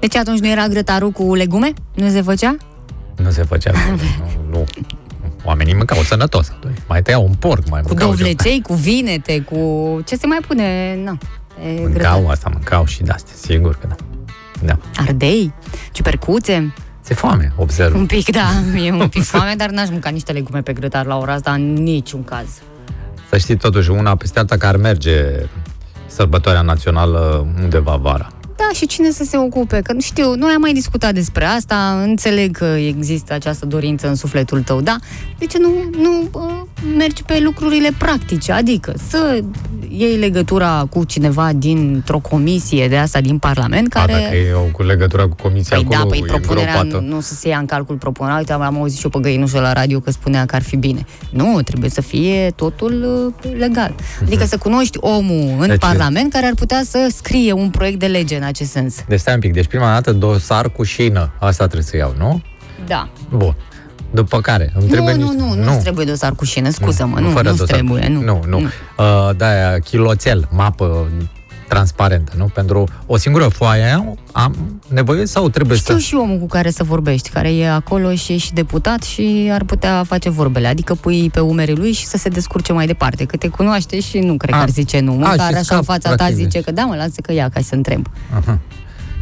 [0.00, 1.72] Deci atunci nu era grătarul cu legume?
[1.94, 2.56] Nu se făcea?
[3.16, 3.72] nu se făcea.
[3.90, 4.64] nu, nu.
[5.44, 6.76] Oamenii mâncau sănătos atunci.
[6.88, 9.58] Mai tăiau un porc, mai Cu mâncau dovlecei, cu vinete, cu...
[10.04, 10.98] Ce se mai pune?
[11.04, 11.18] Na,
[11.62, 12.12] e grătar.
[12.12, 13.94] Mâncau asta, mâncau și de-astea, sigur că da.
[14.64, 14.78] Da.
[14.96, 15.52] Ardei,
[15.92, 16.74] ciupercuțe.
[17.04, 17.94] Ți-e foame, observ.
[17.94, 18.48] Un pic, da,
[18.84, 21.72] e un pic foame, dar n-aș mânca niște legume pe grătar la ora asta în
[21.72, 22.48] niciun caz.
[23.28, 25.24] Să știi totuși una peste alta că ar merge
[26.06, 28.28] sărbătoarea națională undeva vara.
[28.60, 29.80] Da, și cine să se ocupe?
[29.84, 34.14] Că nu știu, noi am mai discutat despre asta, înțeleg că există această dorință în
[34.14, 34.96] sufletul tău, da?
[35.38, 35.68] De ce nu,
[36.00, 36.42] nu uh,
[36.96, 38.52] mergi pe lucrurile practice?
[38.52, 39.40] Adică să
[39.88, 44.12] iei legătura cu cineva dintr-o comisie de asta din Parlament Care...
[44.12, 44.22] care...
[44.24, 47.04] dacă e o, cu legătura cu comisia Păi acolo, da, păi e propunerea îngropată.
[47.14, 48.38] nu să se ia în calcul propunerea.
[48.38, 51.06] Uite, am auzit și eu pe găinușă la radio că spunea că ar fi bine.
[51.30, 53.94] Nu, trebuie să fie totul uh, legal.
[54.22, 58.06] Adică să cunoști omul în Deci- Parlament care ar putea să scrie un proiect de
[58.06, 59.04] lege în acest sens.
[59.08, 62.42] Deci stai un pic, deci prima dată dosar cu șină, asta trebuie să iau, nu?
[62.86, 63.08] Da.
[63.30, 63.54] Bun.
[64.10, 65.36] După care îmi Nu, trebuie nu, niște...
[65.36, 67.74] nu, nu, nu trebuie dosar cu șină, scuză-mă, nu, fără nu dosar.
[67.76, 68.20] trebuie, nu.
[68.20, 68.56] Nu, nu.
[68.58, 71.08] Uh, da, chiloțel, mapă
[71.68, 72.44] transparentă, nu?
[72.54, 76.00] Pentru o singură foaie am nevoie sau trebuie Știu să...
[76.00, 79.64] și omul cu care să vorbești, care e acolo și e și deputat și ar
[79.64, 80.66] putea face vorbele.
[80.66, 83.24] Adică pui pe umerii lui și să se descurce mai departe.
[83.24, 84.62] Că te cunoaște și nu cred că A.
[84.62, 85.12] ar zice nu.
[85.12, 86.64] A, Măcar și așa scap, în fața ta practic, zice deci.
[86.64, 88.06] că da, mă, lasă că ia ca să întreb.
[88.36, 88.58] Aha.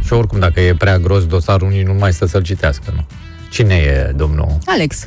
[0.05, 3.05] Și oricum, dacă e prea gros dosarul, nici nu mai stă să-l citească, nu?
[3.51, 4.59] Cine e domnul?
[4.64, 5.07] Alex.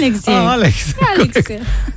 [0.00, 0.30] Alex e.
[0.30, 0.74] Ah, Alex.
[1.16, 1.36] Alex.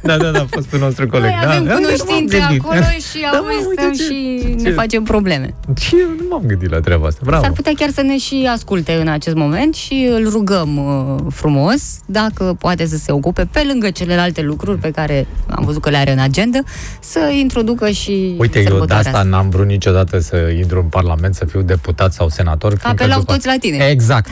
[0.02, 1.30] Da, da, da, fostul nostru coleg.
[1.30, 2.62] Noi da, avem da, cunoștințe m-am gândit.
[2.66, 5.54] acolo și Da, mă, auzi uite stăm ce- și ce- ne facem probleme.
[5.76, 5.96] Ce?
[6.18, 7.20] Nu m-am gândit la treaba asta.
[7.24, 7.44] Bravo.
[7.44, 11.82] S-ar putea chiar să ne și asculte în acest moment și îl rugăm uh, frumos
[12.06, 15.98] dacă poate să se ocupe pe lângă celelalte lucruri pe care am văzut că le
[15.98, 16.60] are în agenda,
[17.00, 21.36] să introducă și Uite, eu de sărbătoarea asta n-am vrut niciodată să intru în Parlament,
[21.36, 22.70] să fiu deputat sau senator.
[22.70, 23.86] fiindcă Apelau după- toți la tine.
[23.90, 24.30] Exact.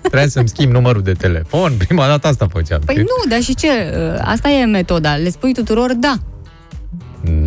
[0.00, 1.72] Trebuia să-mi schimb numărul de telefon.
[1.86, 2.80] Prima dată asta făceam.
[2.94, 3.68] Păi nu, dar și ce?
[3.68, 5.14] Uh, Asta e metoda.
[5.16, 6.14] Le spui tuturor, da,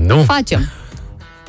[0.05, 0.17] Nu.
[0.23, 0.59] facem.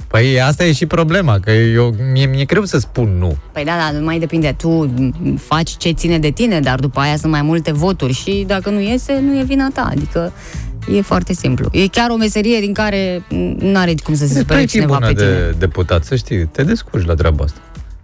[0.06, 3.36] Păi asta e și problema, că eu, mie, mi-e greu să spun nu.
[3.52, 4.54] Păi da, da, nu mai depinde.
[4.58, 8.44] Tu m, faci ce ține de tine, dar după aia sunt mai multe voturi și
[8.46, 9.88] dacă nu iese, nu e vina ta.
[9.90, 10.32] Adică
[10.96, 11.68] e foarte simplu.
[11.72, 13.22] E chiar o meserie din care
[13.58, 15.26] nu are cum să se Tu supere ai fi cineva bună pe tine.
[15.28, 17.58] de deputat, să știi, te descurci la treaba asta.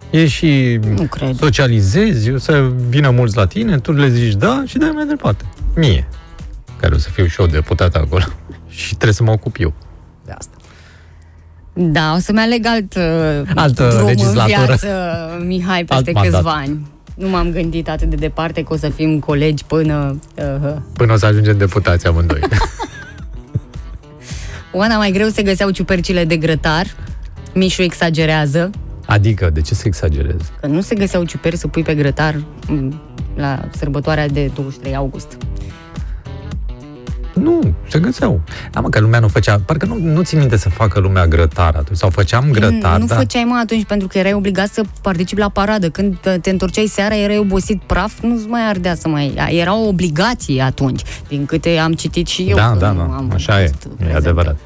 [0.09, 1.35] E și Nu cred.
[1.37, 5.43] socializezi, o să vină mulți la tine, tu le zici da și dai mai departe.
[5.75, 6.07] Mie,
[6.79, 8.23] care o să fiu și eu deputat acolo.
[8.67, 9.73] și trebuie să mă ocup eu
[10.25, 10.55] de asta.
[11.73, 14.57] Da, o să-mi aleg alt uh, Altă drum legislatură.
[14.59, 14.87] în viață,
[15.45, 16.61] Mihai, peste Alt câțiva mandat.
[16.67, 16.87] ani.
[17.15, 20.19] Nu m-am gândit atât de departe că o să fim colegi până...
[20.63, 22.39] Uh, Până o să ajungem deputați amândoi.
[24.73, 26.85] Oana, mai greu se găseau ciupercile de grătar.
[27.53, 28.69] Mișu exagerează,
[29.05, 30.41] Adică, de ce să exagerez?
[30.61, 33.01] că nu se găseau ciuperi să pui pe grătar m,
[33.35, 35.37] la sărbătoarea de 23 august.
[37.33, 38.41] Nu, se găseau.
[38.71, 39.59] Da, mă, că lumea nu făcea...
[39.65, 41.97] Parcă nu, nu țin minte să facă lumea grătar atunci.
[41.97, 43.15] Sau făceam grătar, nu, nu da.
[43.15, 45.89] făceai mă atunci pentru că erai obligat să participi la paradă.
[45.89, 49.33] Când te- te întorceai seara, erai obosit praf, nu-ți mai ardea să mai...
[49.49, 52.55] Era o obligație atunci, din câte am citit și eu.
[52.55, 54.15] da, că da, nu da, am așa e, fost e prezent.
[54.15, 54.57] adevărat.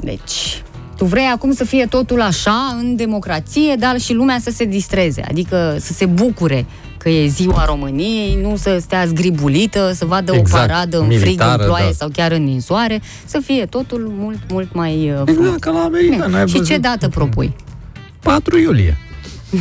[0.00, 0.62] Deci,
[0.96, 5.22] tu vrei acum să fie totul așa, în democrație, dar și lumea să se distreze,
[5.28, 6.66] adică să se bucure
[7.02, 11.20] că e ziua României, nu să stea zgribulită, să vadă Exact, o paradă în frig,
[11.20, 11.92] militară, în ploaie da.
[11.92, 15.44] sau chiar în ninsoare, să fie totul mult, mult mai uh, frumos.
[15.44, 16.66] Exact, ca la american, ai Și văzut?
[16.66, 17.56] ce dată propui?
[18.22, 18.96] 4 iulie.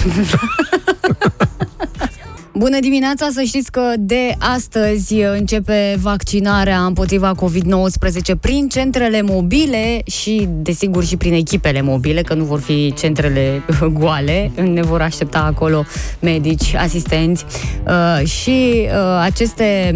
[2.54, 10.48] Bună dimineața, să știți că de astăzi începe vaccinarea împotriva COVID-19 prin centrele mobile și,
[10.50, 13.62] desigur, și prin echipele mobile, că nu vor fi centrele
[14.00, 15.86] goale, ne vor aștepta acolo
[16.20, 17.46] medici, asistenți.
[17.88, 19.94] Uh, și uh, aceste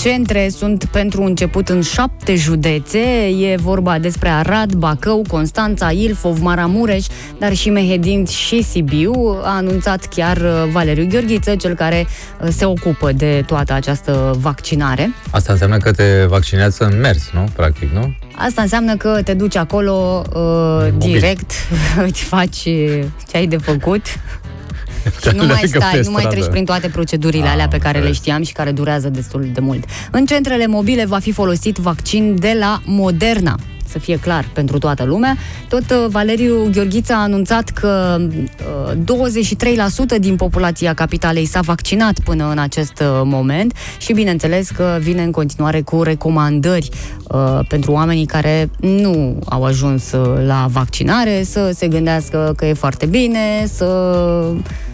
[0.00, 2.98] centre sunt pentru început în șapte județe.
[3.40, 7.06] E vorba despre Arad, Bacău, Constanța, Ilfov, Maramureș,
[7.38, 9.40] dar și Mehedin și Sibiu.
[9.42, 12.06] A anunțat chiar uh, Valeriu Gheorghiță, cel care
[12.40, 15.10] uh, se ocupă de toată această vaccinare.
[15.30, 17.44] Asta înseamnă că te vaccinează în mers, nu?
[17.56, 18.14] Practic, nu?
[18.36, 21.50] Asta înseamnă că te duci acolo uh, direct,
[22.06, 24.02] îți faci uh, ce ai de făcut
[25.22, 26.28] și nu mai Leagă pe stai, nu mai stradă.
[26.28, 28.16] treci prin toate procedurile Ah, alea pe care le înțeles.
[28.16, 29.84] știam și care durează destul de mult.
[30.10, 33.58] În centrele mobile va fi folosit vaccin de la Moderna
[33.90, 35.36] să fie clar pentru toată lumea.
[35.68, 38.20] Tot uh, Valeriu Gheorghiță a anunțat că
[38.96, 39.26] uh,
[40.16, 45.22] 23% din populația capitalei s-a vaccinat până în acest uh, moment și bineînțeles că vine
[45.22, 46.88] în continuare cu recomandări
[47.28, 52.72] uh, pentru oamenii care nu au ajuns uh, la vaccinare să se gândească că e
[52.72, 53.86] foarte bine, să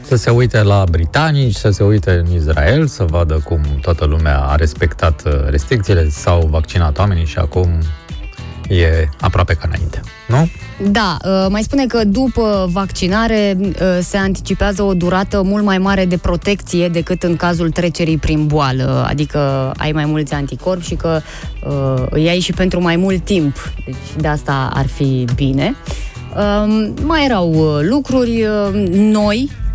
[0.09, 4.39] Să se uite la britanici, să se uite în Israel, să vadă cum toată lumea
[4.39, 7.69] a respectat uh, restricțiile, s-au vaccinat oamenii și acum
[8.69, 10.49] e aproape ca înainte, nu?
[10.91, 16.05] Da, uh, mai spune că după vaccinare uh, se anticipează o durată mult mai mare
[16.05, 21.20] de protecție decât în cazul trecerii prin boală, adică ai mai mulți anticorpi și că
[21.66, 25.77] uh, îi ai și pentru mai mult timp, deci de asta ar fi bine.
[26.37, 29.65] Um, Mai erau uh, lucruri uh, noi Uh,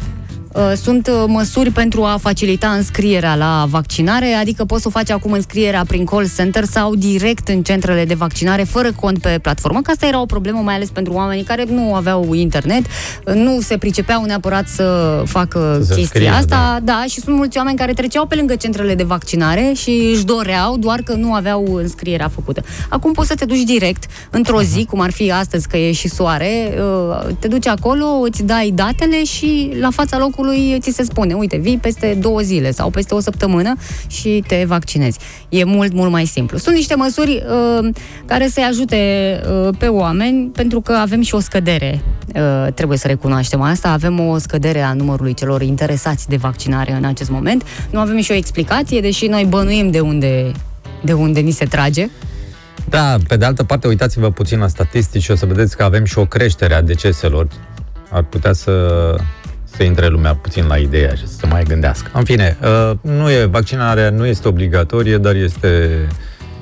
[0.76, 5.32] Sunt uh, măsuri pentru a facilita înscrierea la vaccinare, adică poți să o faci acum
[5.32, 9.92] înscrierea prin call center sau direct în centrele de vaccinare, fără cont pe platformă, că
[9.92, 12.86] asta era o problemă mai ales pentru oamenii care nu aveau internet,
[13.26, 16.94] uh, nu se pricepeau neapărat să facă Să se chestia înscrie, asta, da.
[16.94, 20.78] da, și sunt mulți oameni care treceau pe lângă centrele de vaccinare și își doreau,
[20.78, 22.62] doar că nu aveau înscrierea făcută.
[22.90, 26.08] Acum poți să te duci direct, într-o zi, cum ar fi astăzi, că e și
[26.08, 30.40] soare, uh, te duci acolo, îți dai datele și la fața locului
[30.80, 33.74] ți se spune, uite, vii peste două zile sau peste o săptămână
[34.08, 35.20] și te vaccinezi.
[35.50, 36.58] E mult, mult mai simplu.
[36.58, 37.44] Sunt niște măsuri
[37.80, 37.90] uh,
[38.26, 38.98] care să-i ajute
[39.46, 42.02] uh, pe oameni, pentru că avem și o scădere.
[42.36, 43.90] Uh, trebuie să recunoaștem asta.
[43.90, 47.64] Avem o scădere a numărului celor interesați de vaccinare în acest moment.
[47.90, 50.52] Nu avem și o explicație, deși noi bănuim de unde,
[51.04, 52.10] de unde ni se trage.
[52.90, 56.06] Da, pe de altă parte, uitați-vă puțin la statistici și o să vedeți că avem
[56.06, 57.48] și o creștere a deceselor.
[58.12, 59.16] Ar putea să,
[59.82, 62.10] să intre lumea puțin la ideea și să se mai gândească.
[62.14, 65.90] În fine, uh, nu e, vaccinarea nu este obligatorie, dar este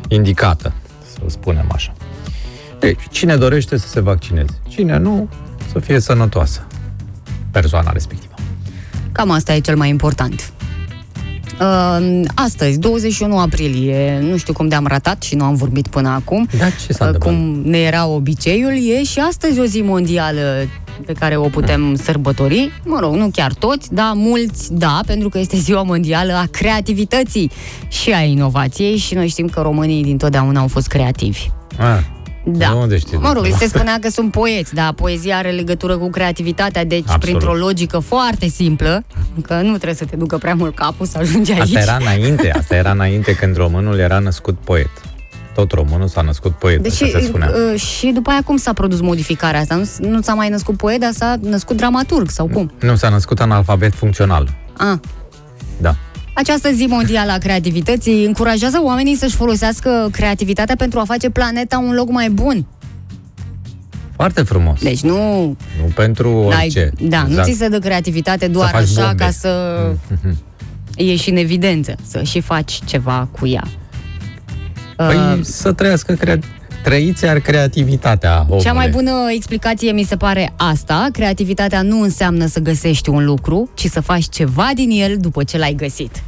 [0.08, 0.74] indicată,
[1.14, 1.94] să spunem așa.
[2.80, 5.30] Deci, cine dorește să se vaccineze, cine nu,
[5.72, 6.68] să fie sănătoasă
[7.52, 8.34] persoana respectivă.
[9.12, 10.52] Cam asta e cel mai important.
[11.62, 16.48] Uh, astăzi, 21 aprilie, nu știu cum de-am ratat și nu am vorbit până acum,
[16.58, 17.34] Da, ce s-a uh, întâmplat?
[17.34, 20.68] cum ne era obiceiul, e și astăzi o zi mondială
[21.06, 22.72] pe care o putem sărbători.
[22.84, 27.52] Mă rog, nu chiar toți, dar mulți da, pentru că este ziua mondială a creativității
[27.88, 31.48] și a inovației și noi știm că românii dintotdeauna au fost creativi.
[31.78, 32.00] Ah,
[32.46, 32.68] Da.
[32.68, 33.18] de unde știi?
[33.18, 33.78] Mă rog, lucrul se ăsta?
[33.78, 37.20] spunea că sunt poeți, dar poezia are legătură cu creativitatea, deci Absolut.
[37.22, 39.04] printr-o logică foarte simplă,
[39.42, 41.62] că nu trebuie să te ducă prea mult capul să ajungi aici.
[41.62, 44.90] Asta era înainte, asta era înainte când românul era născut poet.
[45.54, 47.52] Tot românul s-a născut poet, Deci, așa se spunea.
[47.74, 49.76] uh, și după aia cum s-a produs modificarea asta?
[49.76, 52.72] Nu, nu s-a mai născut poet, dar s-a născut dramaturg sau cum?
[52.82, 54.56] Nu, s-a născut analfabet funcțional.
[54.78, 55.00] A.
[55.82, 55.96] Da.
[56.34, 61.94] Această zi mondială a creativității încurajează oamenii să-și folosească creativitatea pentru a face planeta un
[61.94, 62.66] loc mai bun.
[64.16, 64.82] Foarte frumos.
[64.82, 65.44] Deci nu...
[65.82, 66.80] Nu pentru orice.
[67.00, 67.48] Ai, da, nu Exact.
[67.48, 69.24] ți se dă creativitatea doar faci așa bombe.
[69.24, 69.82] ca să
[70.24, 70.38] Mhm.
[71.08, 73.64] ieși în evidență, să și faci ceva cu ea.
[75.08, 76.40] Păi Uh, să trăiască crea...
[76.84, 78.64] Trăiți iar creativitatea omule.
[78.64, 81.08] Cea mai bună explicație mi se pare asta.
[81.12, 85.58] Creativitatea nu înseamnă să găsești un lucru, ci să faci ceva din el după ce
[85.58, 86.24] l-ai găsit.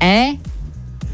[0.00, 0.38] E?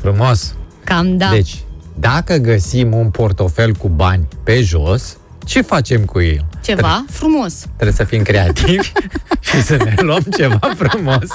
[0.00, 0.54] Frumos.
[0.84, 1.28] Cam da.
[1.30, 1.54] Deci,
[1.98, 6.44] dacă găsim un portofel cu bani pe jos, ce facem cu el?
[6.62, 7.54] Ceva frumos.
[7.76, 8.92] Trebuie să fim creativi
[9.48, 11.28] și să ne luăm ceva frumos.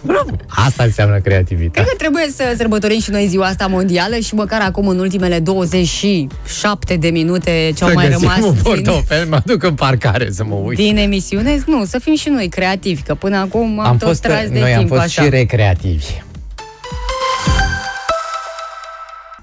[0.00, 0.36] Bravo.
[0.48, 1.70] Asta înseamnă creativitate.
[1.72, 5.38] Cred că trebuie să sărbătorim și noi ziua asta mondială și măcar acum în ultimele
[5.38, 9.74] 27 de minute ce au să mai găsim rămas un din, portofel, mă duc în
[9.74, 10.76] parcare să mă uit.
[10.76, 14.22] din emisiune, nu, să fim și noi creativi, că până acum am, am tot fost,
[14.22, 15.22] tras de noi timp am fost așa.
[15.22, 16.22] și recreativi.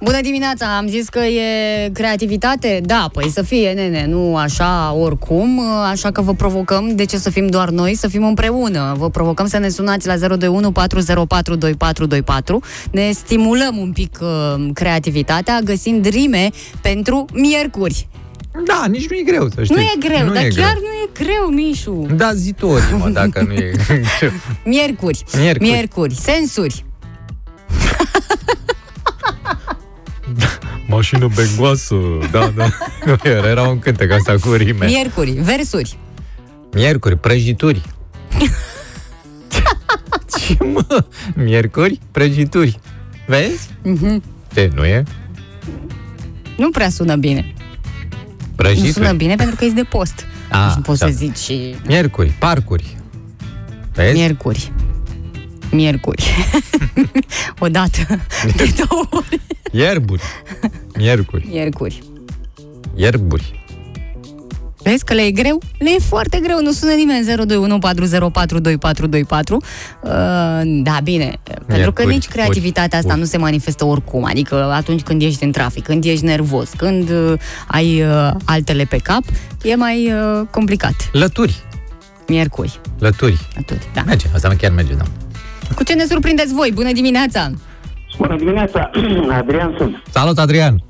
[0.03, 2.81] Bună dimineața, am zis că e creativitate?
[2.83, 5.59] Da, păi să fie, nene, nu așa oricum,
[5.89, 8.95] așa că vă provocăm, de ce să fim doar noi, să fim împreună.
[8.97, 12.59] Vă provocăm să ne sunați la 021 404 2424,
[12.91, 16.49] ne stimulăm un pic uh, creativitatea găsind rime
[16.81, 18.07] pentru miercuri.
[18.65, 19.75] Da, nici nu e greu, să știi.
[19.75, 20.81] Nu e greu, nu dar e chiar greu.
[20.81, 22.05] nu e greu, Mișu.
[22.15, 23.71] Da, zi tu o rimă, dacă nu e
[24.19, 24.31] greu.
[24.65, 25.23] Miercuri.
[25.37, 25.69] Miercuri.
[25.69, 26.15] Miercuri.
[26.15, 26.85] Sensuri.
[30.87, 31.95] Mașină bengoasă,
[32.31, 32.67] da, da.
[33.05, 34.85] Nu era, era un cântec asta cu rime.
[34.85, 35.31] Miercuri.
[35.31, 35.97] Versuri.
[36.73, 37.81] Miercuri, prăjituri.
[40.37, 41.05] Ce mă?
[41.35, 42.79] Miercuri, prăjituri.
[43.27, 43.69] Vezi?
[43.83, 44.23] Mhm.
[44.53, 45.03] Ce, nu e?
[46.57, 47.53] Nu prea sună bine.
[48.55, 48.87] Prăjituri.
[48.87, 50.25] Nu sună bine pentru că e de post.
[50.51, 51.05] Ah, deci nu poți da.
[51.05, 52.97] să zici și Miercuri, parcuri.
[53.93, 54.13] Vezi?
[54.13, 54.71] miercuri.
[55.71, 56.23] Miercuri.
[57.59, 57.97] o dată,
[58.55, 59.41] de două ori.
[59.71, 60.21] Ierburi.
[60.97, 61.47] Miercuri.
[61.49, 62.03] Miercuri.
[62.95, 63.59] Ierburi.
[64.83, 65.61] Vezi că le e greu?
[65.77, 67.31] Le e foarte greu, nu sună nimeni 02140422424.
[69.51, 69.59] Uh,
[70.63, 73.19] da, bine, pentru că Miercuri, nici creativitatea uri, asta uri.
[73.19, 77.33] nu se manifestă oricum, adică atunci când ești în trafic, când ești nervos, când uh,
[77.67, 79.23] ai uh, altele pe cap,
[79.63, 81.09] e mai uh, complicat.
[81.11, 81.55] Lături.
[82.27, 83.47] Miercuri, Lături.
[83.57, 84.03] atât, da.
[84.05, 85.03] Merge, asta chiar merge, da.
[85.75, 86.71] Cu ce ne surprindeți voi?
[86.73, 87.49] Bună dimineața!
[88.17, 88.89] Bună dimineața,
[89.39, 90.01] Adrian sunt.
[90.09, 90.83] Salut, Adrian!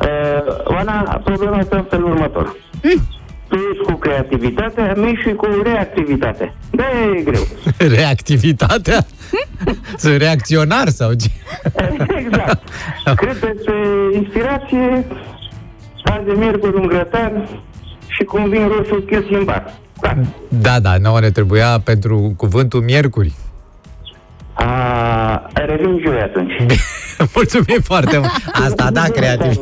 [0.00, 2.56] Uh, Oana, problema este în felul următor.
[2.82, 3.02] Mm.
[3.48, 6.54] Tu ești cu creativitatea, mi și cu reactivitatea.
[6.70, 6.84] Da,
[7.16, 7.46] e greu.
[7.96, 9.06] Reactivitatea?
[9.96, 11.30] Sunt reacționar sau ce?
[12.24, 12.68] exact.
[13.16, 13.74] Cred despre
[14.14, 15.06] inspirație,
[16.04, 17.48] azi de miercuri un grătar
[18.06, 19.74] și cu un vin roșu chestii în bar.
[20.00, 20.14] Da.
[20.48, 23.32] Da, da, nouă ne trebuia pentru cuvântul miercuri.
[24.56, 26.52] A, revin joi atunci.
[27.34, 28.30] Mulțumim foarte mult.
[28.66, 29.60] Asta da, creativ.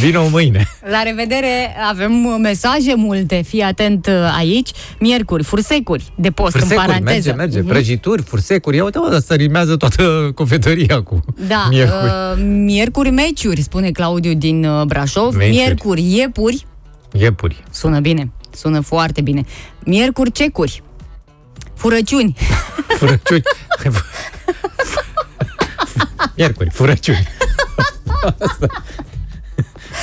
[0.00, 0.66] Vino mâine.
[0.90, 4.70] La revedere, avem uh, mesaje multe, fii atent uh, aici.
[5.00, 7.12] Miercuri, fursecuri, de post în Fursecuri, paranteză.
[7.12, 7.58] merge, merge.
[7.58, 7.68] Mhm.
[7.68, 8.76] Prăjituri, fursecuri.
[8.76, 12.04] Ia uite, mă, asta rimează toată cofetăria cu Da, miercuri.
[12.10, 15.34] uh, miercuri meciuri, spune Claudiu din uh, Brașov.
[15.34, 15.56] Meciuri.
[15.56, 16.66] Miercuri iepuri,
[17.12, 17.62] Iepuri.
[17.70, 19.42] sună bine, sună foarte bine.
[19.84, 20.82] Miercuri cecuri,
[21.74, 22.36] furăciuni.
[22.98, 23.42] Furăciuni.
[26.36, 27.28] Miercuri, furăciuni.
[28.38, 28.66] Asta.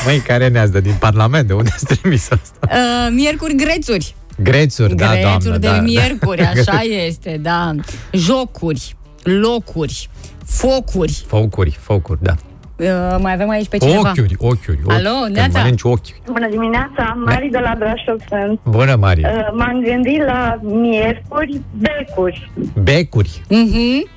[0.05, 1.47] Măi, care ne-ați dat din Parlament?
[1.47, 2.59] De unde ați trimis asta?
[2.61, 4.15] Uh, miercuri grețuri.
[4.43, 5.29] Grețuri, da, doamnă.
[5.29, 6.49] Grețuri de da, miercuri, da.
[6.71, 7.75] așa este, da.
[8.11, 10.09] Jocuri, locuri,
[10.45, 11.23] focuri.
[11.27, 12.35] Focuri, focuri, da.
[12.80, 14.10] Uh, mai avem aici pe cineva.
[14.10, 14.80] Ochiuri, ochiuri.
[14.84, 14.93] ochi.
[14.93, 15.60] Alo, Când Neața.
[15.60, 16.22] mănânci ochi.
[16.26, 18.60] Bună dimineața, Mari de la Brașov sunt.
[18.64, 19.22] Bună, Mari.
[19.23, 22.51] Uh, M-am gândit la miercuri, becuri.
[22.84, 23.41] Becuri.
[23.49, 24.10] Mhm.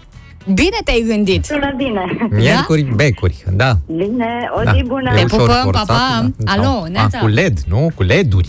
[0.54, 1.44] Bine te-ai gândit.
[1.44, 2.04] Sună bine.
[2.30, 3.72] Miercuri, becuri, da.
[3.86, 4.72] Bine, o da.
[4.72, 5.10] zi bună.
[5.10, 6.26] E Te ușor pupăm, forțat, pa, pa.
[6.36, 6.52] da.
[6.52, 7.18] Alo, Sau- Neața.
[7.18, 7.90] A, cu LED, nu?
[7.94, 8.48] Cu LED-uri.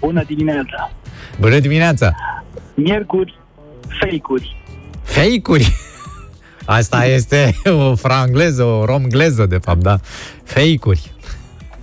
[0.00, 0.90] Bună dimineața!
[1.40, 2.14] Bună dimineața.
[2.74, 3.38] Miercuri,
[4.00, 4.56] fake-uri.
[5.02, 5.72] Fake-uri.
[6.64, 7.54] Asta este
[7.90, 9.98] o frangleză, o romgleză, de fapt, da.
[10.44, 11.12] Fake-uri.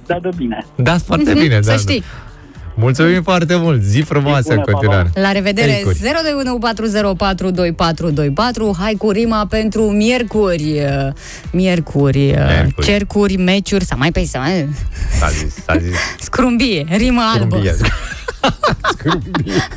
[0.06, 0.66] Da, de bine.
[0.76, 1.62] Da, foarte Mhm, bine, da.
[1.62, 1.78] Să da.
[1.78, 2.03] știi.
[2.76, 3.82] Mulțumim foarte mult.
[3.82, 5.10] Zi frumoasă Zi bună, în continuare.
[5.14, 5.98] La revedere, Fake-uri.
[8.74, 8.78] 02140422424.
[8.80, 10.80] Hai cu rima pentru miercuri.
[10.80, 11.08] uh,
[11.52, 12.86] Miercuri, uh, Miercuri.
[12.86, 14.70] cercuri, meciuri, sau mai pe să mai...
[15.20, 15.95] S-a zis, s-a zis.
[16.26, 17.62] Scrumbie, rimă albă.
[18.91, 19.53] Scrumbie.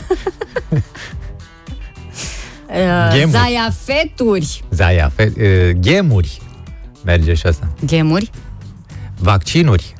[2.75, 3.05] Scrumbie.
[3.05, 3.31] Uh, Gemuri.
[3.31, 4.63] Zaia feturi.
[4.71, 6.41] Zaia, fe, uh, gemuri.
[7.05, 7.69] Merge și asta.
[7.85, 8.31] Gemuri.
[9.19, 9.93] Vaccinuri.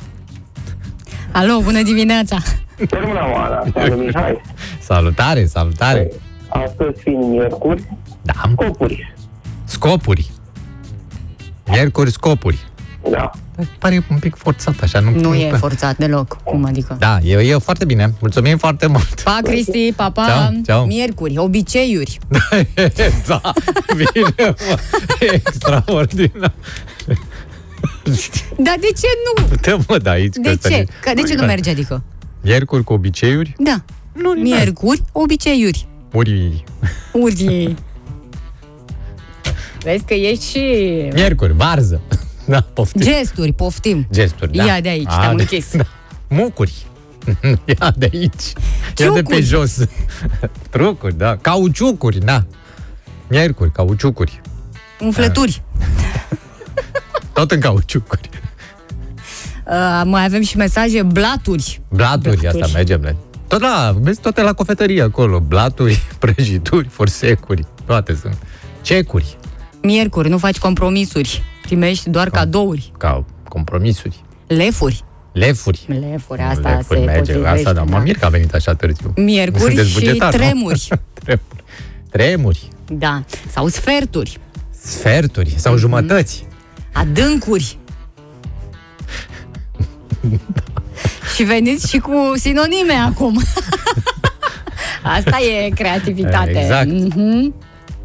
[1.33, 2.37] Alo, bună dimineața.
[2.91, 4.41] Bună oara, salut Mihai.
[4.81, 6.11] Salutare, salutare.
[6.49, 7.89] Astăzi fiind miercuri,
[8.23, 8.33] Da.
[8.53, 9.15] scopuri.
[9.65, 10.31] Scopuri.
[11.67, 12.59] Miercuri, scopuri.
[13.11, 13.31] Da.
[13.57, 15.01] Dar Pare un pic forțat așa.
[15.01, 16.37] Nu, Nu e forțat deloc.
[16.43, 16.97] Cum adică?
[16.99, 18.15] Da, e, e foarte bine.
[18.21, 19.21] Mulțumim foarte mult.
[19.21, 20.25] Pa, Cristi, pa, pa.
[20.27, 20.85] Ceau, ceau.
[20.87, 22.19] Miercuri, obiceiuri.
[23.27, 23.41] da,
[23.97, 24.35] bine,
[24.69, 24.79] mă.
[25.21, 26.53] Extraordinar.
[28.59, 29.07] Dar de ce
[29.39, 29.57] nu?
[29.61, 30.35] Dă mă de aici.
[30.35, 30.75] că De ăsta ce?
[30.75, 32.03] e- Că de ce nu merge, adică?
[32.43, 33.55] Miercuri cu obiceiuri?
[33.59, 33.85] Da.
[34.13, 35.87] Nu, Miercuri, obiceiuri.
[36.13, 36.65] Uri.
[37.13, 37.75] Uri.
[39.85, 40.59] Vezi că ești și
[41.13, 42.01] Miercuri, varză.
[42.55, 43.03] Da, poftim.
[43.03, 44.07] gesturi, poftim.
[44.13, 44.65] Gesturi, da.
[44.65, 45.43] Ia de aici, A, te-am da.
[45.43, 45.77] închis.
[45.77, 45.85] Da.
[46.29, 46.73] Mucuri.
[47.81, 48.53] Ia de aici.
[48.97, 49.43] Ia de pe Ciucuri.
[49.43, 49.79] jos.
[50.71, 51.37] Trucuri, da.
[51.37, 52.45] Cauciucuri, da.
[53.29, 54.41] Miercuri, cauciucuri.
[55.01, 55.63] Umflături.
[57.35, 58.29] Tot în cauciucuri.
[59.67, 61.81] Uh, mai avem și mesaje, blaturi.
[61.89, 62.63] Blaturi, Blaturi.
[62.63, 63.01] asta mergem.
[63.01, 63.15] ne.
[63.49, 65.41] Tot la, vezi, toate la cofetărie acolo.
[65.41, 68.37] Blaturi, prăjituri, forsecuri, toate sunt.
[68.83, 69.37] Cecuri,
[69.83, 71.43] Miercuri, nu faci compromisuri.
[71.65, 72.93] Primești doar cadouri.
[72.99, 74.17] ca compromisuri.
[74.47, 75.05] Lefuri.
[75.33, 75.85] Lefuri.
[76.11, 77.57] Lefuri, asta Lefuri se merge, potrivește.
[77.69, 77.83] asta, da.
[77.83, 79.13] Mă mir că a venit așa târziu.
[79.17, 80.39] Miercuri Sunteți și bugetar, nu?
[80.39, 80.89] tremuri.
[81.23, 81.65] Tremuri.
[82.11, 83.25] Tremuri, Da.
[83.51, 84.39] Sau sferturi.
[84.71, 85.59] sferturi Mhm.
[85.59, 86.47] sau jumătăți.
[86.93, 87.79] Adâncuri.
[91.35, 93.41] și veniți și cu sinonime acum.
[95.17, 96.59] Asta e creativitate.
[96.61, 96.89] Exact.
[96.91, 97.55] Mhm.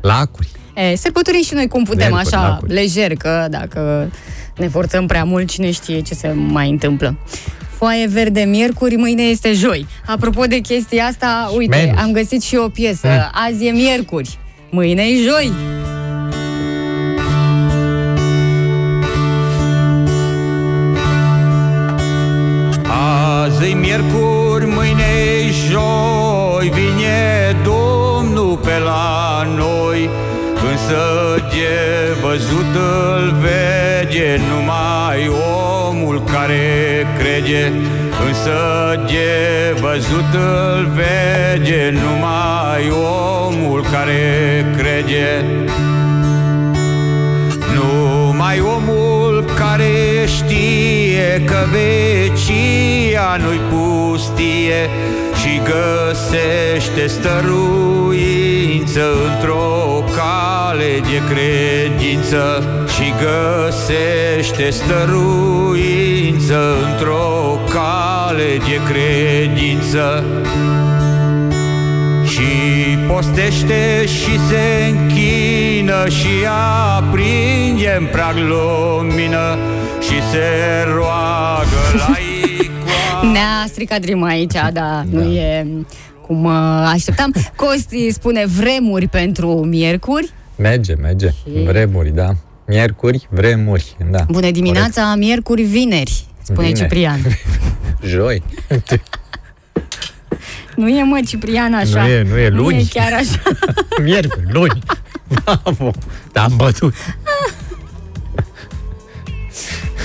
[0.01, 0.49] Lacuri.
[0.91, 2.73] E, sărbătorim și noi cum putem, Miercuri, așa, lacuri.
[2.73, 4.11] lejer, că dacă
[4.57, 7.17] ne forțăm prea mult, cine știe ce se mai întâmplă.
[7.77, 9.85] Foaie verde miercuri, mâine este joi.
[10.05, 12.01] Apropo de chestia asta, uite, Menus.
[12.01, 13.07] am găsit și o piesă.
[13.07, 13.29] Mm.
[13.47, 14.37] Azi e miercuri,
[14.69, 15.51] mâine e joi.
[37.39, 37.73] Care crede
[38.27, 38.51] Însă
[39.07, 45.45] de văzut îl vede Numai omul care crede
[47.75, 54.98] numai omul care știe că vecia nu-i pustie Și
[55.69, 62.63] găsește stăruință într-o cale de credință
[62.95, 70.23] Și găsește stăruință într-o cale de credință.
[72.25, 72.49] Și
[73.07, 76.45] postește și se închină Și
[76.97, 79.57] aprinde în prag lumină
[79.99, 80.47] Și se
[80.95, 82.28] roagă la icoană
[83.39, 85.67] Ne-a stricat rima aici, da, nu e
[86.25, 86.51] cum uh,
[86.93, 87.33] așteptam.
[87.55, 90.29] Costi spune vremuri pentru miercuri.
[90.55, 91.29] Merge, merge.
[91.65, 92.29] Vremuri, da.
[92.67, 94.25] Miercuri, vremuri, da.
[94.29, 96.81] Bună dimineața, miercuri, vineri, spune Vineri.
[96.81, 97.19] Ciprian.
[98.11, 98.43] Joi.
[100.75, 102.01] Nu e, mă, Ciprian, așa.
[102.01, 102.85] Nu e, nu e, Nu e luni.
[102.93, 103.41] chiar așa.
[104.03, 104.79] Miercuri, luni.
[105.43, 105.91] Bravo.
[106.31, 106.93] Te-am bătut.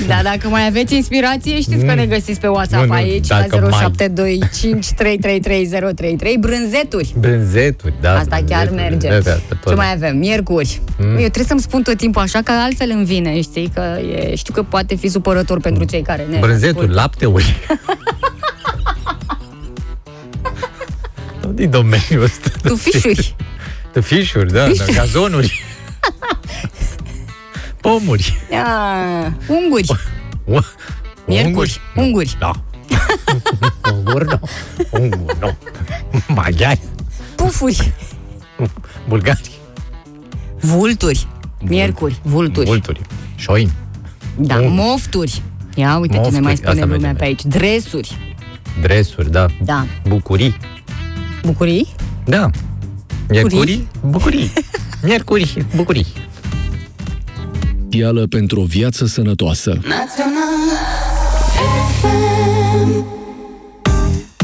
[0.07, 1.97] Da, dacă mai aveți inspirație, știți că Mm.
[1.99, 6.37] ne găsiți pe WhatsApp Nu, nu, aici, dacă la mai- 0725333033.
[6.41, 7.15] Brânzeturi.
[7.19, 8.19] Brânzeturi, da.
[8.19, 9.07] Asta chiar brânzeturi, merge.
[9.07, 9.69] brânzeturi, asta tot.
[9.73, 10.16] Ce mai avem?
[10.16, 10.81] Miercuri.
[10.99, 11.07] Mm.
[11.11, 13.71] Eu trebuie să-mi spun tot timpul așa, că altfel îmi vine, știi?
[13.75, 16.95] Că e, știu că poate fi supărător pentru cei care ne Brânzeturi, ascultă.
[16.95, 17.57] lapteuri.
[21.41, 22.51] Tot din domeniul ăsta.
[22.62, 23.37] Tufișuri.
[23.93, 24.93] Tufișuri, da, da, Fișuri.
[24.93, 25.62] gazonuri.
[27.85, 28.24] Pomuri.
[28.51, 28.65] Ia,
[29.48, 29.89] unguri.
[31.28, 31.73] Miercuri.
[31.97, 32.31] Unguri.
[32.40, 32.52] Da.
[33.93, 34.39] Unguri, nu.
[34.90, 35.51] Unguri, nu.
[36.35, 36.81] Maghiari.
[37.36, 37.77] Pufuri.
[39.09, 39.51] Bulgari.
[40.61, 41.20] Vulturi.
[41.61, 42.16] Miercuri.
[42.23, 42.66] Vulturi.
[42.66, 43.01] Vulturi.
[43.36, 43.73] Șoini.
[44.39, 44.74] Da, Unguri.
[44.74, 45.43] mofturi.
[45.74, 47.19] Ia uite ce ne Mofturi, mai asta spune merge, lumea merge.
[47.19, 47.43] pe aici.
[47.44, 48.19] Dresuri.
[48.82, 49.47] Dresuri, da.
[49.62, 49.86] Da.
[50.09, 50.56] Bucurii.
[51.43, 51.86] Bucurii?
[52.24, 52.51] Da.
[53.28, 54.52] Miercurii, bucurii.
[55.02, 56.06] Miercuri, bucurii.
[57.97, 59.81] Ială pentru o viață sănătoasă.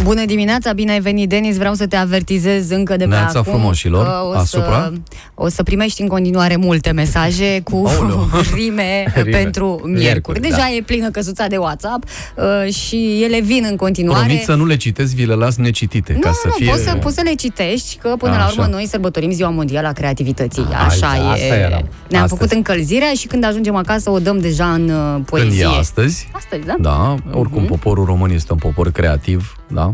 [0.02, 1.56] Bună dimineața, bine ai venit, Denis.
[1.56, 4.92] Vreau să te avertizez încă de pe Neața acum frumoșilor, că o asupra.
[4.92, 4.92] Să,
[5.34, 8.28] o să primești în continuare multe mesaje cu Aoleu.
[8.56, 9.36] rime, Rime.
[9.36, 9.98] pentru miercuri.
[10.00, 10.70] Miercuri, Deja da.
[10.70, 12.04] e plină căsuța de WhatsApp
[12.36, 14.24] uh, și ele vin în continuare.
[14.24, 16.70] Promit să nu le citesc, vi le las necitite, nu, ca să nu, fie...
[16.70, 18.70] poți să, poți să le citești, că până A, la urmă așa.
[18.70, 20.66] noi sărbătorim Ziua Mondială a Creativității.
[20.72, 21.58] A, Așa asta e.
[21.58, 21.68] era.
[22.08, 22.28] Ne-am Astăzi.
[22.28, 25.62] făcut încălzirea și când ajungem acasă o dăm deja în uh, poezie.
[25.62, 26.74] Când e astăzi, Astăzi, da?
[26.80, 29.92] da, oricum poporul român este un popor creativ, da?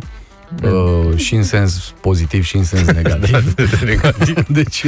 [0.63, 3.55] Uh, și în sens pozitiv și în sens negativ.
[4.49, 4.85] deci,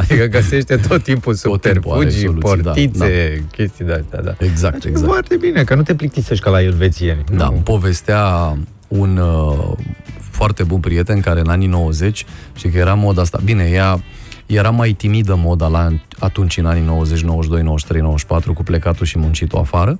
[0.00, 4.34] Adică găsește tot timpul subterfugii, soluții, da, portițe, chestii de astea, da.
[4.38, 5.06] Exact, exact.
[5.06, 7.24] Foarte bine, că nu te plictisești ca la elvețieni.
[7.36, 8.56] Da, îmi povestea
[8.88, 9.72] un uh,
[10.30, 12.24] foarte bun prieten care în anii 90
[12.54, 13.40] și că era moda asta.
[13.44, 14.02] Bine, ea,
[14.46, 15.88] era mai timidă moda la
[16.18, 19.98] atunci, în anii 90, 92, 93, 94, cu plecatul și muncitul afară.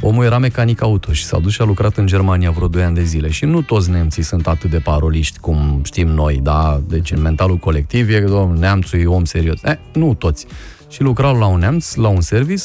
[0.00, 2.94] Omul era mecanic auto și s-a dus și a lucrat în Germania vreo 2 ani
[2.94, 3.30] de zile.
[3.30, 6.80] Și nu toți nemții sunt atât de paroliști cum știm noi, da?
[6.86, 9.62] Deci în mentalul colectiv e, domnul, neamțul e om serios.
[9.62, 10.46] Eh, nu toți.
[10.88, 12.62] Și lucrau la un neamț, la un service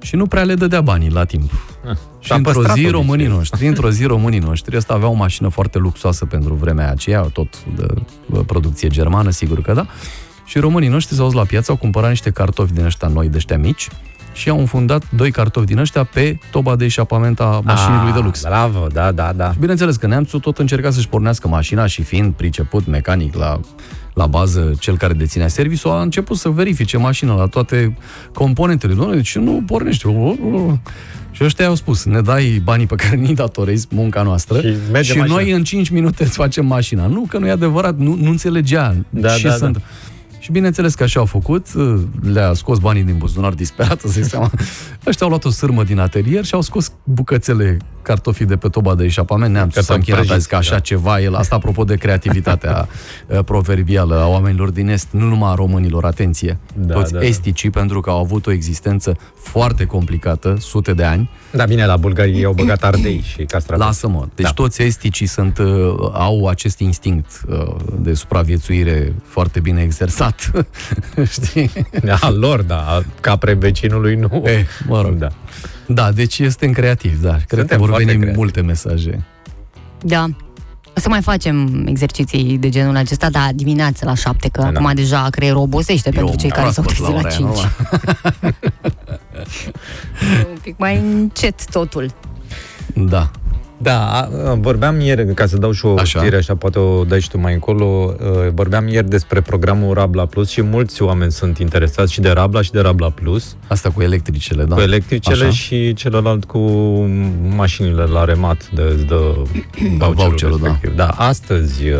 [0.00, 1.50] și nu prea le dădea banii la timp.
[1.88, 3.00] Ah, Și s-a într-o păstrat zi obiceiul.
[3.06, 7.20] românii noștri, într-o zi românii noștri, ăsta avea o mașină foarte luxoasă pentru vremea aceea,
[7.20, 7.86] tot de
[8.26, 9.86] bă, producție germană, sigur că da.
[10.44, 13.36] Și românii noștri s-au dus la piață, au cumpărat niște cartofi din ăștia noi, de
[13.36, 13.88] ăștia mici,
[14.32, 18.18] și au înfundat doi cartofi din ăștia pe toba de eșapament a mașinii lui de
[18.18, 18.44] lux.
[18.44, 19.52] Ah, Bravo, da, da, da.
[19.52, 23.60] Și bineînțeles că neamțul tot încerca să-și pornească mașina și fiind priceput mecanic la,
[24.14, 27.96] la bază cel care deținea serviciul, a început să verifice mașina la toate
[28.32, 28.94] componentele.
[28.94, 30.08] Doamne, de ce nu pornește?
[31.30, 34.74] Și ăștia au spus, ne dai banii pe care ni datorezi, munca noastră, Și și,
[34.92, 35.36] merge și mașina.
[35.36, 37.06] noi în 5 minute îți facem mașina.
[37.06, 39.72] Nu, că nu e adevărat, nu, nu înțelegea Da, ce da, sunt.
[39.76, 39.80] da.
[40.42, 41.66] Și bineînțeles că așa au făcut,
[42.32, 44.50] le-a scos banii din buzunar disperat, să zic seama.
[45.06, 48.94] Ăștia au luat o sârmă din atelier și au scos bucățele cartofii de pe toba
[48.94, 49.52] de eșapament.
[49.52, 50.78] Ne-am Că s-a sunt încheiat, a zis prăjiți, că așa da.
[50.78, 52.88] ceva, el, asta apropo de creativitatea
[53.26, 56.58] uh, proverbială a oamenilor din Est, nu numai a românilor, atenție.
[56.74, 57.24] Da, Toți da, da.
[57.24, 61.96] esticii, pentru că au avut o existență foarte complicată, sute de ani, Da, bine, la
[61.96, 63.86] bulgarii ei au băgat ardei și castraveți.
[63.86, 64.26] Lasă-mă.
[64.34, 64.52] Deci Da.
[64.52, 65.66] toți esticii sunt, uh,
[66.12, 70.31] au acest instinct uh, de supraviețuire foarte bine exersat.
[71.42, 71.70] Știi?
[72.20, 74.42] Al lor, da, capre vecinului nu.
[74.46, 75.12] Eh, mă rog.
[75.14, 75.28] Da.
[75.86, 77.32] Da, deci este în creativ, da.
[77.32, 78.38] Cred Suntem că vor foarte veni creativi.
[78.38, 79.22] multe mesaje.
[80.00, 80.26] Da.
[80.96, 84.66] O să mai facem exerciții de genul acesta, dar dimineața la șapte, că Da.
[84.68, 87.36] acum deja creierul obosește pentru Eu cei mă care s-au las trezit la, ora aia,
[87.36, 87.48] 5.
[87.48, 87.70] normal.
[90.52, 92.10] Un pic mai încet totul.
[92.94, 93.30] Da.
[93.82, 96.18] Da, a- a, vorbeam ieri, ca să dau și o Așa.
[96.20, 100.26] știre, așa poate o dai și tu mai încolo, uh, vorbeam ieri despre programul Rabla
[100.26, 104.02] Plus și mulți oameni sunt interesați și de Rabla și de Rabla Plus, Asta cu
[104.02, 104.74] electricele, da.
[104.74, 105.52] cu electricele Așa.
[105.52, 106.58] și celălalt cu
[107.56, 109.34] mașinile la remat de îți dă
[109.98, 110.66] voucherul, voucherul, da.
[110.68, 110.96] respectiv.
[110.96, 111.98] Da, astăzi uh,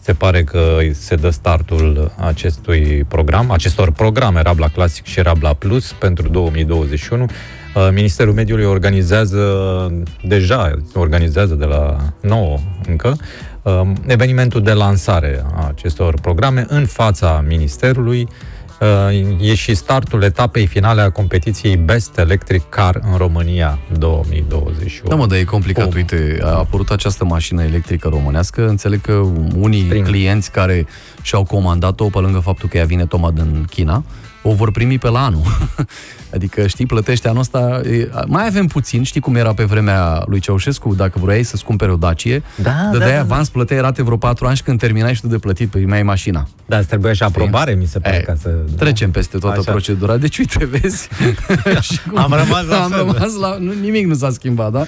[0.00, 5.92] se pare că se dă startul acestui program, acestor programe Rabla Classic și Rabla Plus
[5.92, 7.22] pentru 2021.
[7.22, 9.42] Uh, Ministerul Mediului organizează,
[10.22, 12.58] deja organizează de la 9
[12.88, 13.16] încă,
[13.62, 18.28] uh, evenimentul de lansare a acestor programe în fața Ministerului.
[18.80, 18.88] Uh,
[19.40, 25.08] E și startul etapei finale a competiției Best Electric Car în România 2021.
[25.08, 25.84] Da, mă, dar e complicat.
[25.84, 25.92] Cum?
[25.96, 28.68] Uite, a apărut această mașină electrică românească.
[28.68, 29.12] Înțeleg că
[29.56, 30.04] unii Prim.
[30.04, 30.86] clienți care
[31.22, 34.04] și-au comandat-o, pe lângă faptul că ea vine tocmai din China,
[34.42, 35.42] o vor primi pe la anul.
[36.34, 37.80] adică, știi, plătește anul ăsta...
[37.84, 41.90] e, Mai avem puțin, știi cum era pe vremea lui Ceaușescu, dacă vrei să-ți cumperi
[41.90, 43.20] o Dacie, Da, dădeai da, da.
[43.20, 46.48] avans, plăteai rate vreo 4 ani și când terminai și tu de plătit, primeai mașina.
[46.66, 48.48] Da, îți trebuie și aprobare, mi se pare, E, ca să...
[48.76, 49.70] Trecem peste toată Așa.
[49.70, 50.16] procedura.
[50.16, 51.08] Deci, uite, vezi...
[51.92, 52.98] Și cum- Am rămas la Am fel.
[52.98, 53.56] rămas la...
[53.58, 54.84] Nu, nimic nu s-a schimbat, da?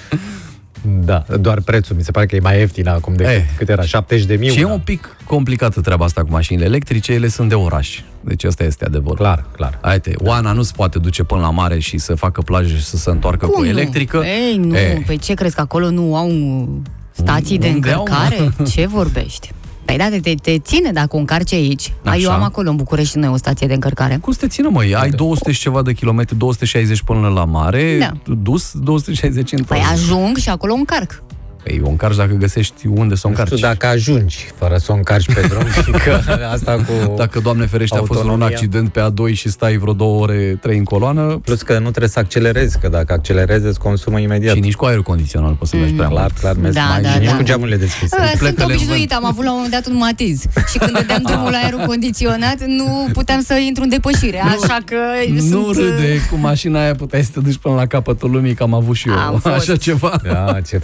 [1.03, 3.41] Da, doar prețul, mi se pare că e mai ieftin acum decât Eh.
[3.57, 4.49] cât era, 70 de mii.
[4.49, 7.99] Și e un pic complicată treaba asta cu mașinile electrice, ele sunt de oraș.
[8.21, 9.15] Deci asta este adevărul.
[9.17, 9.79] Clar, clar.
[9.81, 12.97] Haide, Oana nu se poate duce până la mare și să facă plajă și să
[12.97, 13.69] se întoarcă cu Cum nu?
[13.69, 14.23] electrică.
[14.25, 14.75] Ei, nu.
[14.77, 16.67] E, Păi ce crezi că acolo nu au uh,
[17.11, 18.15] stații de Unde au, mă?
[18.27, 18.65] încărcare?
[18.69, 19.51] Ce vorbești?
[19.97, 21.93] Păi da, te, te ține dacă o încarci aici.
[22.03, 22.17] Așa.
[22.17, 24.17] Eu am acolo în București noi o stație de încărcare.
[24.21, 24.95] cum să te țină, măi?
[24.95, 28.11] Ai 200 și ceva de kilometri, 260 până la mare, Da.
[28.41, 31.23] dus 260 în Păi ajung și acolo o încarc.
[31.63, 33.55] Păi o încarci dacă găsești unde să o Nu încarci.
[33.57, 35.63] știu dacă ajungi fără să o încarci pe drum,
[36.05, 36.19] că
[36.53, 37.13] asta cu...
[37.17, 38.45] Dacă, Doamne ferește, a fost un autonomia.
[38.55, 42.09] accident pe A2 și stai vreo două ore, trei în coloană, Plus că nu trebuie
[42.09, 44.55] să accelerezi, că dacă accelerezi îți consumă imediat.
[44.55, 46.39] și nici cu aerul condiționat poți să mergi prea Clar, mult.
[46.39, 47.35] clar, mergi Da, mai da, și nici da.
[47.35, 48.15] cu geamurile deschise.
[48.19, 50.41] A, Sunt plecăle în obișnuit, am avut la un moment dat un matiz
[50.71, 54.95] Și când dădeam drumul la aerul condiționat Nu puteam să intru în depășire Așa că
[55.33, 55.75] Nu sunt...
[55.77, 58.95] râde, cu mașina aia puteai să te duci până la capătul lumii, că am avut
[58.95, 59.55] și eu Am fost.
[59.55, 60.19] așa ceva.
[60.23, 60.81] Da, ce,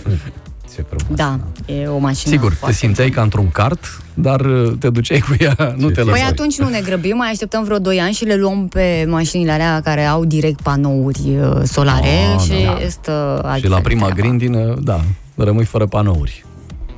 [0.80, 1.18] fr- ce frumos.
[1.18, 1.39] Da,
[1.73, 5.35] e o mașină Sigur, te foarte simțeai ca într-un kart, dar uh, te duceai cu
[5.39, 6.27] ea, nu te Păi lăsai.
[6.27, 9.81] atunci nu ne grăbim, mai așteptăm vreo 2 ani și le luăm pe mașinile alea
[9.84, 12.77] care au direct panouri uh, solare Ah, și da.
[12.85, 14.22] este Și altfel la prima treaba.
[14.22, 14.99] grindină, da,
[15.35, 16.45] rămâi fără panouri.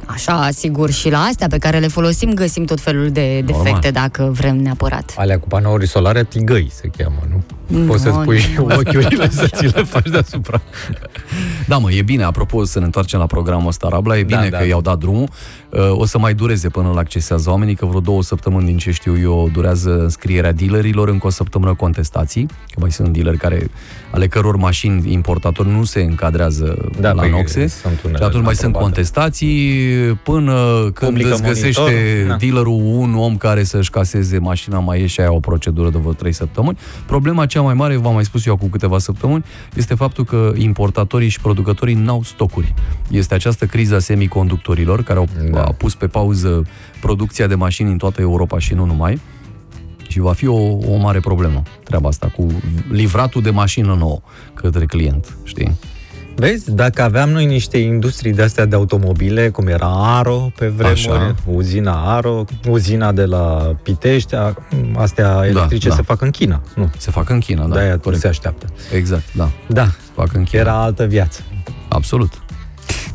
[0.05, 3.63] Așa, sigur, și la astea pe care le folosim găsim tot felul de Normal.
[3.63, 5.13] defecte dacă vrem neapărat.
[5.17, 7.43] Alea cu panouri solare, tigăi se cheamă, nu?
[7.77, 8.63] Nu, Poți să-ți pui nu.
[8.63, 10.61] ochiurile să ți le faci deasupra.
[11.67, 14.49] Da, mă, e bine, apropo, să ne întoarcem la programul ăsta, Rabla, e Da, bine
[14.49, 14.57] da.
[14.57, 15.29] că i-au dat drumul.
[15.73, 18.91] Uh, O să mai dureze până îl accesează oamenii, că vreo două săptămâni, din ce
[18.91, 23.69] știu eu, durează înscrierea dealerilor, încă o săptămână contestații, că mai sunt dealeri care,
[24.11, 27.67] ale căror mașini importatori nu se încadrează Da, la păi, noxe.
[27.67, 28.93] sunt unele și atunci mai sunt aprobate.
[28.93, 29.79] contestații,
[30.23, 30.53] până
[30.93, 32.35] când Publică îți găsește monitorul, da.
[32.35, 36.13] dealerul un om care să-și caseze mașina, mai e și aia o procedură de vreo
[36.13, 36.77] 3 săptămâni.
[37.05, 39.43] Problema cea mai mare, v-am mai spus eu acum câteva săptămâni,
[39.73, 42.73] este faptul că importatorii și producătorii n-au stocuri.
[43.09, 45.60] Este această criză a semiconductorilor care au da.
[45.63, 46.63] A pus pe pauză
[47.01, 49.21] producția de mașini în toată Europa și nu numai.
[50.07, 50.61] Și va fi o,
[50.93, 52.47] o mare problemă treaba asta cu
[52.91, 54.19] livratul de mașină nouă
[54.53, 55.77] către client, știi?
[56.35, 60.99] Vezi, dacă aveam noi niște industrii de astea de automobile, cum era Aro pe vremuri,
[60.99, 61.35] Așa.
[61.45, 64.53] uzina Aro, uzina de la Pitești, a-
[64.95, 65.95] astea electrice da.
[65.95, 66.89] se fac în China, nu?
[66.97, 67.73] Se fac în China, da.
[67.73, 68.21] De-aia corect.
[68.21, 68.65] se așteaptă.
[68.95, 69.49] Exact, da.
[69.67, 70.61] Da, fac în China.
[70.61, 71.41] era altă viață.
[71.87, 72.33] Absolut.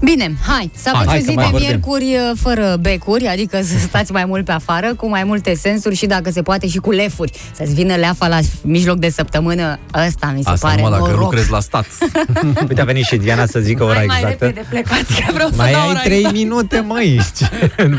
[0.01, 1.68] Bine, hai, să Hai, aveți hai o să zi mai de vorbim.
[1.68, 5.94] miercuri uh, fără becuri, adică să stați mai mult pe afară, cu mai multe sensuri
[5.94, 7.32] și dacă se poate și cu lefuri.
[7.52, 11.23] Să-ți vină leafa la mijloc de săptămână, ăsta mi se Asta pare numai dacă noroc.
[11.24, 11.86] lucrezi la stat.
[12.68, 14.44] Uite, a venit și Diana să zică ora Hai mai exactă.
[14.44, 16.39] repede plecați, că vreau Mai să dau ai ora trei exactă.
[16.39, 17.20] minute, măi.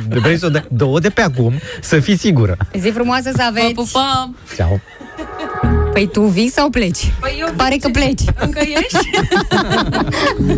[0.22, 2.58] Vrei să o dai două de pe acum, să fii sigură.
[2.80, 3.74] Zi frumoasă să aveți.
[3.74, 4.38] Vă pupăm!
[4.56, 4.80] Ceau.
[5.94, 7.12] Păi tu vii sau pleci?
[7.20, 8.22] Păi eu Pare că pleci.
[8.40, 9.10] Încă ești?